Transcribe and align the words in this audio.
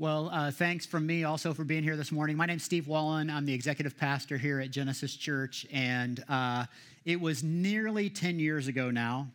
Well, 0.00 0.30
uh, 0.32 0.50
thanks 0.50 0.86
from 0.86 1.06
me 1.06 1.24
also 1.24 1.52
for 1.52 1.62
being 1.62 1.82
here 1.82 1.94
this 1.94 2.10
morning. 2.10 2.34
My 2.34 2.46
name's 2.46 2.64
Steve 2.64 2.88
Wallen. 2.88 3.28
I'm 3.28 3.44
the 3.44 3.52
executive 3.52 3.98
pastor 3.98 4.38
here 4.38 4.58
at 4.58 4.70
Genesis 4.70 5.14
Church, 5.14 5.66
and 5.70 6.24
uh, 6.26 6.64
it 7.04 7.20
was 7.20 7.44
nearly 7.44 8.08
10 8.08 8.38
years 8.38 8.66
ago 8.66 8.90
now. 8.90 9.28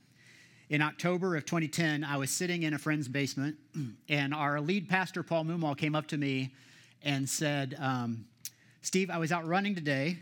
In 0.72 0.82
October 0.82 1.36
of 1.36 1.46
2010, 1.46 2.04
I 2.04 2.18
was 2.18 2.32
sitting 2.32 2.64
in 2.64 2.74
a 2.74 2.80
friend's 2.80 3.08
basement, 3.08 3.58
and 4.10 4.34
our 4.34 4.60
lead 4.60 4.90
pastor, 4.90 5.22
Paul 5.22 5.44
Mumal, 5.44 5.76
came 5.76 5.94
up 5.94 6.08
to 6.08 6.18
me 6.18 6.56
and 7.04 7.30
said, 7.30 7.78
um, 7.80 8.26
Steve, 8.82 9.12
I 9.12 9.20
was 9.20 9.32
out 9.32 9.46
running 9.46 9.76
today, 9.76 10.18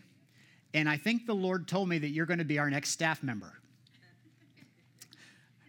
and 0.73 0.89
I 0.89 0.98
think 0.98 1.25
the 1.25 1.34
Lord 1.34 1.70
told 1.70 1.88
me 1.88 2.00
that 2.00 2.10
you're 2.10 2.25
going 2.25 2.39
to 2.39 2.44
be 2.44 2.60
our 2.60 2.70
next 2.70 2.89
staff 2.89 3.23
member. 3.23 3.54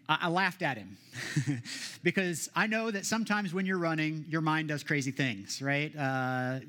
I, 0.08 0.28
laughed 0.28 0.62
at 0.62 0.76
him 0.76 0.98
because 2.02 2.50
I 2.54 2.66
know 2.66 2.90
that 2.90 3.06
sometimes 3.06 3.54
when 3.54 3.66
you're 3.66 3.78
running, 3.78 4.26
your 4.28 4.40
mind 4.40 4.68
does 4.68 4.82
crazy 4.82 5.10
things, 5.10 5.62
right? 5.62 5.96
Uh, 5.96 6.60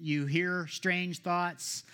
you 0.00 0.26
hear 0.26 0.66
strange 0.66 1.20
thoughts, 1.20 1.84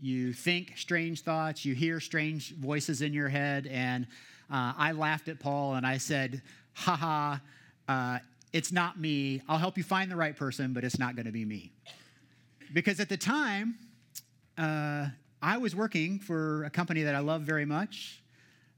you 0.00 0.32
think 0.32 0.74
strange 0.76 1.22
thoughts, 1.22 1.64
you 1.64 1.74
hear 1.74 2.00
strange 2.00 2.54
voices 2.54 3.02
in 3.02 3.12
your 3.12 3.28
head. 3.28 3.66
And 3.66 4.06
uh, 4.50 4.72
I 4.76 4.92
laughed 4.92 5.28
at 5.28 5.40
Paul 5.40 5.74
and 5.74 5.86
I 5.86 5.98
said, 5.98 6.42
haha, 6.74 7.36
uh, 7.88 8.18
it's 8.52 8.72
not 8.72 8.98
me. 8.98 9.42
I'll 9.48 9.58
help 9.58 9.76
you 9.76 9.84
find 9.84 10.10
the 10.10 10.16
right 10.16 10.36
person, 10.36 10.72
but 10.72 10.84
it's 10.84 10.98
not 10.98 11.16
going 11.16 11.26
to 11.26 11.32
be 11.32 11.44
me. 11.44 11.72
Because 12.72 13.00
at 13.00 13.08
the 13.08 13.16
time, 13.16 13.76
uh, 14.56 15.08
I 15.42 15.58
was 15.58 15.76
working 15.76 16.18
for 16.18 16.64
a 16.64 16.70
company 16.70 17.02
that 17.02 17.14
I 17.14 17.18
love 17.18 17.42
very 17.42 17.64
much. 17.64 18.22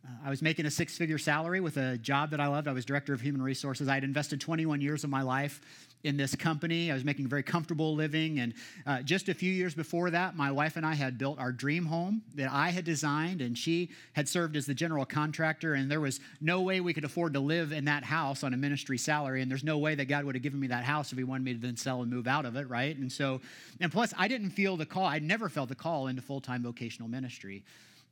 Uh, 0.09 0.27
I 0.27 0.31
was 0.31 0.43
making 0.43 0.67
a 0.67 0.71
six 0.71 0.97
figure 0.97 1.19
salary 1.19 1.61
with 1.61 1.77
a 1.77 1.99
job 1.99 2.31
that 2.31 2.41
I 2.41 2.47
loved. 2.47 2.69
I 2.69 2.73
was 2.73 2.85
director 2.85 3.13
of 3.13 3.21
human 3.21 3.43
resources. 3.43 3.89
I 3.89 3.95
had 3.95 4.05
invested 4.05 4.41
21 4.41 4.81
years 4.81 5.05
of 5.05 5.11
my 5.11 5.23
life 5.23 5.61
in 6.05 6.17
this 6.17 6.37
company. 6.37 6.91
I 6.91 6.95
was 6.95 7.05
making 7.05 7.25
a 7.25 7.29
very 7.29 7.43
comfortable 7.43 7.95
living. 7.95 8.39
And 8.39 8.55
uh, 8.87 9.03
just 9.03 9.29
a 9.29 9.35
few 9.35 9.53
years 9.53 9.75
before 9.75 10.11
that, 10.11 10.37
my 10.37 10.53
wife 10.53 10.77
and 10.77 10.87
I 10.87 10.95
had 10.95 11.19
built 11.19 11.41
our 11.41 11.51
dream 11.51 11.87
home 11.87 12.23
that 12.37 12.51
I 12.53 12.71
had 12.71 12.85
designed, 12.85 13.41
and 13.41 13.59
she 13.59 13.91
had 14.13 14.29
served 14.29 14.57
as 14.57 14.67
the 14.67 14.75
general 14.75 15.05
contractor. 15.05 15.75
And 15.75 15.91
there 15.91 16.01
was 16.01 16.21
no 16.41 16.61
way 16.61 16.81
we 16.81 16.95
could 16.95 17.05
afford 17.05 17.35
to 17.35 17.41
live 17.41 17.73
in 17.73 17.87
that 17.87 18.05
house 18.05 18.45
on 18.45 18.55
a 18.55 18.57
ministry 18.57 18.99
salary. 18.99 19.43
And 19.43 19.51
there's 19.51 19.65
no 19.65 19.79
way 19.79 19.97
that 19.97 20.07
God 20.07 20.25
would 20.25 20.37
have 20.37 20.43
given 20.43 20.61
me 20.61 20.69
that 20.69 20.85
house 20.85 21.11
if 21.11 21.19
He 21.19 21.25
wanted 21.25 21.45
me 21.45 21.55
to 21.55 21.61
then 21.61 21.77
sell 21.77 22.03
and 22.03 22.11
move 22.11 22.29
out 22.29 22.45
of 22.45 22.55
it, 22.57 22.69
right? 22.69 22.97
And 22.97 23.11
so, 23.11 23.41
and 23.81 23.91
plus, 23.91 24.15
I 24.17 24.29
didn't 24.29 24.51
feel 24.51 24.77
the 24.77 24.87
call, 24.87 25.07
I 25.07 25.19
never 25.19 25.49
felt 25.49 25.69
the 25.69 25.75
call 25.75 26.07
into 26.07 26.23
full 26.23 26.41
time 26.41 26.63
vocational 26.63 27.09
ministry. 27.09 27.65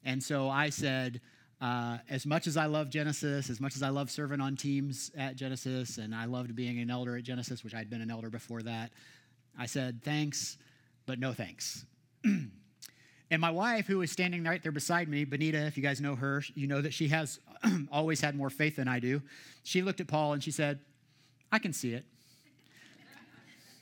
And 0.04 0.22
so 0.22 0.48
I 0.48 0.70
said, 0.70 1.20
uh, 1.60 1.98
as 2.10 2.26
much 2.26 2.46
as 2.46 2.56
I 2.56 2.66
love 2.66 2.90
Genesis, 2.90 3.48
as 3.48 3.60
much 3.60 3.76
as 3.76 3.82
I 3.82 3.88
love 3.88 4.10
serving 4.10 4.40
on 4.40 4.56
teams 4.56 5.10
at 5.16 5.36
Genesis, 5.36 5.98
and 5.98 6.14
I 6.14 6.26
loved 6.26 6.54
being 6.54 6.78
an 6.80 6.90
elder 6.90 7.16
at 7.16 7.24
Genesis, 7.24 7.64
which 7.64 7.74
I'd 7.74 7.88
been 7.88 8.02
an 8.02 8.10
elder 8.10 8.28
before 8.28 8.62
that, 8.62 8.90
I 9.58 9.66
said, 9.66 10.02
thanks, 10.02 10.58
but 11.06 11.18
no 11.18 11.32
thanks. 11.32 11.86
and 12.24 13.40
my 13.40 13.50
wife, 13.50 13.86
who 13.86 13.98
was 13.98 14.10
standing 14.10 14.44
right 14.44 14.62
there 14.62 14.72
beside 14.72 15.08
me, 15.08 15.24
Benita, 15.24 15.66
if 15.66 15.78
you 15.78 15.82
guys 15.82 16.00
know 16.00 16.14
her, 16.14 16.42
you 16.54 16.66
know 16.66 16.82
that 16.82 16.92
she 16.92 17.08
has 17.08 17.40
always 17.90 18.20
had 18.20 18.36
more 18.36 18.50
faith 18.50 18.76
than 18.76 18.86
I 18.86 19.00
do. 19.00 19.22
She 19.62 19.80
looked 19.80 20.00
at 20.00 20.08
Paul 20.08 20.34
and 20.34 20.44
she 20.44 20.50
said, 20.50 20.80
I 21.50 21.58
can 21.58 21.72
see 21.72 21.94
it. 21.94 22.04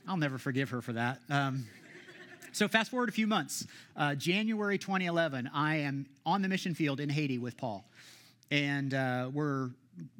I'll 0.06 0.16
never 0.16 0.38
forgive 0.38 0.70
her 0.70 0.80
for 0.80 0.92
that. 0.92 1.18
Um, 1.28 1.66
so, 2.54 2.68
fast 2.68 2.92
forward 2.92 3.08
a 3.08 3.12
few 3.12 3.26
months. 3.26 3.66
Uh, 3.96 4.14
January 4.14 4.78
2011, 4.78 5.50
I 5.52 5.78
am 5.78 6.06
on 6.24 6.40
the 6.40 6.48
mission 6.48 6.72
field 6.72 7.00
in 7.00 7.08
Haiti 7.08 7.36
with 7.36 7.56
Paul. 7.56 7.84
And 8.48 8.94
uh, 8.94 9.30
we're 9.34 9.70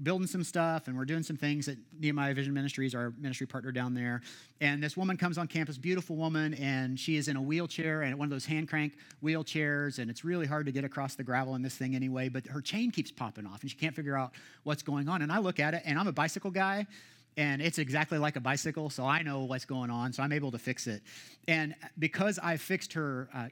building 0.03 0.27
some 0.27 0.43
stuff 0.43 0.89
and 0.89 0.97
we're 0.97 1.05
doing 1.05 1.23
some 1.23 1.37
things 1.37 1.69
at 1.69 1.77
Nehemiah 2.01 2.35
Vision 2.35 2.53
Ministries, 2.53 2.93
our 2.93 3.13
ministry 3.21 3.47
partner 3.47 3.71
down 3.71 3.95
there. 3.95 4.21
And 4.61 4.83
this 4.83 4.97
woman 4.97 5.17
comes 5.17 5.39
on 5.39 5.47
campus, 5.47 5.79
beautiful 5.79 6.17
woman, 6.17 6.55
and 6.55 6.99
she 6.99 7.17
is 7.17 7.29
in 7.29 7.37
a 7.37 7.43
wheelchair 7.43 8.03
and 8.03 8.19
one 8.19 8.27
of 8.27 8.31
those 8.31 8.47
hand 8.47 8.69
crank 8.69 8.95
wheelchairs. 9.23 10.01
And 10.01 10.11
it's 10.11 10.25
really 10.25 10.47
hard 10.47 10.67
to 10.67 10.73
get 10.73 10.85
across 10.85 11.15
the 11.15 11.23
gravel 11.23 11.55
in 11.55 11.63
this 11.63 11.77
thing 11.77 11.95
anyway, 11.95 12.29
but 12.29 12.47
her 12.49 12.61
chain 12.61 12.91
keeps 12.91 13.13
popping 13.13 13.47
off 13.47 13.61
and 13.61 13.71
she 13.71 13.77
can't 13.77 13.95
figure 13.95 14.17
out 14.17 14.33
what's 14.65 14.83
going 14.83 15.09
on. 15.09 15.23
And 15.23 15.31
I 15.31 15.39
look 15.39 15.61
at 15.61 15.75
it 15.75 15.83
and 15.85 16.01
I'm 16.01 16.09
a 16.09 16.13
bicycle 16.13 16.51
guy 16.51 16.87
and 17.37 17.61
it's 17.61 17.79
exactly 17.79 18.19
like 18.19 18.37
a 18.37 18.41
bicycle, 18.41 18.91
so 18.91 19.05
I 19.05 19.23
know 19.23 19.45
what's 19.45 19.65
going 19.65 19.91
on, 19.91 20.13
so 20.13 20.23
I'm 20.23 20.33
able 20.33 20.53
to 20.53 20.59
fix 20.59 20.87
it. 20.87 21.03
And 21.49 21.75
because 21.99 22.39
I 22.39 22.57
fixed 22.57 22.93
her 22.93 23.29
uh, 23.35 23.49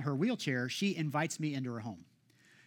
her 0.00 0.14
wheelchair, 0.14 0.68
she 0.68 0.96
invites 0.96 1.38
me 1.38 1.54
into 1.54 1.72
her 1.72 1.80
home. 1.80 2.04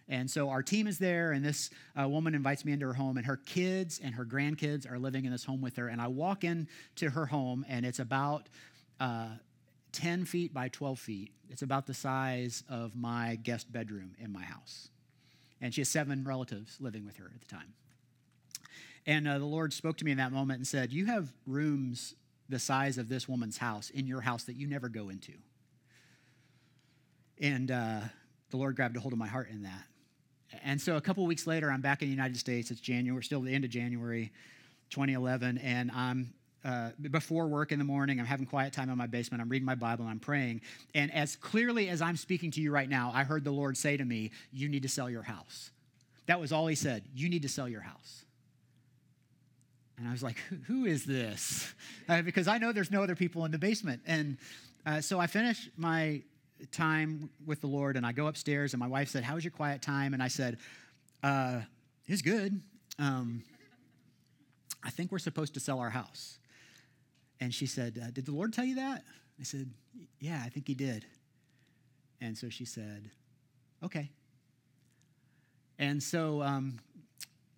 And 0.08 0.30
so 0.30 0.50
our 0.50 0.62
team 0.62 0.88
is 0.88 0.98
there, 0.98 1.32
and 1.32 1.44
this 1.44 1.70
uh, 2.00 2.08
woman 2.08 2.36
invites 2.36 2.66
me 2.66 2.74
into 2.74 2.86
her 2.86 2.94
home, 2.94 3.18
and 3.18 3.26
her 3.26 3.38
kids 3.38 4.00
and 4.04 4.14
her 4.16 4.26
grandkids 4.26 4.90
are 4.90 5.00
living 5.00 5.26
in 5.26 5.32
this 5.32 5.46
home 5.46 5.62
with 5.62 5.78
her. 5.78 5.88
And 5.88 6.02
I 6.02 6.08
walk 6.08 6.44
into 6.44 7.10
her 7.10 7.26
home, 7.26 7.66
and 7.68 7.86
it's 7.86 8.00
about 8.00 8.50
uh, 9.00 9.30
10 9.94 10.26
feet 10.26 10.54
by 10.54 10.68
12 10.68 11.00
feet. 11.00 11.32
It's 11.50 11.62
about 11.62 11.88
the 11.88 11.94
size 11.94 12.64
of 12.70 12.96
my 12.96 13.38
guest 13.42 13.72
bedroom 13.72 14.16
in 14.20 14.32
my 14.32 14.44
house. 14.44 14.90
And 15.62 15.74
she 15.74 15.82
has 15.82 15.90
seven 15.90 16.24
relatives 16.24 16.78
living 16.82 17.06
with 17.06 17.18
her 17.18 17.32
at 17.34 17.40
the 17.40 17.48
time. 17.48 17.74
And 19.06 19.28
uh, 19.28 19.40
the 19.40 19.46
Lord 19.46 19.74
spoke 19.74 19.98
to 19.98 20.06
me 20.06 20.12
in 20.12 20.18
that 20.18 20.32
moment 20.32 20.60
and 20.60 20.68
said, 20.68 20.92
You 20.92 21.06
have 21.08 21.32
rooms 21.48 22.16
the 22.50 22.60
size 22.60 22.98
of 22.98 23.10
this 23.10 23.28
woman's 23.28 23.58
house 23.58 23.90
in 23.90 24.08
your 24.08 24.22
house 24.22 24.44
that 24.44 24.56
you 24.56 24.68
never 24.68 24.90
go 24.90 25.10
into. 25.10 25.34
And 27.40 27.72
uh, 27.72 28.02
the 28.52 28.58
Lord 28.58 28.76
grabbed 28.76 28.98
a 28.98 29.00
hold 29.00 29.14
of 29.14 29.20
my 29.20 29.28
heart 29.28 29.50
in 29.50 29.64
that. 29.64 29.84
And 30.64 30.80
so 30.80 30.98
a 30.98 31.02
couple 31.02 31.26
weeks 31.26 31.48
later, 31.48 31.72
I'm 31.72 31.82
back 31.82 32.02
in 32.02 32.10
the 32.10 32.14
United 32.14 32.38
States. 32.38 32.72
It's 32.72 32.82
January, 32.82 33.24
still 33.24 33.42
the 33.42 33.54
end 33.54 33.64
of 33.64 33.72
January 33.72 34.32
2011, 34.90 35.58
and 35.60 35.90
I'm 35.92 36.34
uh, 36.64 36.90
before 37.10 37.48
work 37.48 37.72
in 37.72 37.80
the 37.80 37.86
morning. 37.86 38.20
I'm 38.20 38.26
having 38.26 38.46
quiet 38.46 38.74
time 38.74 38.90
in 38.90 38.98
my 38.98 39.08
basement. 39.08 39.42
I'm 39.42 39.50
reading 39.50 39.66
my 39.66 39.74
Bible 39.74 40.04
and 40.04 40.12
I'm 40.12 40.20
praying. 40.20 40.62
And 40.94 41.12
as 41.12 41.36
clearly 41.36 41.90
as 41.90 42.04
I'm 42.04 42.16
speaking 42.16 42.52
to 42.52 42.62
you 42.62 42.72
right 42.72 42.88
now, 42.88 43.12
I 43.16 43.24
heard 43.24 43.44
the 43.44 43.52
Lord 43.52 43.78
say 43.78 43.98
to 43.98 44.06
me, 44.06 44.30
You 44.52 44.70
need 44.70 44.84
to 44.84 44.90
sell 44.90 45.10
your 45.10 45.24
house. 45.24 45.72
That 46.28 46.40
was 46.40 46.52
all 46.52 46.68
He 46.68 46.76
said. 46.76 47.04
You 47.16 47.30
need 47.30 47.42
to 47.42 47.50
sell 47.50 47.68
your 47.68 47.82
house. 47.82 48.26
And 49.98 50.08
I 50.08 50.12
was 50.12 50.24
like, 50.24 50.38
who 50.68 50.86
is 50.86 51.06
this? 51.06 51.74
Uh, 52.10 52.22
because 52.22 52.46
I 52.46 52.58
know 52.58 52.74
there's 52.74 52.92
no 52.92 53.04
other 53.04 53.16
people 53.16 53.46
in 53.46 53.52
the 53.52 53.58
basement. 53.58 54.02
And 54.06 54.38
uh, 54.86 55.00
so 55.00 55.18
I 55.18 55.28
finished 55.28 55.70
my 55.78 56.24
time 56.72 57.30
with 57.46 57.62
the 57.62 57.68
Lord 57.68 57.96
and 57.96 58.06
I 58.06 58.12
go 58.12 58.28
upstairs 58.28 58.74
and 58.74 58.80
my 58.82 58.88
wife 58.88 59.08
said, 59.08 59.24
How 59.24 59.36
was 59.36 59.46
your 59.46 59.52
quiet 59.52 59.82
time? 59.82 60.14
And 60.14 60.22
I 60.22 60.28
said, 60.28 60.58
uh, 61.24 61.62
It's 62.08 62.22
good. 62.22 62.62
Um, 63.00 63.44
I 64.84 64.90
think 64.90 65.12
we're 65.12 65.20
supposed 65.20 65.54
to 65.54 65.62
sell 65.62 65.80
our 65.80 65.90
house. 65.90 66.40
And 67.40 67.54
she 67.54 67.66
said, 67.66 68.00
uh, 68.02 68.12
Did 68.12 68.26
the 68.26 68.34
Lord 68.34 68.52
tell 68.52 68.66
you 68.66 68.76
that? 68.76 69.04
I 69.40 69.44
said, 69.44 69.70
Yeah, 70.20 70.42
I 70.44 70.50
think 70.50 70.68
he 70.68 70.74
did. 70.74 71.06
And 72.20 72.38
so 72.38 72.50
she 72.50 72.66
said, 72.66 73.10
Okay. 73.84 74.10
And 75.80 76.02
so 76.02 76.42
um, 76.42 76.78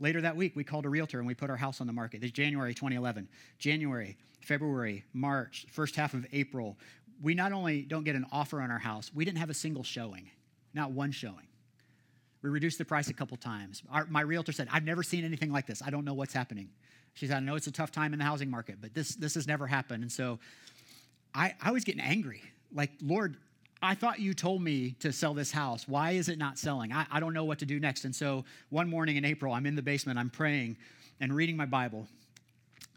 Later 0.03 0.19
that 0.19 0.35
week, 0.35 0.53
we 0.53 0.65
called 0.65 0.85
a 0.85 0.89
realtor 0.89 1.19
and 1.19 1.25
we 1.25 1.33
put 1.33 1.49
our 1.49 1.55
house 1.55 1.79
on 1.79 1.87
the 1.87 1.93
market. 1.93 2.19
This 2.19 2.31
January 2.31 2.73
2011. 2.73 3.25
January, 3.57 4.17
February, 4.41 5.05
March, 5.13 5.65
first 5.71 5.95
half 5.95 6.13
of 6.13 6.25
April. 6.33 6.77
We 7.21 7.33
not 7.33 7.53
only 7.53 7.83
don't 7.83 8.03
get 8.03 8.17
an 8.17 8.25
offer 8.29 8.61
on 8.61 8.69
our 8.69 8.79
house, 8.79 9.11
we 9.15 9.23
didn't 9.23 9.37
have 9.37 9.49
a 9.49 9.53
single 9.53 9.81
showing, 9.81 10.29
not 10.73 10.91
one 10.91 11.13
showing. 11.13 11.47
We 12.41 12.49
reduced 12.49 12.79
the 12.79 12.83
price 12.83 13.07
a 13.07 13.13
couple 13.13 13.37
times. 13.37 13.81
Our, 13.89 14.05
my 14.07 14.19
realtor 14.19 14.51
said, 14.51 14.67
I've 14.69 14.83
never 14.83 15.03
seen 15.03 15.23
anything 15.23 15.53
like 15.53 15.67
this. 15.67 15.81
I 15.81 15.89
don't 15.89 16.03
know 16.03 16.13
what's 16.13 16.33
happening. 16.33 16.67
She 17.13 17.25
said, 17.25 17.37
I 17.37 17.39
know 17.39 17.55
it's 17.55 17.67
a 17.67 17.71
tough 17.71 17.93
time 17.93 18.11
in 18.11 18.19
the 18.19 18.25
housing 18.25 18.49
market, 18.49 18.79
but 18.81 18.93
this, 18.93 19.15
this 19.15 19.35
has 19.35 19.47
never 19.47 19.67
happened. 19.67 20.03
And 20.03 20.11
so 20.11 20.37
I, 21.33 21.53
I 21.61 21.71
was 21.71 21.85
getting 21.85 22.01
angry. 22.01 22.41
Like, 22.73 22.91
Lord, 23.01 23.37
I 23.83 23.95
thought 23.95 24.19
you 24.19 24.33
told 24.33 24.61
me 24.61 24.95
to 24.99 25.11
sell 25.11 25.33
this 25.33 25.51
house. 25.51 25.89
Why 25.89 26.11
is 26.11 26.29
it 26.29 26.38
not 26.38 26.57
selling? 26.57 26.94
I, 26.94 27.05
I 27.11 27.19
don't 27.19 27.33
know 27.33 27.44
what 27.44 27.59
to 27.59 27.66
do 27.66 27.81
next. 27.81 28.05
And 28.05 28.16
so 28.16 28.45
one 28.69 28.89
morning 28.89 29.17
in 29.17 29.25
April, 29.25 29.53
I'm 29.53 29.66
in 29.66 29.75
the 29.75 29.81
basement, 29.81 30.17
I'm 30.17 30.29
praying 30.29 30.77
and 31.19 31.35
reading 31.35 31.57
my 31.57 31.66
Bible. 31.66 32.07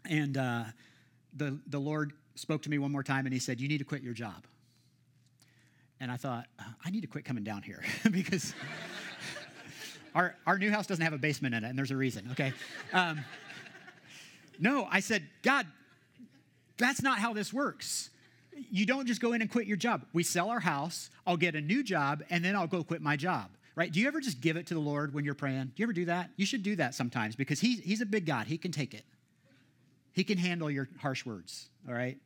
And 0.09 0.37
uh, 0.37 0.63
the, 1.35 1.59
the 1.67 1.77
Lord 1.77 2.13
spoke 2.35 2.61
to 2.61 2.69
me 2.69 2.77
one 2.77 2.89
more 2.89 3.03
time 3.03 3.25
and 3.25 3.33
he 3.33 3.39
said, 3.39 3.59
You 3.59 3.67
need 3.67 3.79
to 3.79 3.83
quit 3.83 4.01
your 4.01 4.13
job. 4.13 4.45
And 5.99 6.09
I 6.09 6.15
thought, 6.15 6.45
uh, 6.57 6.63
I 6.85 6.89
need 6.89 7.01
to 7.01 7.07
quit 7.07 7.25
coming 7.25 7.43
down 7.43 7.63
here 7.63 7.83
because 8.11 8.53
our, 10.15 10.35
our 10.45 10.57
new 10.57 10.71
house 10.71 10.87
doesn't 10.87 11.03
have 11.03 11.13
a 11.13 11.17
basement 11.17 11.53
in 11.53 11.65
it, 11.65 11.67
and 11.67 11.77
there's 11.77 11.91
a 11.91 11.97
reason, 11.97 12.29
okay? 12.31 12.53
Um, 12.93 13.25
no, 14.57 14.87
I 14.89 15.01
said, 15.01 15.23
God, 15.41 15.67
that's 16.77 17.01
not 17.01 17.19
how 17.19 17.33
this 17.33 17.51
works 17.51 18.09
you 18.71 18.85
don't 18.85 19.07
just 19.07 19.21
go 19.21 19.33
in 19.33 19.41
and 19.41 19.51
quit 19.51 19.67
your 19.67 19.77
job. 19.77 20.05
We 20.13 20.23
sell 20.23 20.49
our 20.49 20.59
house, 20.59 21.09
I'll 21.25 21.37
get 21.37 21.55
a 21.55 21.61
new 21.61 21.83
job, 21.83 22.23
and 22.29 22.43
then 22.43 22.55
I'll 22.55 22.67
go 22.67 22.83
quit 22.83 23.01
my 23.01 23.15
job. 23.15 23.49
Right? 23.75 23.91
Do 23.91 23.99
you 23.99 24.07
ever 24.07 24.19
just 24.19 24.41
give 24.41 24.57
it 24.57 24.65
to 24.67 24.73
the 24.73 24.79
Lord 24.79 25.13
when 25.13 25.23
you're 25.23 25.35
praying? 25.35 25.65
Do 25.65 25.73
you 25.75 25.85
ever 25.85 25.93
do 25.93 26.05
that? 26.05 26.31
You 26.35 26.47
should 26.47 26.63
do 26.63 26.75
that 26.77 26.95
sometimes 26.95 27.35
because 27.35 27.59
he, 27.59 27.75
He's 27.75 28.01
a 28.01 28.07
big 28.07 28.25
God. 28.25 28.47
He 28.47 28.57
can 28.57 28.71
take 28.71 28.95
it. 28.95 29.03
He 30.13 30.23
can 30.23 30.39
handle 30.39 30.71
your 30.71 30.89
harsh 30.99 31.25
words, 31.27 31.69
all 31.87 31.93
right? 31.93 32.17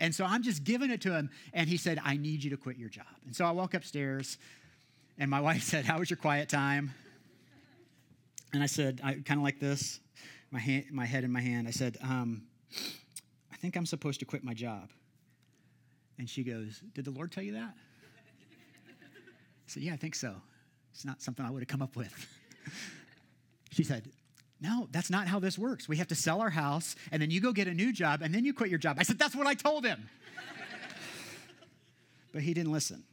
And 0.00 0.14
so 0.14 0.24
I'm 0.24 0.42
just 0.42 0.64
giving 0.64 0.90
it 0.90 1.00
to 1.02 1.14
him, 1.14 1.30
and 1.54 1.68
he 1.68 1.78
said, 1.78 1.98
I 2.04 2.18
need 2.18 2.44
you 2.44 2.50
to 2.50 2.58
quit 2.58 2.76
your 2.76 2.90
job. 2.90 3.06
And 3.24 3.34
so 3.34 3.46
I 3.46 3.52
walk 3.52 3.72
upstairs, 3.72 4.36
and 5.18 5.30
my 5.30 5.40
wife 5.48 5.62
said, 5.62 5.86
How 5.86 5.98
was 5.98 6.10
your 6.10 6.18
quiet 6.18 6.50
time? 6.50 6.92
And 8.52 8.62
I 8.62 8.66
said, 8.66 9.00
I 9.02 9.14
kind 9.14 9.38
of 9.38 9.42
like 9.42 9.60
this, 9.60 10.00
my, 10.50 10.58
hand, 10.58 10.86
my 10.90 11.04
head 11.04 11.24
in 11.24 11.32
my 11.32 11.40
hand. 11.40 11.68
I 11.68 11.70
said, 11.70 11.98
um, 12.02 12.42
I 13.52 13.56
think 13.56 13.76
I'm 13.76 13.86
supposed 13.86 14.20
to 14.20 14.26
quit 14.26 14.42
my 14.42 14.54
job. 14.54 14.88
And 16.18 16.28
she 16.28 16.42
goes, 16.42 16.82
Did 16.94 17.04
the 17.04 17.10
Lord 17.10 17.32
tell 17.32 17.44
you 17.44 17.52
that? 17.52 17.74
I 18.88 19.70
said, 19.70 19.82
Yeah, 19.82 19.94
I 19.94 19.96
think 19.96 20.14
so. 20.14 20.34
It's 20.92 21.04
not 21.04 21.22
something 21.22 21.44
I 21.44 21.50
would 21.50 21.62
have 21.62 21.68
come 21.68 21.82
up 21.82 21.96
with. 21.96 22.26
she 23.70 23.84
said, 23.84 24.10
No, 24.60 24.88
that's 24.90 25.10
not 25.10 25.28
how 25.28 25.38
this 25.38 25.58
works. 25.58 25.88
We 25.88 25.96
have 25.98 26.08
to 26.08 26.14
sell 26.14 26.40
our 26.40 26.50
house, 26.50 26.96
and 27.12 27.22
then 27.22 27.30
you 27.30 27.40
go 27.40 27.52
get 27.52 27.68
a 27.68 27.74
new 27.74 27.92
job, 27.92 28.22
and 28.22 28.34
then 28.34 28.44
you 28.44 28.52
quit 28.52 28.70
your 28.70 28.78
job. 28.78 28.96
I 28.98 29.04
said, 29.04 29.18
That's 29.18 29.36
what 29.36 29.46
I 29.46 29.54
told 29.54 29.86
him. 29.86 30.08
but 32.32 32.42
he 32.42 32.52
didn't 32.52 32.72
listen. 32.72 33.04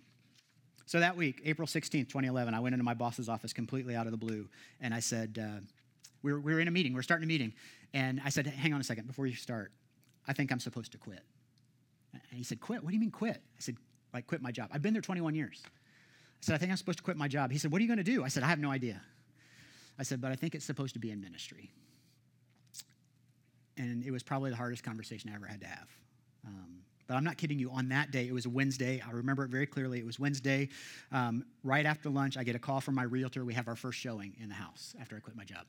So 0.88 1.00
that 1.00 1.16
week, 1.16 1.42
April 1.46 1.68
16th, 1.68 2.10
2011, 2.10 2.54
I 2.54 2.60
went 2.60 2.74
into 2.74 2.84
my 2.84 2.94
boss's 2.94 3.28
office 3.28 3.54
completely 3.54 3.96
out 3.96 4.06
of 4.06 4.12
the 4.12 4.18
blue, 4.18 4.48
and 4.80 4.94
I 4.94 5.00
said, 5.00 5.40
uh, 5.42 5.60
we, 6.22 6.32
were, 6.32 6.40
we 6.40 6.54
were 6.54 6.60
in 6.60 6.68
a 6.68 6.72
meeting, 6.72 6.94
we 6.94 7.00
are 7.00 7.04
starting 7.04 7.24
a 7.24 7.28
meeting, 7.28 7.54
and 7.94 8.22
I 8.24 8.30
said, 8.30 8.46
Hang 8.46 8.72
on 8.72 8.80
a 8.80 8.84
second, 8.84 9.08
before 9.08 9.26
you 9.26 9.34
start, 9.34 9.72
I 10.28 10.34
think 10.34 10.52
I'm 10.52 10.60
supposed 10.60 10.92
to 10.92 11.00
quit. 11.00 11.22
And 12.30 12.38
he 12.38 12.44
said, 12.44 12.60
Quit? 12.60 12.84
What 12.84 12.90
do 12.90 12.96
you 12.96 13.00
mean 13.00 13.12
quit? 13.12 13.38
I 13.38 13.60
said, 13.60 13.78
Like, 14.14 14.28
quit 14.28 14.42
my 14.42 14.52
job. 14.52 14.70
I've 14.72 14.82
been 14.82 14.94
there 14.94 15.02
21 15.02 15.36
years. 15.36 15.62
I 15.66 15.70
said, 16.42 16.56
I 16.56 16.58
think 16.58 16.72
I'm 16.72 16.78
supposed 16.78 17.00
to 17.00 17.04
quit 17.04 17.18
my 17.18 17.28
job. 17.28 17.52
He 17.52 17.58
said, 17.58 17.72
What 17.72 17.80
are 17.80 17.84
you 17.84 17.88
going 17.88 17.98
to 17.98 18.04
do? 18.04 18.24
I 18.24 18.28
said, 18.28 18.44
I 18.44 18.48
have 18.48 18.60
no 18.60 18.72
idea. 18.72 19.02
I 19.98 20.04
said, 20.04 20.22
But 20.22 20.32
I 20.32 20.36
think 20.36 20.56
it's 20.56 20.66
supposed 20.66 20.94
to 20.94 21.00
be 21.00 21.12
in 21.12 21.22
ministry. 21.22 21.72
And 23.78 24.06
it 24.06 24.12
was 24.12 24.24
probably 24.24 24.50
the 24.50 24.56
hardest 24.56 24.84
conversation 24.84 25.30
I 25.30 25.36
ever 25.36 25.46
had 25.46 25.62
to 25.62 25.68
have. 25.68 25.88
Um, 26.48 26.86
but 27.08 27.16
I'm 27.16 27.24
not 27.24 27.38
kidding 27.38 27.60
you. 27.60 27.70
On 27.72 27.90
that 27.90 28.12
day, 28.12 28.28
it 28.28 28.34
was 28.34 28.46
a 28.46 28.50
Wednesday. 28.50 29.02
I 29.06 29.12
remember 29.12 29.44
it 29.44 29.50
very 29.50 29.68
clearly. 29.68 30.00
It 30.00 30.06
was 30.06 30.20
Wednesday. 30.20 30.70
Um, 31.12 31.46
right 31.64 31.86
after 31.86 32.10
lunch, 32.10 32.38
I 32.38 32.44
get 32.44 32.56
a 32.56 32.60
call 32.60 32.82
from 32.82 32.96
my 32.96 33.04
realtor. 33.04 33.46
We 33.46 33.54
have 33.54 33.68
our 33.68 33.76
first 33.76 34.00
showing 34.00 34.34
in 34.42 34.50
the 34.50 34.56
house 34.56 34.96
after 35.00 35.16
I 35.16 35.20
quit 35.20 35.36
my 35.36 35.44
job. 35.44 35.66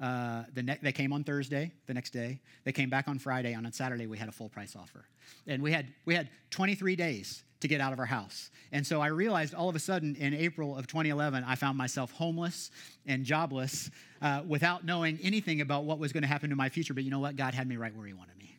Uh, 0.00 0.44
the 0.54 0.62
ne- 0.62 0.78
they 0.82 0.92
came 0.92 1.12
on 1.12 1.24
Thursday, 1.24 1.72
the 1.86 1.94
next 1.94 2.10
day. 2.10 2.40
They 2.64 2.72
came 2.72 2.90
back 2.90 3.08
on 3.08 3.18
Friday. 3.18 3.54
On 3.54 3.70
Saturday, 3.72 4.06
we 4.06 4.18
had 4.18 4.28
a 4.28 4.32
full 4.32 4.48
price 4.48 4.76
offer, 4.76 5.06
and 5.46 5.62
we 5.62 5.72
had 5.72 5.86
we 6.04 6.14
had 6.14 6.28
23 6.50 6.96
days 6.96 7.42
to 7.60 7.68
get 7.68 7.80
out 7.80 7.92
of 7.92 7.98
our 7.98 8.06
house. 8.06 8.50
And 8.72 8.86
so 8.86 9.00
I 9.00 9.06
realized 9.06 9.54
all 9.54 9.68
of 9.68 9.76
a 9.76 9.78
sudden 9.78 10.14
in 10.16 10.34
April 10.34 10.76
of 10.76 10.86
2011, 10.86 11.42
I 11.44 11.54
found 11.54 11.78
myself 11.78 12.12
homeless 12.12 12.70
and 13.06 13.24
jobless, 13.24 13.90
uh, 14.20 14.42
without 14.46 14.84
knowing 14.84 15.18
anything 15.22 15.62
about 15.62 15.84
what 15.84 15.98
was 15.98 16.12
going 16.12 16.22
to 16.22 16.28
happen 16.28 16.50
to 16.50 16.56
my 16.56 16.68
future. 16.68 16.92
But 16.92 17.04
you 17.04 17.10
know 17.10 17.18
what? 17.18 17.36
God 17.36 17.54
had 17.54 17.66
me 17.66 17.76
right 17.76 17.94
where 17.96 18.06
He 18.06 18.12
wanted 18.12 18.36
me. 18.38 18.55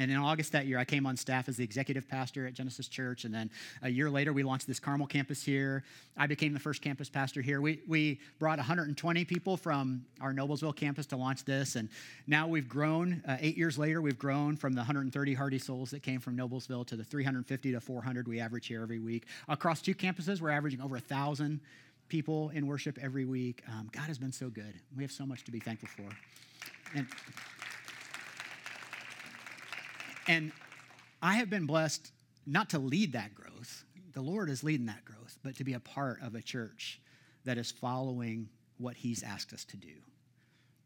And 0.00 0.10
in 0.10 0.16
August 0.16 0.52
that 0.52 0.64
year, 0.64 0.78
I 0.78 0.86
came 0.86 1.04
on 1.04 1.14
staff 1.14 1.46
as 1.46 1.58
the 1.58 1.62
executive 1.62 2.08
pastor 2.08 2.46
at 2.46 2.54
Genesis 2.54 2.88
Church. 2.88 3.24
And 3.24 3.34
then 3.34 3.50
a 3.82 3.90
year 3.90 4.08
later, 4.08 4.32
we 4.32 4.42
launched 4.42 4.66
this 4.66 4.80
Carmel 4.80 5.06
campus 5.06 5.42
here. 5.42 5.84
I 6.16 6.26
became 6.26 6.54
the 6.54 6.58
first 6.58 6.80
campus 6.80 7.10
pastor 7.10 7.42
here. 7.42 7.60
We, 7.60 7.82
we 7.86 8.18
brought 8.38 8.56
120 8.56 9.26
people 9.26 9.58
from 9.58 10.06
our 10.22 10.32
Noblesville 10.32 10.74
campus 10.74 11.04
to 11.08 11.18
launch 11.18 11.44
this. 11.44 11.76
And 11.76 11.90
now 12.26 12.48
we've 12.48 12.66
grown, 12.66 13.22
uh, 13.28 13.36
eight 13.40 13.58
years 13.58 13.76
later, 13.76 14.00
we've 14.00 14.18
grown 14.18 14.56
from 14.56 14.72
the 14.72 14.80
130 14.80 15.34
Hardy 15.34 15.58
Souls 15.58 15.90
that 15.90 16.02
came 16.02 16.18
from 16.18 16.34
Noblesville 16.34 16.86
to 16.86 16.96
the 16.96 17.04
350 17.04 17.72
to 17.72 17.80
400 17.82 18.26
we 18.26 18.40
average 18.40 18.68
here 18.68 18.80
every 18.80 19.00
week. 19.00 19.26
Across 19.48 19.82
two 19.82 19.94
campuses, 19.94 20.40
we're 20.40 20.48
averaging 20.48 20.80
over 20.80 20.94
1,000 20.94 21.60
people 22.08 22.48
in 22.54 22.66
worship 22.66 22.98
every 23.02 23.26
week. 23.26 23.62
Um, 23.68 23.90
God 23.92 24.04
has 24.04 24.16
been 24.16 24.32
so 24.32 24.48
good. 24.48 24.80
We 24.96 25.02
have 25.02 25.12
so 25.12 25.26
much 25.26 25.44
to 25.44 25.50
be 25.50 25.60
thankful 25.60 25.90
for. 25.94 26.08
And 26.96 27.06
and 30.26 30.52
I 31.22 31.34
have 31.34 31.50
been 31.50 31.66
blessed 31.66 32.12
not 32.46 32.70
to 32.70 32.78
lead 32.78 33.12
that 33.12 33.34
growth. 33.34 33.84
The 34.12 34.22
Lord 34.22 34.50
is 34.50 34.64
leading 34.64 34.86
that 34.86 35.04
growth, 35.04 35.38
but 35.42 35.56
to 35.56 35.64
be 35.64 35.74
a 35.74 35.80
part 35.80 36.20
of 36.22 36.34
a 36.34 36.42
church 36.42 37.00
that 37.44 37.58
is 37.58 37.70
following 37.70 38.48
what 38.78 38.96
He's 38.96 39.22
asked 39.22 39.52
us 39.52 39.64
to 39.66 39.76
do. 39.76 39.94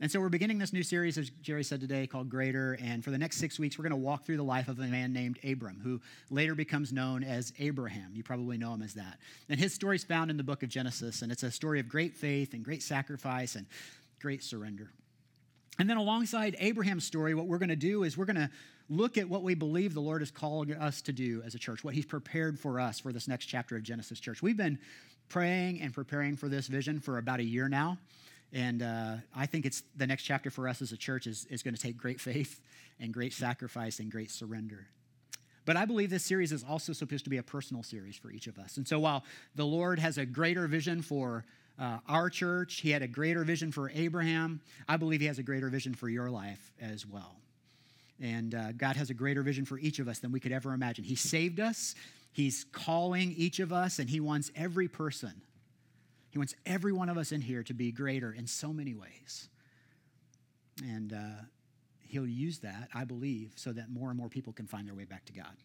And 0.00 0.10
so 0.10 0.20
we're 0.20 0.28
beginning 0.28 0.58
this 0.58 0.72
new 0.72 0.82
series, 0.82 1.16
as 1.16 1.30
Jerry 1.40 1.62
said 1.62 1.80
today, 1.80 2.06
called 2.06 2.28
Greater. 2.28 2.76
And 2.82 3.02
for 3.02 3.10
the 3.10 3.18
next 3.18 3.38
six 3.38 3.58
weeks, 3.58 3.78
we're 3.78 3.84
going 3.84 3.90
to 3.90 3.96
walk 3.96 4.26
through 4.26 4.36
the 4.36 4.42
life 4.42 4.68
of 4.68 4.78
a 4.78 4.86
man 4.86 5.12
named 5.12 5.38
Abram, 5.48 5.80
who 5.82 6.00
later 6.30 6.54
becomes 6.54 6.92
known 6.92 7.22
as 7.22 7.52
Abraham. 7.58 8.10
You 8.12 8.24
probably 8.24 8.58
know 8.58 8.74
him 8.74 8.82
as 8.82 8.94
that. 8.94 9.18
And 9.48 9.58
his 9.58 9.72
story 9.72 9.96
is 9.96 10.04
found 10.04 10.30
in 10.30 10.36
the 10.36 10.42
book 10.42 10.62
of 10.64 10.68
Genesis, 10.68 11.22
and 11.22 11.30
it's 11.30 11.44
a 11.44 11.50
story 11.50 11.78
of 11.78 11.88
great 11.88 12.16
faith 12.16 12.54
and 12.54 12.64
great 12.64 12.82
sacrifice 12.82 13.54
and 13.54 13.66
great 14.20 14.42
surrender. 14.42 14.90
And 15.78 15.90
then 15.90 15.96
alongside 15.96 16.56
Abraham's 16.60 17.04
story, 17.04 17.34
what 17.34 17.46
we're 17.46 17.58
going 17.58 17.68
to 17.68 17.76
do 17.76 18.04
is 18.04 18.16
we're 18.16 18.26
going 18.26 18.36
to 18.36 18.50
look 18.88 19.18
at 19.18 19.28
what 19.28 19.42
we 19.42 19.54
believe 19.54 19.92
the 19.92 20.00
Lord 20.00 20.22
is 20.22 20.30
calling 20.30 20.72
us 20.72 21.02
to 21.02 21.12
do 21.12 21.42
as 21.44 21.54
a 21.54 21.58
church, 21.58 21.82
what 21.82 21.94
He's 21.94 22.06
prepared 22.06 22.58
for 22.58 22.78
us 22.78 23.00
for 23.00 23.12
this 23.12 23.26
next 23.26 23.46
chapter 23.46 23.76
of 23.76 23.82
Genesis 23.82 24.20
Church. 24.20 24.40
We've 24.42 24.56
been 24.56 24.78
praying 25.28 25.80
and 25.80 25.92
preparing 25.92 26.36
for 26.36 26.48
this 26.48 26.68
vision 26.68 27.00
for 27.00 27.18
about 27.18 27.40
a 27.40 27.44
year 27.44 27.68
now. 27.68 27.98
And 28.52 28.82
uh, 28.82 29.16
I 29.34 29.46
think 29.46 29.66
it's 29.66 29.82
the 29.96 30.06
next 30.06 30.22
chapter 30.22 30.48
for 30.48 30.68
us 30.68 30.80
as 30.80 30.92
a 30.92 30.96
church 30.96 31.26
is, 31.26 31.44
is 31.46 31.62
going 31.62 31.74
to 31.74 31.80
take 31.80 31.96
great 31.96 32.20
faith 32.20 32.60
and 33.00 33.12
great 33.12 33.32
sacrifice 33.32 33.98
and 33.98 34.12
great 34.12 34.30
surrender. 34.30 34.86
But 35.64 35.76
I 35.76 35.86
believe 35.86 36.10
this 36.10 36.24
series 36.24 36.52
is 36.52 36.62
also 36.62 36.92
supposed 36.92 37.24
to 37.24 37.30
be 37.30 37.38
a 37.38 37.42
personal 37.42 37.82
series 37.82 38.16
for 38.16 38.30
each 38.30 38.46
of 38.46 38.58
us. 38.58 38.76
And 38.76 38.86
so 38.86 39.00
while 39.00 39.24
the 39.54 39.64
Lord 39.64 39.98
has 39.98 40.18
a 40.18 40.26
greater 40.26 40.68
vision 40.68 41.02
for 41.02 41.44
uh, 41.78 41.98
our 42.08 42.30
church, 42.30 42.80
He 42.80 42.90
had 42.90 43.02
a 43.02 43.08
greater 43.08 43.44
vision 43.44 43.72
for 43.72 43.90
Abraham, 43.90 44.60
I 44.88 44.96
believe 44.96 45.20
He 45.20 45.26
has 45.26 45.38
a 45.38 45.42
greater 45.42 45.68
vision 45.68 45.94
for 45.94 46.08
your 46.08 46.30
life 46.30 46.72
as 46.80 47.06
well. 47.06 47.36
And 48.20 48.54
uh, 48.54 48.72
God 48.72 48.96
has 48.96 49.10
a 49.10 49.14
greater 49.14 49.42
vision 49.42 49.64
for 49.64 49.78
each 49.78 49.98
of 49.98 50.06
us 50.06 50.20
than 50.20 50.30
we 50.30 50.40
could 50.40 50.52
ever 50.52 50.72
imagine. 50.72 51.04
He 51.04 51.16
saved 51.16 51.60
us, 51.60 51.94
He's 52.32 52.64
calling 52.72 53.32
each 53.36 53.60
of 53.60 53.72
us, 53.72 53.98
and 53.98 54.08
He 54.08 54.20
wants 54.20 54.50
every 54.54 54.88
person, 54.88 55.42
He 56.30 56.38
wants 56.38 56.54
every 56.64 56.92
one 56.92 57.08
of 57.08 57.18
us 57.18 57.32
in 57.32 57.40
here 57.40 57.62
to 57.64 57.74
be 57.74 57.90
greater 57.90 58.32
in 58.32 58.46
so 58.46 58.72
many 58.72 58.94
ways. 58.94 59.48
And 60.82 61.12
uh, 61.12 61.42
He'll 62.00 62.26
use 62.26 62.60
that, 62.60 62.88
I 62.94 63.04
believe, 63.04 63.52
so 63.56 63.72
that 63.72 63.90
more 63.90 64.10
and 64.10 64.18
more 64.18 64.28
people 64.28 64.52
can 64.52 64.66
find 64.66 64.86
their 64.86 64.94
way 64.94 65.04
back 65.04 65.24
to 65.26 65.32
God. 65.32 65.56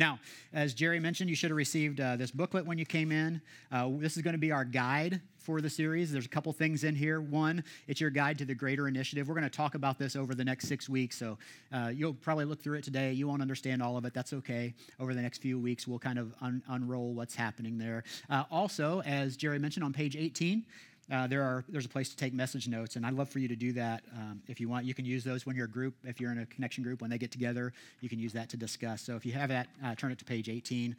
Now, 0.00 0.18
as 0.54 0.72
Jerry 0.72 0.98
mentioned, 0.98 1.28
you 1.28 1.36
should 1.36 1.50
have 1.50 1.58
received 1.58 2.00
uh, 2.00 2.16
this 2.16 2.30
booklet 2.30 2.64
when 2.64 2.78
you 2.78 2.86
came 2.86 3.12
in. 3.12 3.42
Uh, 3.70 3.90
this 3.98 4.16
is 4.16 4.22
going 4.22 4.32
to 4.32 4.38
be 4.38 4.50
our 4.50 4.64
guide 4.64 5.20
for 5.38 5.60
the 5.60 5.68
series. 5.68 6.10
There's 6.10 6.24
a 6.24 6.30
couple 6.30 6.50
things 6.54 6.84
in 6.84 6.94
here. 6.94 7.20
One, 7.20 7.62
it's 7.86 8.00
your 8.00 8.08
guide 8.08 8.38
to 8.38 8.46
the 8.46 8.54
Greater 8.54 8.88
Initiative. 8.88 9.28
We're 9.28 9.34
going 9.34 9.44
to 9.44 9.54
talk 9.54 9.74
about 9.74 9.98
this 9.98 10.16
over 10.16 10.34
the 10.34 10.44
next 10.44 10.68
six 10.68 10.88
weeks, 10.88 11.18
so 11.18 11.36
uh, 11.70 11.90
you'll 11.94 12.14
probably 12.14 12.46
look 12.46 12.62
through 12.62 12.78
it 12.78 12.84
today. 12.84 13.12
You 13.12 13.28
won't 13.28 13.42
understand 13.42 13.82
all 13.82 13.98
of 13.98 14.06
it. 14.06 14.14
That's 14.14 14.32
okay. 14.32 14.72
Over 14.98 15.12
the 15.12 15.20
next 15.20 15.38
few 15.42 15.58
weeks, 15.58 15.86
we'll 15.86 15.98
kind 15.98 16.18
of 16.18 16.32
un- 16.40 16.62
unroll 16.68 17.12
what's 17.12 17.34
happening 17.34 17.76
there. 17.76 18.02
Uh, 18.30 18.44
also, 18.50 19.02
as 19.02 19.36
Jerry 19.36 19.58
mentioned 19.58 19.84
on 19.84 19.92
page 19.92 20.16
18, 20.16 20.64
uh, 21.10 21.26
there 21.26 21.42
are 21.42 21.64
there's 21.68 21.86
a 21.86 21.88
place 21.88 22.08
to 22.10 22.16
take 22.16 22.32
message 22.32 22.68
notes, 22.68 22.96
and 22.96 23.04
I'd 23.04 23.14
love 23.14 23.28
for 23.28 23.40
you 23.40 23.48
to 23.48 23.56
do 23.56 23.72
that 23.72 24.02
um, 24.14 24.42
if 24.46 24.60
you 24.60 24.68
want. 24.68 24.84
You 24.84 24.94
can 24.94 25.04
use 25.04 25.24
those 25.24 25.44
when 25.44 25.56
you're 25.56 25.66
a 25.66 25.70
group. 25.70 25.94
If 26.04 26.20
you're 26.20 26.30
in 26.30 26.38
a 26.38 26.46
connection 26.46 26.84
group, 26.84 27.00
when 27.00 27.10
they 27.10 27.18
get 27.18 27.32
together, 27.32 27.72
you 28.00 28.08
can 28.08 28.18
use 28.18 28.32
that 28.34 28.48
to 28.50 28.56
discuss. 28.56 29.02
So 29.02 29.16
if 29.16 29.26
you 29.26 29.32
have 29.32 29.48
that, 29.48 29.68
uh, 29.84 29.94
turn 29.94 30.12
it 30.12 30.18
to 30.18 30.24
page 30.24 30.48
18. 30.48 30.94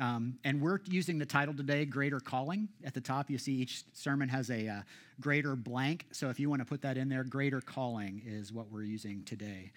Um, 0.00 0.38
and 0.44 0.60
we're 0.60 0.80
using 0.86 1.18
the 1.18 1.26
title 1.26 1.54
today, 1.54 1.84
Greater 1.84 2.18
Calling. 2.18 2.68
At 2.84 2.94
the 2.94 3.00
top, 3.00 3.30
you 3.30 3.38
see 3.38 3.52
each 3.52 3.84
sermon 3.92 4.28
has 4.30 4.50
a 4.50 4.66
uh, 4.66 4.80
greater 5.20 5.54
blank. 5.54 6.06
So 6.12 6.30
if 6.30 6.40
you 6.40 6.48
want 6.48 6.60
to 6.62 6.66
put 6.66 6.82
that 6.82 6.96
in 6.96 7.08
there, 7.08 7.24
Greater 7.24 7.60
Calling 7.60 8.22
is 8.26 8.52
what 8.52 8.70
we're 8.70 8.84
using 8.84 9.22
today. 9.24 9.70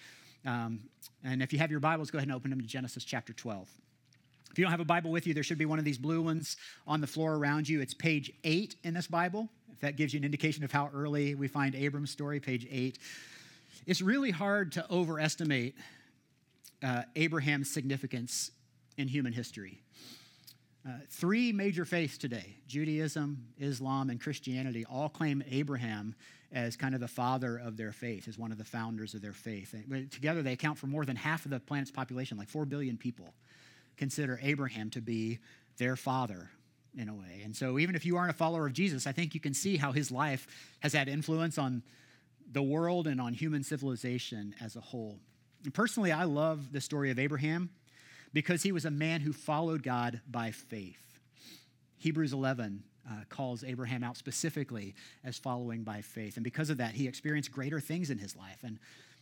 Um, 0.46 0.80
and 1.24 1.42
if 1.42 1.52
you 1.52 1.60
have 1.60 1.70
your 1.70 1.80
Bibles, 1.80 2.12
go 2.12 2.18
ahead 2.18 2.28
and 2.28 2.36
open 2.36 2.50
them 2.50 2.62
to 2.62 2.68
Genesis 2.68 3.04
chapter 3.04 3.34
12. 3.34 3.68
If 4.52 4.60
you 4.60 4.64
don't 4.64 4.72
have 4.72 4.80
a 4.80 4.86
Bible 4.86 5.12
with 5.12 5.28
you, 5.28 5.34
there 5.34 5.44
should 5.44 5.58
be 5.58 5.66
one 5.66 5.80
of 5.80 5.86
these 5.86 5.98
blue 5.98 6.22
ones 6.22 6.56
on 6.88 7.02
the 7.02 7.08
floor 7.08 7.36
around 7.36 7.68
you. 7.68 7.82
It's 7.82 7.94
page 7.94 8.32
8 8.46 8.76
in 8.86 8.94
this 8.94 9.08
Bible. 9.08 9.50
If 9.76 9.82
that 9.82 9.98
gives 9.98 10.14
you 10.14 10.20
an 10.20 10.24
indication 10.24 10.64
of 10.64 10.72
how 10.72 10.90
early 10.94 11.36
we 11.36 11.50
find 11.50 11.76
Abram's 11.76 12.10
story, 12.10 12.40
page 12.40 12.66
8. 12.72 12.98
It's 13.86 14.02
really 14.02 14.32
hard 14.32 14.72
to 14.74 14.86
overestimate 14.90 15.76
uh, 16.82 17.02
Abraham's 17.18 17.70
significance 17.70 18.52
in 18.98 19.10
human 19.10 19.34
history. 19.34 19.82
Uh, 20.88 20.92
three 21.10 21.52
major 21.52 21.84
faiths 21.84 22.18
today 22.18 22.56
Judaism, 22.68 23.48
Islam, 23.60 24.10
and 24.10 24.22
Christianity 24.22 24.86
all 24.90 25.10
claim 25.10 25.44
Abraham 25.52 26.16
as 26.54 26.78
kind 26.78 26.96
of 26.96 27.02
the 27.02 27.08
father 27.10 27.58
of 27.58 27.76
their 27.76 27.92
faith, 27.92 28.30
as 28.30 28.38
one 28.38 28.54
of 28.54 28.58
the 28.58 28.64
founders 28.64 29.14
of 29.14 29.22
their 29.22 29.34
faith. 29.34 29.76
Together, 30.10 30.42
they 30.42 30.54
account 30.54 30.78
for 30.78 30.88
more 30.88 31.04
than 31.04 31.18
half 31.18 31.44
of 31.44 31.52
the 31.52 31.60
planet's 31.60 31.92
population, 31.92 32.38
like 32.38 32.48
4 32.48 32.64
billion 32.64 32.96
people, 32.96 33.34
consider 33.98 34.40
Abraham 34.42 34.90
to 34.92 35.02
be 35.02 35.40
their 35.78 35.98
father 35.98 36.50
in 36.98 37.10
a 37.10 37.14
way. 37.14 37.42
And 37.44 37.56
so, 37.56 37.80
even 37.80 37.96
if 37.96 38.06
you 38.06 38.18
aren't 38.18 38.32
a 38.32 38.36
follower 38.36 38.68
of 38.68 38.74
Jesus, 38.74 39.08
I 39.08 39.12
think 39.12 39.34
you 39.34 39.40
can 39.40 39.54
see 39.54 39.78
how 39.78 39.92
his 39.92 40.12
life 40.12 40.48
has 40.80 40.94
had 40.94 41.08
influence 41.08 41.58
on 41.58 41.84
the 42.52 42.64
world 42.64 43.08
and 43.08 43.20
on 43.20 43.34
human 43.34 43.64
civilization 43.64 44.56
as 44.62 44.76
a 44.76 44.82
whole. 44.82 45.20
And 45.64 45.74
personally, 45.74 46.12
I 46.12 46.24
love 46.24 46.72
the 46.72 46.82
story 46.82 47.12
of 47.12 47.20
Abraham 47.20 47.70
because 48.34 48.64
he 48.64 48.72
was 48.72 48.86
a 48.86 48.92
man 48.92 49.22
who 49.22 49.34
followed 49.34 49.82
God 49.84 50.22
by 50.30 50.52
faith. 50.52 51.00
Hebrews 51.98 52.34
11 52.34 52.84
uh, 53.10 53.14
calls 53.30 53.64
Abraham 53.64 54.04
out 54.04 54.18
specifically 54.18 54.96
as 55.24 55.38
following 55.38 55.84
by 55.84 56.02
faith. 56.02 56.38
And 56.38 56.44
because 56.44 56.70
of 56.70 56.78
that, 56.78 56.94
he 56.94 57.08
experienced 57.08 57.52
greater 57.52 57.80
things 57.80 58.10
in 58.10 58.18
his 58.18 58.36
life. 58.36 58.60
And 58.64 58.80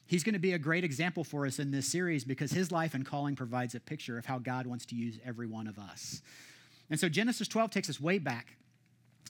he's 0.07 0.23
going 0.23 0.33
to 0.33 0.39
be 0.39 0.53
a 0.53 0.59
great 0.59 0.83
example 0.83 1.23
for 1.23 1.45
us 1.45 1.59
in 1.59 1.71
this 1.71 1.87
series 1.87 2.23
because 2.23 2.51
his 2.51 2.71
life 2.71 2.93
and 2.93 3.05
calling 3.05 3.35
provides 3.35 3.75
a 3.75 3.79
picture 3.79 4.17
of 4.17 4.25
how 4.25 4.39
God 4.39 4.65
wants 4.67 4.85
to 4.87 4.95
use 4.95 5.19
every 5.25 5.47
one 5.47 5.67
of 5.67 5.77
us. 5.77 6.21
And 6.93 6.99
so 6.99 7.09
Genesis 7.09 7.47
12 7.47 7.71
takes 7.71 7.89
us 7.89 7.99
way 7.99 8.19
back 8.19 8.55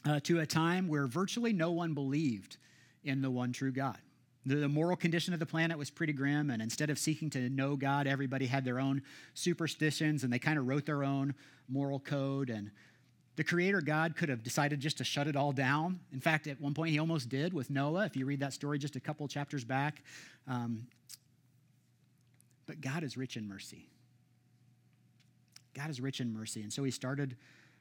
uh, 0.05 0.19
to 0.23 0.41
a 0.41 0.45
time 0.45 0.89
where 0.89 1.07
virtually 1.07 1.53
no 1.53 1.71
one 1.71 1.93
believed 1.93 2.57
in 3.05 3.21
the 3.21 3.31
one 3.31 3.53
true 3.53 3.71
God. 3.71 3.99
The, 4.45 4.55
the 4.55 4.67
moral 4.67 4.97
condition 4.97 5.33
of 5.33 5.39
the 5.39 5.45
planet 5.45 5.77
was 5.77 5.89
pretty 5.89 6.11
grim, 6.11 6.49
and 6.49 6.61
instead 6.61 6.89
of 6.89 6.99
seeking 6.99 7.29
to 7.29 7.49
know 7.49 7.77
God, 7.77 8.05
everybody 8.05 8.47
had 8.47 8.65
their 8.65 8.81
own 8.81 9.01
superstitions 9.33 10.25
and 10.25 10.33
they 10.33 10.39
kind 10.39 10.59
of 10.59 10.67
wrote 10.67 10.85
their 10.85 11.05
own 11.05 11.35
moral 11.69 12.01
code. 12.01 12.49
And 12.49 12.69
the 13.37 13.45
Creator 13.45 13.79
God 13.79 14.17
could 14.17 14.27
have 14.27 14.43
decided 14.43 14.81
just 14.81 14.97
to 14.97 15.05
shut 15.05 15.27
it 15.27 15.37
all 15.37 15.53
down. 15.53 16.01
In 16.11 16.19
fact, 16.19 16.47
at 16.47 16.59
one 16.59 16.73
point, 16.73 16.91
he 16.91 16.99
almost 16.99 17.29
did 17.29 17.53
with 17.53 17.69
Noah, 17.69 18.03
if 18.03 18.17
you 18.17 18.25
read 18.25 18.41
that 18.41 18.51
story 18.51 18.77
just 18.77 18.97
a 18.97 18.99
couple 18.99 19.25
chapters 19.29 19.63
back. 19.63 20.03
Um, 20.49 20.85
but 22.67 22.81
God 22.81 23.05
is 23.05 23.15
rich 23.15 23.37
in 23.37 23.47
mercy. 23.47 23.87
God 25.73 25.89
is 25.89 25.99
rich 25.99 26.19
in 26.19 26.33
mercy. 26.33 26.61
And 26.61 26.71
so 26.71 26.83
he 26.83 26.91
started 26.91 27.35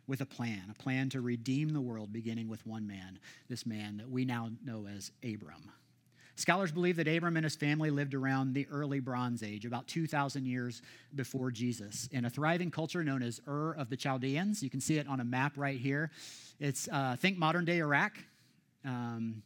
with 0.07 0.21
a 0.21 0.27
plan, 0.27 0.63
a 0.71 0.83
plan 0.83 1.09
to 1.11 1.21
redeem 1.21 1.71
the 1.71 1.81
world, 1.81 2.13
beginning 2.13 2.49
with 2.49 2.67
one 2.67 2.87
man, 2.87 3.19
this 3.49 3.65
man 3.65 3.99
that 3.99 4.11
we 4.11 4.25
now 4.25 4.51
know 4.65 4.87
as 4.87 5.13
Abram. 5.23 5.71
Scholars 6.35 6.73
believe 6.73 6.97
that 6.97 7.07
Abram 7.07 7.37
and 7.37 7.45
his 7.45 7.55
family 7.55 7.91
lived 7.91 8.15
around 8.15 8.55
the 8.55 8.67
early 8.71 9.01
Bronze 9.01 9.43
Age, 9.43 9.67
about 9.67 9.87
2,000 9.87 10.47
years 10.47 10.83
before 11.15 11.51
Jesus, 11.51 12.09
in 12.11 12.25
a 12.25 12.31
thriving 12.31 12.71
culture 12.71 13.05
known 13.05 13.23
as 13.23 13.41
Ur 13.47 13.73
of 13.73 13.91
the 13.91 13.97
Chaldeans. 13.97 14.63
You 14.63 14.71
can 14.71 14.81
see 14.81 14.97
it 14.97 15.07
on 15.07 15.21
a 15.21 15.25
map 15.25 15.53
right 15.57 15.79
here. 15.79 16.11
It's, 16.59 16.89
uh, 16.89 17.17
think 17.19 17.37
modern 17.37 17.65
day 17.65 17.79
Iraq, 17.79 18.19
um, 18.85 19.43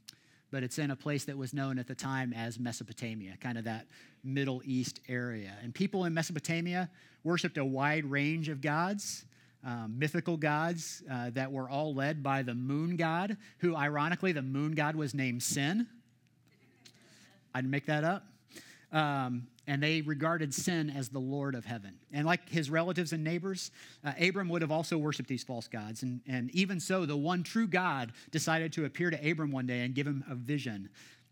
but 0.51 0.63
it's 0.63 0.79
in 0.79 0.91
a 0.91 0.97
place 0.97 1.25
that 1.25 1.37
was 1.37 1.53
known 1.53 1.79
at 1.79 1.87
the 1.87 1.95
time 1.95 2.33
as 2.33 2.59
Mesopotamia, 2.59 3.37
kind 3.41 3.59
of 3.59 3.65
that 3.65 3.87
Middle 4.23 4.63
East 4.65 5.01
area. 5.09 5.53
And 5.63 5.75
people 5.75 6.05
in 6.05 6.15
Mesopotamia 6.15 6.91
worshiped 7.25 7.59
a 7.59 7.65
wide 7.65 8.05
range 8.05 8.49
of 8.49 8.61
gods. 8.61 9.25
Um, 9.65 9.99
mythical 9.99 10.37
gods 10.37 11.03
uh, 11.11 11.31
that 11.31 11.51
were 11.51 11.69
all 11.69 11.93
led 11.93 12.23
by 12.23 12.43
the 12.43 12.55
moon 12.55 12.95
god, 12.95 13.37
who 13.59 13.75
ironically, 13.75 14.31
the 14.31 14.43
moon 14.43 14.73
god 14.73 14.95
was 14.95 15.13
named 15.13 15.43
Sin. 15.43 15.89
I 17.53 17.63
didn't 17.63 17.73
make 17.73 17.87
that 17.87 18.05
up. 18.05 18.25
Um, 18.93 19.49
and 19.67 19.83
they 19.83 20.01
regarded 20.01 20.55
sin 20.55 20.91
as 20.91 21.09
the 21.09 21.19
Lord 21.19 21.55
of 21.55 21.65
heaven. 21.65 21.95
And 22.13 22.27
like 22.27 22.49
his 22.49 22.71
relatives 22.71 23.13
and 23.13 23.25
neighbors, 23.25 23.71
uh, 24.05 24.13
Abram 24.21 24.49
would 24.49 24.63
have 24.63 24.71
also 24.71 24.97
worshiped 24.97 25.29
these 25.29 25.43
false 25.43 25.67
gods. 25.67 26.03
And, 26.03 26.21
and 26.27 26.51
even 26.53 26.79
so, 26.79 27.05
the 27.05 27.17
one 27.17 27.43
true 27.43 27.67
God 27.67 28.13
decided 28.31 28.73
to 28.75 28.85
appear 28.85 29.11
to 29.11 29.31
Abram 29.31 29.51
one 29.51 29.67
day 29.67 29.81
and 29.81 29.95
give 29.95 30.07
him 30.07 30.25
a 30.31 30.35
vision 30.35 30.89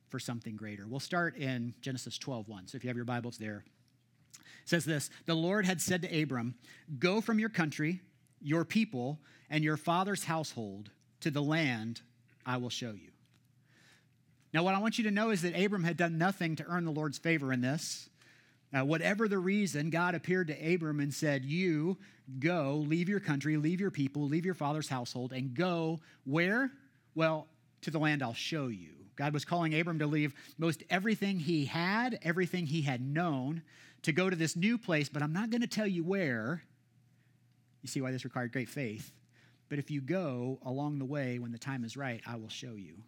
for 0.09 0.19
something 0.19 0.57
greater. 0.57 0.87
We'll 0.87 1.00
start 1.00 1.37
in 1.37 1.75
Genesis 1.81 2.19
12 2.19 2.49
1. 2.49 2.69
So 2.69 2.76
if 2.76 2.85
you 2.85 2.88
have 2.88 2.97
your 2.97 3.05
Bibles 3.05 3.38
there, 3.38 3.64
it 4.33 4.69
says 4.69 4.85
this 4.85 5.11
The 5.26 5.35
Lord 5.35 5.64
had 5.64 5.81
said 5.81 6.03
to 6.03 6.23
Abram, 6.23 6.55
Go 6.99 7.21
from 7.21 7.38
your 7.38 7.49
country, 7.49 8.00
your 8.41 8.64
people, 8.64 9.19
and 9.50 9.62
your 9.62 9.76
father's 9.76 10.25
household 10.25 10.91
to 11.21 11.31
the 11.31 11.43
land 11.43 12.00
I 12.45 12.57
will 12.57 12.71
show 12.71 12.91
you. 12.91 13.11
Now, 14.53 14.62
what 14.62 14.75
I 14.75 14.79
want 14.79 14.99
you 14.99 15.05
to 15.05 15.11
know 15.11 15.31
is 15.31 15.43
that 15.43 15.59
Abram 15.59 15.83
had 15.83 15.97
done 15.97 16.17
nothing 16.17 16.55
to 16.57 16.64
earn 16.67 16.85
the 16.85 16.93
Lord's 16.93 17.19
favor 17.19 17.53
in 17.53 17.61
this. 17.61 18.09
Uh, 18.75 18.85
whatever 18.85 19.28
the 19.28 19.38
reason, 19.38 19.88
God 19.90 20.14
appeared 20.14 20.49
to 20.49 20.75
Abram 20.75 20.99
and 20.99 21.14
said, 21.14 21.45
You 21.45 21.97
go, 22.40 22.85
leave 22.87 23.09
your 23.09 23.21
country, 23.21 23.57
leave 23.57 23.81
your 23.81 23.93
people, 23.93 24.23
leave 24.23 24.45
your 24.45 24.54
father's 24.54 24.88
household, 24.88 25.33
and 25.33 25.54
go 25.54 26.00
where? 26.25 26.73
Well, 27.14 27.47
to 27.83 27.90
the 27.90 27.99
land 27.99 28.23
I'll 28.23 28.35
show 28.35 28.66
you. 28.66 28.90
God 29.16 29.33
was 29.33 29.45
calling 29.45 29.78
Abram 29.78 30.00
to 30.00 30.07
leave 30.07 30.35
most 30.59 30.83
everything 30.90 31.38
he 31.38 31.66
had, 31.66 32.19
everything 32.23 32.66
he 32.66 32.83
had 32.83 33.00
known, 33.00 33.62
to 34.02 34.12
go 34.12 34.28
to 34.28 34.35
this 34.35 34.57
new 34.57 34.76
place, 34.76 35.09
but 35.09 35.23
I'm 35.23 35.33
not 35.33 35.50
going 35.50 35.61
to 35.61 35.69
tell 35.69 35.87
you 35.87 36.02
where. 36.02 36.64
You 37.83 37.88
see 37.88 38.00
why 38.00 38.11
this 38.11 38.25
required 38.25 38.52
great 38.52 38.69
faith. 38.69 39.12
But 39.69 39.78
if 39.78 39.90
you 39.90 40.00
go 40.00 40.59
along 40.64 40.99
the 40.99 41.04
way 41.04 41.38
when 41.38 41.52
the 41.52 41.59
time 41.59 41.85
is 41.85 41.97
right, 41.97 42.21
I 42.26 42.37
will 42.37 42.49
show 42.49 42.75
you. 42.75 43.02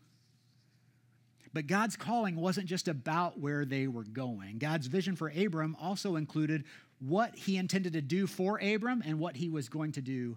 But 1.57 1.69
God's 1.69 1.97
calling 1.97 2.37
wasn't 2.37 2.67
just 2.67 2.87
about 2.87 3.41
where 3.41 3.65
they 3.65 3.87
were 3.87 4.05
going. 4.05 4.59
God's 4.59 4.89
vision 4.89 5.17
for 5.17 5.33
Abram 5.35 5.75
also 5.81 6.17
included 6.17 6.65
what 7.01 7.35
he 7.35 7.57
intended 7.57 7.95
to 7.95 8.03
do 8.03 8.27
for 8.27 8.59
Abram 8.59 9.03
and 9.07 9.19
what 9.19 9.37
he 9.37 9.49
was 9.49 9.71
going 9.71 9.93
to 9.93 10.03
do 10.03 10.37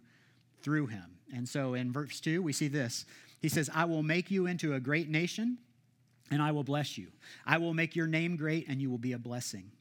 through 0.62 0.88
him. 0.88 1.04
And 1.36 1.46
so 1.46 1.74
in 1.74 1.92
verse 1.92 2.22
2, 2.22 2.42
we 2.42 2.54
see 2.54 2.70
this. 2.70 3.06
He 3.42 3.50
says, 3.50 3.70
I 3.76 3.84
will 3.84 4.02
make 4.02 4.32
you 4.32 4.46
into 4.46 4.76
a 4.76 4.80
great 4.80 5.10
nation, 5.10 5.58
and 6.32 6.42
I 6.42 6.54
will 6.54 6.64
bless 6.64 6.98
you. 6.98 7.08
I 7.46 7.58
will 7.58 7.74
make 7.74 7.98
your 7.98 8.08
name 8.08 8.38
great, 8.38 8.70
and 8.70 8.82
you 8.82 8.90
will 8.90 8.98
be 8.98 9.12
a 9.12 9.20
blessing. 9.20 9.72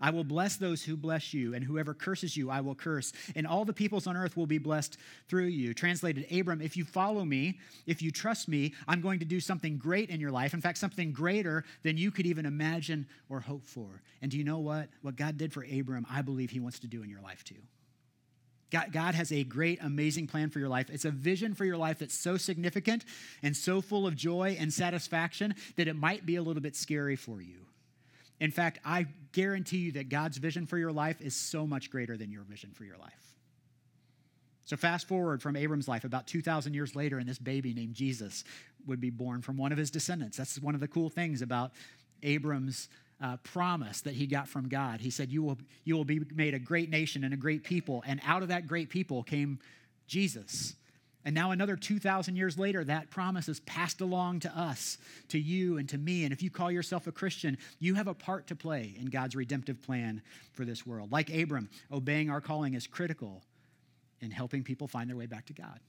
I 0.00 0.10
will 0.10 0.24
bless 0.24 0.56
those 0.56 0.82
who 0.82 0.96
bless 0.96 1.32
you, 1.32 1.54
and 1.54 1.64
whoever 1.64 1.94
curses 1.94 2.36
you, 2.36 2.50
I 2.50 2.60
will 2.60 2.74
curse. 2.74 3.12
And 3.34 3.46
all 3.46 3.64
the 3.64 3.72
peoples 3.72 4.06
on 4.06 4.16
earth 4.16 4.36
will 4.36 4.46
be 4.46 4.58
blessed 4.58 4.96
through 5.28 5.46
you. 5.46 5.74
Translated, 5.74 6.26
Abram, 6.32 6.60
if 6.60 6.76
you 6.76 6.84
follow 6.84 7.24
me, 7.24 7.58
if 7.86 8.02
you 8.02 8.10
trust 8.10 8.48
me, 8.48 8.74
I'm 8.86 9.00
going 9.00 9.18
to 9.20 9.24
do 9.24 9.40
something 9.40 9.78
great 9.78 10.10
in 10.10 10.20
your 10.20 10.30
life. 10.30 10.54
In 10.54 10.60
fact, 10.60 10.78
something 10.78 11.12
greater 11.12 11.64
than 11.82 11.96
you 11.96 12.10
could 12.10 12.26
even 12.26 12.46
imagine 12.46 13.06
or 13.28 13.40
hope 13.40 13.64
for. 13.64 14.02
And 14.22 14.30
do 14.30 14.38
you 14.38 14.44
know 14.44 14.58
what? 14.58 14.88
What 15.02 15.16
God 15.16 15.38
did 15.38 15.52
for 15.52 15.64
Abram, 15.64 16.06
I 16.10 16.22
believe 16.22 16.50
he 16.50 16.60
wants 16.60 16.80
to 16.80 16.86
do 16.86 17.02
in 17.02 17.10
your 17.10 17.20
life 17.20 17.44
too. 17.44 17.56
God, 18.70 19.14
has 19.14 19.30
a 19.30 19.44
great, 19.44 19.78
amazing 19.82 20.26
plan 20.26 20.50
for 20.50 20.58
your 20.58 20.68
life. 20.68 20.90
It's 20.90 21.04
a 21.04 21.10
vision 21.10 21.54
for 21.54 21.64
your 21.64 21.76
life 21.76 22.00
that's 22.00 22.14
so 22.14 22.36
significant 22.36 23.04
and 23.42 23.56
so 23.56 23.80
full 23.80 24.06
of 24.06 24.16
joy 24.16 24.56
and 24.58 24.72
satisfaction 24.72 25.54
that 25.76 25.88
it 25.88 25.94
might 25.94 26.26
be 26.26 26.36
a 26.36 26.42
little 26.42 26.62
bit 26.62 26.74
scary 26.74 27.16
for 27.16 27.40
you. 27.40 27.65
In 28.40 28.50
fact, 28.50 28.78
I 28.84 29.06
guarantee 29.32 29.78
you 29.78 29.92
that 29.92 30.08
God's 30.08 30.36
vision 30.36 30.66
for 30.66 30.78
your 30.78 30.92
life 30.92 31.20
is 31.20 31.34
so 31.34 31.66
much 31.66 31.90
greater 31.90 32.16
than 32.16 32.30
your 32.30 32.42
vision 32.42 32.70
for 32.72 32.84
your 32.84 32.98
life. 32.98 33.34
So, 34.66 34.76
fast 34.76 35.06
forward 35.06 35.42
from 35.42 35.56
Abram's 35.56 35.86
life, 35.86 36.04
about 36.04 36.26
2,000 36.26 36.74
years 36.74 36.96
later, 36.96 37.18
and 37.18 37.28
this 37.28 37.38
baby 37.38 37.72
named 37.72 37.94
Jesus 37.94 38.44
would 38.86 39.00
be 39.00 39.10
born 39.10 39.40
from 39.40 39.56
one 39.56 39.72
of 39.72 39.78
his 39.78 39.90
descendants. 39.90 40.36
That's 40.36 40.60
one 40.60 40.74
of 40.74 40.80
the 40.80 40.88
cool 40.88 41.08
things 41.08 41.40
about 41.40 41.72
Abram's 42.22 42.88
uh, 43.20 43.36
promise 43.38 44.02
that 44.02 44.14
he 44.14 44.26
got 44.26 44.48
from 44.48 44.68
God. 44.68 45.00
He 45.00 45.10
said, 45.10 45.30
you 45.30 45.42
will, 45.42 45.58
you 45.84 45.96
will 45.96 46.04
be 46.04 46.20
made 46.34 46.54
a 46.54 46.58
great 46.58 46.90
nation 46.90 47.24
and 47.24 47.32
a 47.32 47.36
great 47.36 47.64
people. 47.64 48.02
And 48.06 48.20
out 48.24 48.42
of 48.42 48.48
that 48.48 48.66
great 48.66 48.90
people 48.90 49.22
came 49.22 49.58
Jesus. 50.06 50.74
And 51.26 51.34
now, 51.34 51.50
another 51.50 51.74
2,000 51.74 52.36
years 52.36 52.56
later, 52.56 52.84
that 52.84 53.10
promise 53.10 53.48
is 53.48 53.58
passed 53.58 54.00
along 54.00 54.40
to 54.40 54.58
us, 54.58 54.96
to 55.26 55.40
you, 55.40 55.76
and 55.76 55.88
to 55.88 55.98
me. 55.98 56.22
And 56.22 56.32
if 56.32 56.40
you 56.40 56.50
call 56.50 56.70
yourself 56.70 57.08
a 57.08 57.12
Christian, 57.12 57.58
you 57.80 57.96
have 57.96 58.06
a 58.06 58.14
part 58.14 58.46
to 58.46 58.54
play 58.54 58.94
in 58.96 59.06
God's 59.06 59.34
redemptive 59.34 59.82
plan 59.82 60.22
for 60.52 60.64
this 60.64 60.86
world. 60.86 61.10
Like 61.10 61.34
Abram, 61.34 61.68
obeying 61.90 62.30
our 62.30 62.40
calling 62.40 62.74
is 62.74 62.86
critical 62.86 63.42
in 64.20 64.30
helping 64.30 64.62
people 64.62 64.86
find 64.86 65.10
their 65.10 65.16
way 65.16 65.26
back 65.26 65.46
to 65.46 65.52
God. 65.52 65.80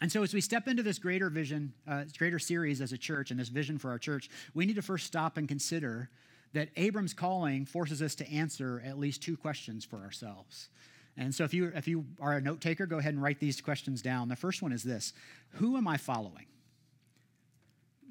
And 0.00 0.10
so, 0.10 0.22
as 0.22 0.32
we 0.32 0.40
step 0.40 0.68
into 0.68 0.84
this 0.84 1.00
greater 1.00 1.28
vision, 1.28 1.72
uh, 1.88 2.04
greater 2.16 2.38
series 2.38 2.80
as 2.80 2.92
a 2.92 2.98
church, 2.98 3.32
and 3.32 3.40
this 3.40 3.48
vision 3.48 3.76
for 3.76 3.90
our 3.90 3.98
church, 3.98 4.30
we 4.54 4.66
need 4.66 4.76
to 4.76 4.82
first 4.82 5.04
stop 5.04 5.36
and 5.36 5.48
consider 5.48 6.10
that 6.52 6.68
Abram's 6.76 7.12
calling 7.12 7.66
forces 7.66 8.00
us 8.00 8.14
to 8.14 8.30
answer 8.30 8.80
at 8.86 9.00
least 9.00 9.20
two 9.20 9.36
questions 9.36 9.84
for 9.84 9.96
ourselves. 9.96 10.68
And 11.16 11.34
so 11.34 11.44
if 11.44 11.52
you, 11.52 11.72
if 11.74 11.86
you 11.86 12.06
are 12.20 12.32
a 12.34 12.40
note 12.40 12.60
taker, 12.60 12.86
go 12.86 12.98
ahead 12.98 13.12
and 13.12 13.22
write 13.22 13.38
these 13.38 13.60
questions 13.60 14.00
down. 14.00 14.28
The 14.28 14.36
first 14.36 14.62
one 14.62 14.72
is 14.72 14.82
this 14.82 15.12
Who 15.52 15.76
am 15.76 15.86
I 15.86 15.96
following? 15.96 16.46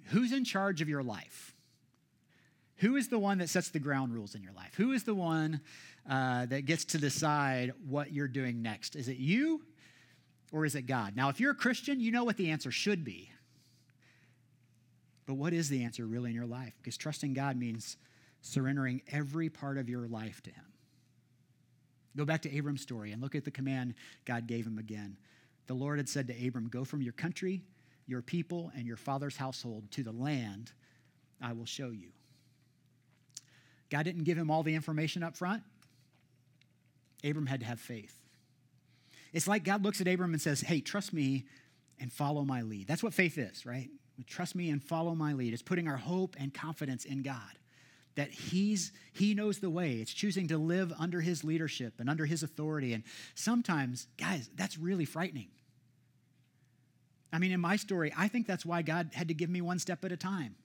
Who's 0.05 0.31
in 0.31 0.43
charge 0.43 0.81
of 0.81 0.89
your 0.89 1.03
life? 1.03 1.55
Who 2.77 2.95
is 2.95 3.09
the 3.09 3.19
one 3.19 3.37
that 3.37 3.49
sets 3.49 3.69
the 3.69 3.79
ground 3.79 4.13
rules 4.13 4.33
in 4.33 4.41
your 4.41 4.53
life? 4.53 4.73
Who 4.75 4.91
is 4.91 5.03
the 5.03 5.13
one 5.13 5.61
uh, 6.09 6.47
that 6.47 6.65
gets 6.65 6.83
to 6.85 6.97
decide 6.97 7.73
what 7.87 8.11
you're 8.11 8.27
doing 8.27 8.61
next? 8.63 8.95
Is 8.95 9.07
it 9.07 9.17
you 9.17 9.61
or 10.51 10.65
is 10.65 10.73
it 10.73 10.83
God? 10.83 11.15
Now, 11.15 11.29
if 11.29 11.39
you're 11.39 11.51
a 11.51 11.55
Christian, 11.55 11.99
you 11.99 12.11
know 12.11 12.23
what 12.23 12.37
the 12.37 12.49
answer 12.49 12.71
should 12.71 13.03
be. 13.03 13.31
But 15.27 15.35
what 15.35 15.53
is 15.53 15.69
the 15.69 15.83
answer 15.83 16.05
really 16.05 16.31
in 16.31 16.35
your 16.35 16.47
life? 16.47 16.73
Because 16.81 16.97
trusting 16.97 17.33
God 17.33 17.55
means 17.55 17.97
surrendering 18.41 19.03
every 19.11 19.49
part 19.49 19.77
of 19.77 19.87
your 19.87 20.07
life 20.07 20.41
to 20.43 20.49
Him. 20.49 20.65
Go 22.15 22.25
back 22.25 22.41
to 22.41 22.55
Abram's 22.55 22.81
story 22.81 23.11
and 23.11 23.21
look 23.21 23.35
at 23.35 23.45
the 23.45 23.51
command 23.51 23.93
God 24.25 24.47
gave 24.47 24.65
him 24.65 24.77
again. 24.77 25.17
The 25.67 25.73
Lord 25.73 25.99
had 25.99 26.09
said 26.09 26.27
to 26.27 26.47
Abram, 26.47 26.67
Go 26.67 26.83
from 26.83 27.01
your 27.01 27.13
country, 27.13 27.61
your 28.07 28.21
people, 28.21 28.71
and 28.75 28.85
your 28.85 28.97
father's 28.97 29.37
household 29.37 29.89
to 29.91 30.03
the 30.03 30.11
land 30.11 30.71
I 31.41 31.53
will 31.53 31.65
show 31.65 31.89
you. 31.89 32.09
God 33.89 34.03
didn't 34.03 34.23
give 34.23 34.37
him 34.37 34.51
all 34.51 34.63
the 34.63 34.75
information 34.75 35.23
up 35.23 35.37
front. 35.37 35.63
Abram 37.23 37.45
had 37.45 37.61
to 37.61 37.65
have 37.65 37.79
faith. 37.79 38.15
It's 39.33 39.47
like 39.47 39.63
God 39.63 39.83
looks 39.83 40.01
at 40.01 40.07
Abram 40.07 40.33
and 40.33 40.41
says, 40.41 40.61
Hey, 40.61 40.81
trust 40.81 41.13
me 41.13 41.45
and 41.99 42.11
follow 42.11 42.43
my 42.43 42.61
lead. 42.61 42.87
That's 42.87 43.03
what 43.03 43.13
faith 43.13 43.37
is, 43.37 43.65
right? 43.65 43.89
Trust 44.27 44.55
me 44.55 44.69
and 44.69 44.83
follow 44.83 45.15
my 45.15 45.33
lead. 45.33 45.53
It's 45.53 45.61
putting 45.61 45.87
our 45.87 45.97
hope 45.97 46.35
and 46.37 46.53
confidence 46.53 47.05
in 47.05 47.23
God 47.23 47.57
that 48.15 48.29
he's 48.29 48.91
he 49.13 49.33
knows 49.33 49.59
the 49.59 49.69
way. 49.69 49.93
It's 49.93 50.13
choosing 50.13 50.47
to 50.49 50.57
live 50.57 50.93
under 50.99 51.21
his 51.21 51.43
leadership 51.43 51.93
and 51.99 52.09
under 52.09 52.25
his 52.25 52.43
authority. 52.43 52.93
And 52.93 53.03
sometimes 53.35 54.07
guys 54.17 54.49
that's 54.55 54.77
really 54.77 55.05
frightening. 55.05 55.47
I 57.33 57.39
mean 57.39 57.51
in 57.51 57.61
my 57.61 57.77
story 57.77 58.13
i 58.17 58.27
think 58.27 58.45
that's 58.45 58.65
why 58.65 58.81
god 58.81 59.11
had 59.13 59.29
to 59.29 59.33
give 59.33 59.49
me 59.49 59.61
one 59.61 59.79
step 59.79 60.03
at 60.03 60.11
a 60.11 60.17
time. 60.17 60.55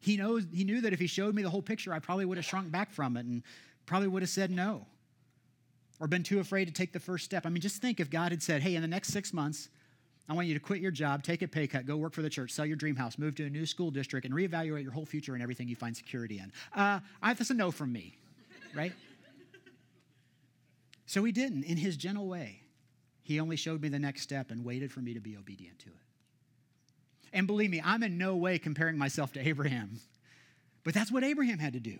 He 0.00 0.16
knows 0.16 0.44
he 0.52 0.64
knew 0.64 0.80
that 0.82 0.92
if 0.92 0.98
he 0.98 1.06
showed 1.06 1.34
me 1.34 1.42
the 1.42 1.50
whole 1.50 1.62
picture 1.62 1.92
i 1.92 1.98
probably 1.98 2.24
would 2.24 2.38
have 2.38 2.44
shrunk 2.44 2.70
back 2.70 2.90
from 2.90 3.16
it 3.16 3.24
and 3.26 3.42
probably 3.86 4.08
would 4.08 4.22
have 4.22 4.30
said 4.30 4.50
no 4.50 4.86
or 6.00 6.08
been 6.08 6.24
too 6.24 6.40
afraid 6.40 6.64
to 6.64 6.72
take 6.72 6.92
the 6.92 6.98
first 6.98 7.24
step. 7.24 7.46
I 7.46 7.50
mean 7.50 7.60
just 7.60 7.80
think 7.80 8.00
if 8.00 8.10
god 8.10 8.32
had 8.32 8.42
said 8.42 8.62
hey 8.62 8.74
in 8.74 8.82
the 8.82 8.88
next 8.88 9.08
six 9.08 9.32
months 9.32 9.68
I 10.28 10.32
want 10.32 10.46
you 10.46 10.54
to 10.54 10.60
quit 10.60 10.80
your 10.80 10.90
job, 10.90 11.22
take 11.22 11.42
a 11.42 11.48
pay 11.48 11.66
cut, 11.66 11.84
go 11.84 11.96
work 11.96 12.14
for 12.14 12.22
the 12.22 12.30
church, 12.30 12.50
sell 12.50 12.64
your 12.64 12.76
dream 12.76 12.96
house, 12.96 13.18
move 13.18 13.34
to 13.36 13.44
a 13.44 13.50
new 13.50 13.66
school 13.66 13.90
district, 13.90 14.24
and 14.24 14.34
reevaluate 14.34 14.82
your 14.82 14.92
whole 14.92 15.04
future 15.04 15.34
and 15.34 15.42
everything 15.42 15.68
you 15.68 15.76
find 15.76 15.94
security 15.94 16.38
in. 16.38 16.50
Uh, 16.74 17.00
that's 17.22 17.50
a 17.50 17.54
no 17.54 17.70
from 17.70 17.92
me, 17.92 18.16
right? 18.74 18.92
so 21.06 21.22
he 21.24 21.32
didn't. 21.32 21.64
In 21.64 21.76
his 21.76 21.96
gentle 21.96 22.26
way, 22.26 22.62
he 23.22 23.38
only 23.38 23.56
showed 23.56 23.82
me 23.82 23.88
the 23.88 23.98
next 23.98 24.22
step 24.22 24.50
and 24.50 24.64
waited 24.64 24.90
for 24.90 25.00
me 25.00 25.12
to 25.12 25.20
be 25.20 25.36
obedient 25.36 25.78
to 25.80 25.88
it. 25.88 25.94
And 27.34 27.46
believe 27.46 27.70
me, 27.70 27.82
I'm 27.84 28.02
in 28.02 28.16
no 28.16 28.36
way 28.36 28.58
comparing 28.58 28.96
myself 28.96 29.32
to 29.34 29.46
Abraham, 29.46 30.00
but 30.84 30.94
that's 30.94 31.12
what 31.12 31.22
Abraham 31.22 31.58
had 31.58 31.74
to 31.74 31.80
do. 31.80 31.98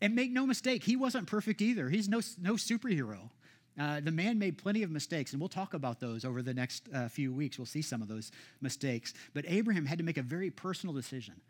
And 0.00 0.16
make 0.16 0.32
no 0.32 0.46
mistake, 0.46 0.82
he 0.82 0.96
wasn't 0.96 1.28
perfect 1.28 1.62
either. 1.62 1.88
He's 1.88 2.08
no, 2.08 2.20
no 2.40 2.54
superhero. 2.54 3.30
Uh, 3.78 4.00
the 4.00 4.10
man 4.10 4.38
made 4.38 4.58
plenty 4.58 4.82
of 4.82 4.90
mistakes, 4.90 5.32
and 5.32 5.40
we'll 5.40 5.48
talk 5.48 5.72
about 5.72 5.98
those 5.98 6.24
over 6.24 6.42
the 6.42 6.52
next 6.52 6.88
uh, 6.94 7.08
few 7.08 7.32
weeks. 7.32 7.58
We'll 7.58 7.66
see 7.66 7.82
some 7.82 8.02
of 8.02 8.08
those 8.08 8.30
mistakes. 8.60 9.14
But 9.32 9.44
Abraham 9.48 9.86
had 9.86 9.98
to 9.98 10.04
make 10.04 10.18
a 10.18 10.22
very 10.22 10.50
personal 10.50 10.94
decision, 10.94 11.40